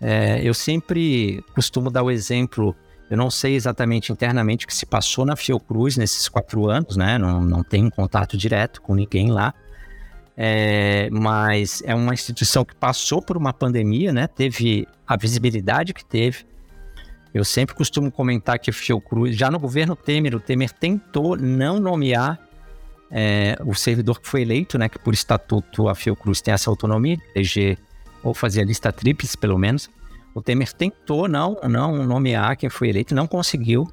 É, 0.00 0.40
eu 0.42 0.52
sempre 0.52 1.42
costumo 1.54 1.90
dar 1.90 2.02
o 2.02 2.10
exemplo 2.10 2.76
eu 3.08 3.16
não 3.16 3.30
sei 3.30 3.54
exatamente 3.54 4.10
internamente 4.10 4.64
o 4.64 4.68
que 4.68 4.74
se 4.74 4.84
passou 4.84 5.24
na 5.24 5.36
Fiocruz 5.36 5.96
nesses 5.96 6.28
quatro 6.28 6.68
anos, 6.68 6.96
né? 6.96 7.18
Não, 7.18 7.40
não 7.40 7.62
tenho 7.62 7.90
contato 7.90 8.36
direto 8.36 8.82
com 8.82 8.94
ninguém 8.94 9.30
lá. 9.30 9.54
É, 10.36 11.08
mas 11.10 11.82
é 11.86 11.94
uma 11.94 12.12
instituição 12.12 12.64
que 12.64 12.74
passou 12.74 13.22
por 13.22 13.36
uma 13.36 13.52
pandemia, 13.52 14.12
né? 14.12 14.26
Teve 14.26 14.88
a 15.06 15.16
visibilidade 15.16 15.94
que 15.94 16.04
teve. 16.04 16.44
Eu 17.32 17.44
sempre 17.44 17.74
costumo 17.76 18.10
comentar 18.10 18.58
que 18.58 18.70
a 18.70 18.72
Fiocruz, 18.72 19.36
já 19.36 19.50
no 19.50 19.58
governo 19.58 19.94
Temer, 19.94 20.34
o 20.34 20.40
Temer 20.40 20.72
tentou 20.72 21.36
não 21.36 21.78
nomear 21.78 22.40
é, 23.10 23.56
o 23.64 23.74
servidor 23.74 24.20
que 24.20 24.28
foi 24.28 24.42
eleito, 24.42 24.78
né? 24.78 24.88
Que 24.88 24.98
por 24.98 25.14
estatuto 25.14 25.88
a 25.88 25.94
Fiocruz 25.94 26.40
tem 26.40 26.52
essa 26.52 26.70
autonomia 26.70 27.16
de 27.16 27.22
eleger 27.34 27.78
ou 28.22 28.34
fazer 28.34 28.62
a 28.62 28.64
lista 28.64 28.92
tríplice, 28.92 29.36
pelo 29.36 29.58
menos. 29.58 29.88
O 30.34 30.42
Temer 30.42 30.72
tentou 30.72 31.28
não, 31.28 31.56
não 31.68 32.04
nomear 32.04 32.56
quem 32.56 32.68
foi 32.68 32.88
eleito, 32.90 33.14
não 33.14 33.26
conseguiu. 33.26 33.88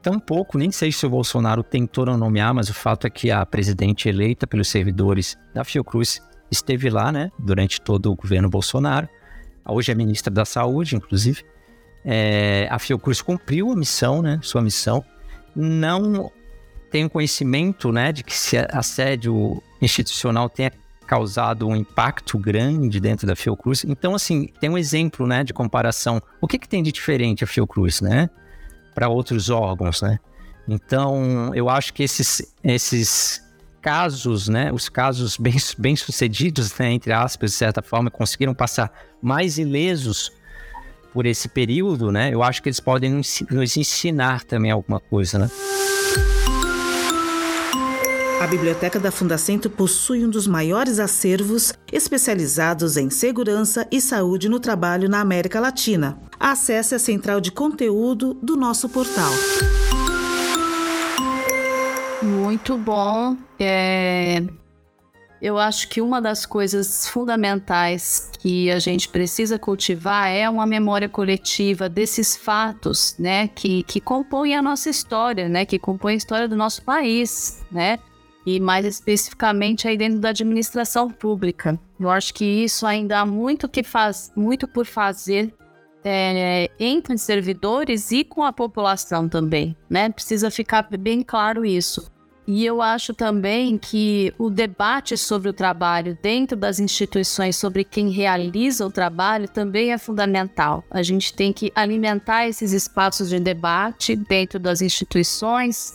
Tampouco, 0.00 0.56
nem 0.56 0.70
sei 0.70 0.92
se 0.92 1.04
o 1.04 1.10
Bolsonaro 1.10 1.62
tentou 1.62 2.06
não 2.06 2.16
nomear, 2.16 2.54
mas 2.54 2.70
o 2.70 2.74
fato 2.74 3.06
é 3.06 3.10
que 3.10 3.30
a 3.30 3.44
presidente 3.44 4.08
eleita 4.08 4.46
pelos 4.46 4.68
servidores 4.68 5.36
da 5.52 5.64
Fiocruz 5.64 6.22
esteve 6.50 6.88
lá, 6.88 7.12
né, 7.12 7.30
durante 7.38 7.80
todo 7.80 8.10
o 8.10 8.16
governo 8.16 8.48
Bolsonaro. 8.48 9.08
Hoje 9.66 9.92
é 9.92 9.94
ministra 9.94 10.32
da 10.32 10.44
Saúde, 10.44 10.96
inclusive. 10.96 11.44
É, 12.04 12.68
a 12.70 12.78
Fiocruz 12.78 13.20
cumpriu 13.20 13.70
a 13.70 13.76
missão, 13.76 14.22
né, 14.22 14.38
sua 14.40 14.62
missão. 14.62 15.04
Não 15.54 16.30
tenho 16.90 17.08
conhecimento, 17.08 17.92
né, 17.92 18.12
de 18.12 18.24
que 18.24 18.34
se 18.36 18.56
assédio 18.70 19.62
institucional 19.80 20.48
tenha 20.48 20.72
causado 21.06 21.66
um 21.66 21.74
impacto 21.74 22.38
grande 22.38 23.00
dentro 23.00 23.26
da 23.26 23.34
Fiocruz. 23.34 23.84
Então, 23.84 24.14
assim, 24.14 24.48
tem 24.60 24.68
um 24.68 24.76
exemplo, 24.76 25.26
né, 25.26 25.42
de 25.42 25.54
comparação. 25.54 26.20
O 26.40 26.46
que, 26.46 26.58
que 26.58 26.68
tem 26.68 26.82
de 26.82 26.92
diferente 26.92 27.42
a 27.42 27.46
Fiocruz, 27.46 28.00
né, 28.00 28.28
para 28.94 29.08
outros 29.08 29.48
órgãos, 29.48 30.02
né? 30.02 30.18
Então, 30.66 31.50
eu 31.54 31.70
acho 31.70 31.94
que 31.94 32.02
esses, 32.02 32.54
esses 32.62 33.42
casos, 33.80 34.48
né, 34.48 34.70
os 34.70 34.90
casos 34.90 35.38
bem, 35.38 35.56
bem 35.78 35.96
sucedidos, 35.96 36.76
né, 36.78 36.92
entre 36.92 37.12
aspas, 37.12 37.52
de 37.52 37.56
certa 37.56 37.80
forma, 37.80 38.10
conseguiram 38.10 38.52
passar 38.52 38.92
mais 39.22 39.56
ilesos 39.56 40.30
por 41.12 41.24
esse 41.24 41.48
período, 41.48 42.12
né? 42.12 42.32
Eu 42.32 42.42
acho 42.42 42.62
que 42.62 42.68
eles 42.68 42.80
podem 42.80 43.10
nos 43.10 43.76
ensinar 43.78 44.44
também 44.44 44.70
alguma 44.70 45.00
coisa, 45.00 45.38
né? 45.38 45.48
A 48.48 48.50
biblioteca 48.50 48.98
da 48.98 49.10
Fundacentro 49.10 49.68
possui 49.68 50.24
um 50.24 50.30
dos 50.30 50.46
maiores 50.46 50.98
acervos 50.98 51.74
especializados 51.92 52.96
em 52.96 53.10
segurança 53.10 53.86
e 53.92 54.00
saúde 54.00 54.48
no 54.48 54.58
trabalho 54.58 55.06
na 55.06 55.20
América 55.20 55.60
Latina. 55.60 56.18
Acesse 56.40 56.94
a 56.94 56.98
central 56.98 57.42
de 57.42 57.52
conteúdo 57.52 58.32
do 58.42 58.56
nosso 58.56 58.88
portal. 58.88 59.30
Muito 62.22 62.78
bom. 62.78 63.36
É... 63.60 64.42
Eu 65.42 65.58
acho 65.58 65.86
que 65.90 66.00
uma 66.00 66.18
das 66.18 66.46
coisas 66.46 67.06
fundamentais 67.06 68.30
que 68.38 68.70
a 68.70 68.78
gente 68.78 69.10
precisa 69.10 69.58
cultivar 69.58 70.30
é 70.30 70.48
uma 70.48 70.64
memória 70.64 71.08
coletiva 71.08 71.86
desses 71.86 72.34
fatos, 72.34 73.14
né, 73.18 73.48
que, 73.48 73.82
que 73.82 74.00
compõem 74.00 74.56
a 74.56 74.62
nossa 74.62 74.88
história, 74.88 75.50
né, 75.50 75.66
que 75.66 75.78
compõem 75.78 76.14
a 76.14 76.16
história 76.16 76.48
do 76.48 76.56
nosso 76.56 76.82
país, 76.82 77.62
né 77.70 77.98
e 78.48 78.58
mais 78.58 78.86
especificamente 78.86 79.86
aí 79.86 79.96
dentro 79.96 80.20
da 80.20 80.30
administração 80.30 81.10
pública. 81.10 81.78
Eu 82.00 82.08
acho 82.08 82.32
que 82.32 82.44
isso 82.44 82.86
ainda 82.86 83.20
há 83.20 83.26
muito 83.26 83.68
que 83.68 83.82
faz, 83.82 84.32
muito 84.34 84.66
por 84.66 84.86
fazer 84.86 85.52
é, 86.02 86.70
entre 86.80 87.18
servidores 87.18 88.10
e 88.10 88.24
com 88.24 88.42
a 88.42 88.52
população 88.52 89.28
também, 89.28 89.76
né? 89.90 90.08
Precisa 90.08 90.50
ficar 90.50 90.88
bem 90.98 91.22
claro 91.22 91.62
isso. 91.62 92.10
E 92.46 92.64
eu 92.64 92.80
acho 92.80 93.12
também 93.12 93.76
que 93.76 94.32
o 94.38 94.48
debate 94.48 95.18
sobre 95.18 95.50
o 95.50 95.52
trabalho 95.52 96.16
dentro 96.22 96.56
das 96.56 96.80
instituições, 96.80 97.56
sobre 97.56 97.84
quem 97.84 98.08
realiza 98.08 98.86
o 98.86 98.90
trabalho, 98.90 99.46
também 99.46 99.92
é 99.92 99.98
fundamental. 99.98 100.82
A 100.90 101.02
gente 101.02 101.34
tem 101.34 101.52
que 101.52 101.70
alimentar 101.74 102.48
esses 102.48 102.72
espaços 102.72 103.28
de 103.28 103.38
debate 103.38 104.16
dentro 104.16 104.58
das 104.58 104.80
instituições, 104.80 105.92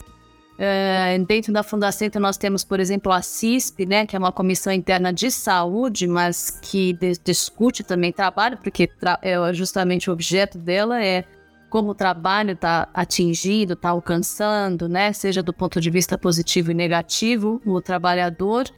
é, 0.56 1.18
dentro 1.26 1.52
da 1.52 1.62
Fundação 1.62 2.08
nós 2.20 2.36
temos, 2.36 2.62
por 2.62 2.78
exemplo, 2.78 3.10
a 3.10 3.20
CISP, 3.20 3.86
né, 3.86 4.06
que 4.06 4.14
é 4.14 4.18
uma 4.18 4.30
comissão 4.30 4.72
interna 4.72 5.12
de 5.12 5.30
saúde, 5.30 6.06
mas 6.06 6.50
que 6.50 6.96
discute 7.24 7.82
também 7.82 8.12
trabalho, 8.12 8.58
porque 8.58 8.86
tra 8.86 9.18
é 9.20 9.52
justamente 9.52 10.08
o 10.08 10.12
objeto 10.12 10.58
dela 10.58 11.02
é 11.02 11.24
como 11.68 11.90
o 11.90 11.94
trabalho 11.94 12.52
está 12.52 12.88
atingindo, 12.94 13.72
está 13.72 13.88
alcançando, 13.88 14.88
né, 14.88 15.12
seja 15.12 15.42
do 15.42 15.52
ponto 15.52 15.80
de 15.80 15.90
vista 15.90 16.16
positivo 16.16 16.70
e 16.70 16.74
negativo, 16.74 17.60
o 17.66 17.80
trabalhador. 17.80 18.70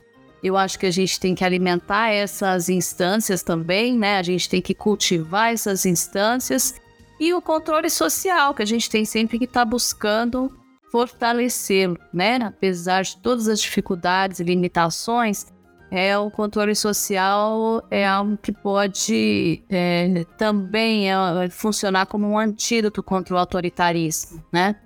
Eu 0.42 0.56
acho 0.56 0.78
que 0.78 0.86
a 0.86 0.90
gente 0.90 1.20
tem 1.20 1.34
que 1.34 1.44
alimentar 1.44 2.10
essas 2.10 2.70
instâncias 2.70 3.42
também, 3.42 3.98
né? 3.98 4.18
A 4.18 4.22
gente 4.22 4.48
tem 4.48 4.62
que 4.62 4.74
cultivar 4.74 5.52
essas 5.52 5.84
instâncias 5.84 6.74
e 7.18 7.34
o 7.34 7.42
controle 7.42 7.90
social 7.90 8.54
que 8.54 8.62
a 8.62 8.66
gente 8.66 8.88
tem 8.88 9.04
sempre 9.04 9.38
que 9.38 9.44
estar 9.44 9.60
tá 9.60 9.64
buscando 9.64 10.52
fortalecê-lo, 10.96 11.98
né? 12.12 12.36
Apesar 12.36 13.02
de 13.02 13.16
todas 13.18 13.48
as 13.48 13.60
dificuldades 13.60 14.40
e 14.40 14.44
limitações, 14.44 15.46
é 15.90 16.16
o 16.18 16.30
controle 16.30 16.74
social 16.74 17.86
é 17.90 18.06
algo 18.06 18.36
que 18.36 18.52
pode 18.52 19.62
é, 19.70 20.24
também 20.36 21.10
é, 21.10 21.48
funcionar 21.50 22.06
como 22.06 22.26
um 22.28 22.38
antídoto 22.38 23.02
contra 23.02 23.34
o 23.34 23.38
autoritarismo, 23.38 24.42
né? 24.52 24.76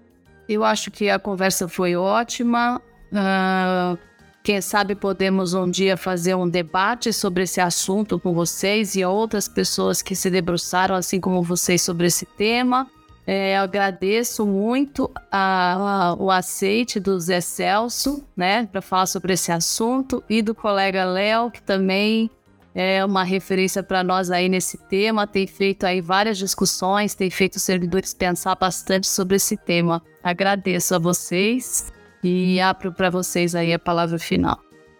Eu 0.48 0.64
acho 0.64 0.90
que 0.90 1.08
a 1.08 1.18
conversa 1.18 1.68
foi 1.68 1.94
ótima. 1.94 2.82
Uh, 3.12 3.96
quem 4.42 4.60
sabe 4.60 4.96
podemos 4.96 5.54
um 5.54 5.70
dia 5.70 5.96
fazer 5.96 6.34
um 6.34 6.48
debate 6.48 7.12
sobre 7.12 7.44
esse 7.44 7.60
assunto 7.60 8.18
com 8.18 8.34
vocês 8.34 8.96
e 8.96 9.04
outras 9.04 9.46
pessoas 9.46 10.02
que 10.02 10.16
se 10.16 10.28
debruçaram, 10.28 10.96
assim 10.96 11.20
como 11.20 11.42
vocês, 11.42 11.82
sobre 11.82 12.08
esse 12.08 12.26
tema. 12.26 12.88
É, 13.32 13.56
agradeço 13.56 14.44
muito 14.44 15.08
a, 15.30 15.74
a, 15.74 16.14
o 16.14 16.32
aceite 16.32 16.98
do 16.98 17.20
Zé 17.20 17.40
Celso, 17.40 18.24
né, 18.36 18.66
para 18.66 18.82
falar 18.82 19.06
sobre 19.06 19.34
esse 19.34 19.52
assunto, 19.52 20.20
e 20.28 20.42
do 20.42 20.52
colega 20.52 21.04
Léo, 21.04 21.48
que 21.48 21.62
também 21.62 22.28
é 22.74 23.04
uma 23.04 23.22
referência 23.22 23.84
para 23.84 24.02
nós 24.02 24.32
aí 24.32 24.48
nesse 24.48 24.76
tema, 24.76 25.28
tem 25.28 25.46
feito 25.46 25.84
aí 25.84 26.00
várias 26.00 26.38
discussões, 26.38 27.14
tem 27.14 27.30
feito 27.30 27.54
os 27.54 27.62
servidores 27.62 28.12
pensar 28.12 28.56
bastante 28.56 29.06
sobre 29.06 29.36
esse 29.36 29.56
tema. 29.56 30.02
Agradeço 30.24 30.96
a 30.96 30.98
vocês 30.98 31.92
e 32.24 32.58
abro 32.58 32.92
para 32.92 33.10
vocês 33.10 33.54
aí 33.54 33.72
a 33.72 33.78
palavra 33.78 34.18
final. 34.18 34.58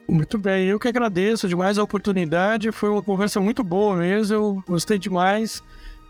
Muito 0.08 0.38
bem, 0.38 0.68
eu 0.68 0.78
que 0.78 0.86
agradeço 0.86 1.48
demais 1.48 1.78
a 1.78 1.82
oportunidade, 1.82 2.70
foi 2.70 2.90
uma 2.90 3.02
conversa 3.02 3.40
muito 3.40 3.64
boa 3.64 3.96
mesmo, 3.96 4.36
eu 4.36 4.64
gostei 4.68 5.00
demais 5.00 5.60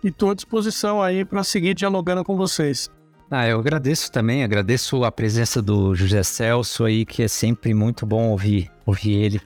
e 0.03 0.09
estou 0.09 0.31
à 0.31 0.35
disposição 0.35 1.03
aí 1.03 1.25
para 1.25 1.45
seguir 1.45 1.75
dialogando 1.75 2.25
com 2.25 2.37
vocês. 2.37 2.91
Ah, 3.31 3.47
eu 3.47 3.61
agradeço 3.61 4.11
também, 4.11 4.43
agradeço 4.43 5.05
a 5.05 5.13
presença 5.13 5.63
do 5.63 5.95
José 5.95 6.23
Celso 6.23 6.85
aí, 6.85 7.05
que 7.05 7.23
é 7.23 7.29
sempre 7.29 7.73
muito 7.73 8.05
bom 8.05 8.31
ouvir, 8.31 8.69
ouvir 8.85 9.13
ele, 9.13 9.41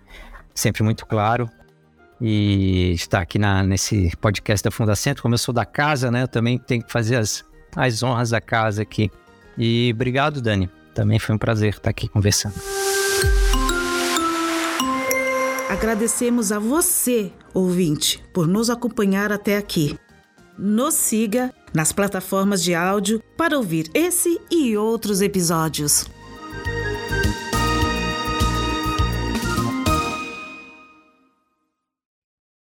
sempre 0.55 0.82
muito 0.82 1.05
claro. 1.05 1.50
E 2.18 2.92
estar 2.92 3.20
aqui 3.20 3.38
na, 3.38 3.62
nesse 3.62 4.11
podcast 4.16 4.64
da 4.64 4.70
Fundacentro, 4.70 5.22
como 5.22 5.34
eu 5.34 5.38
sou 5.38 5.52
da 5.52 5.66
casa, 5.66 6.11
né? 6.11 6.22
Eu 6.22 6.28
também 6.28 6.57
tenho 6.57 6.82
que 6.82 6.90
fazer 6.90 7.16
as, 7.16 7.44
as 7.76 8.02
honras 8.02 8.30
da 8.30 8.40
casa 8.40 8.80
aqui. 8.80 9.11
E 9.59 9.90
obrigado, 9.92 10.40
Dani. 10.40 10.70
Também 10.94 11.18
foi 11.18 11.34
um 11.34 11.38
prazer 11.38 11.74
estar 11.74 11.90
aqui 11.90 12.09
conversando. 12.09 12.55
Agradecemos 15.68 16.52
a 16.52 16.59
você, 16.59 17.32
ouvinte, 17.52 18.22
por 18.32 18.46
nos 18.46 18.70
acompanhar 18.70 19.32
até 19.32 19.57
aqui. 19.57 19.98
Nos 20.57 20.94
siga 20.94 21.52
nas 21.74 21.90
plataformas 21.92 22.62
de 22.62 22.74
áudio 22.74 23.20
para 23.36 23.57
ouvir 23.57 23.90
esse 23.92 24.40
e 24.50 24.76
outros 24.76 25.20
episódios. 25.20 26.07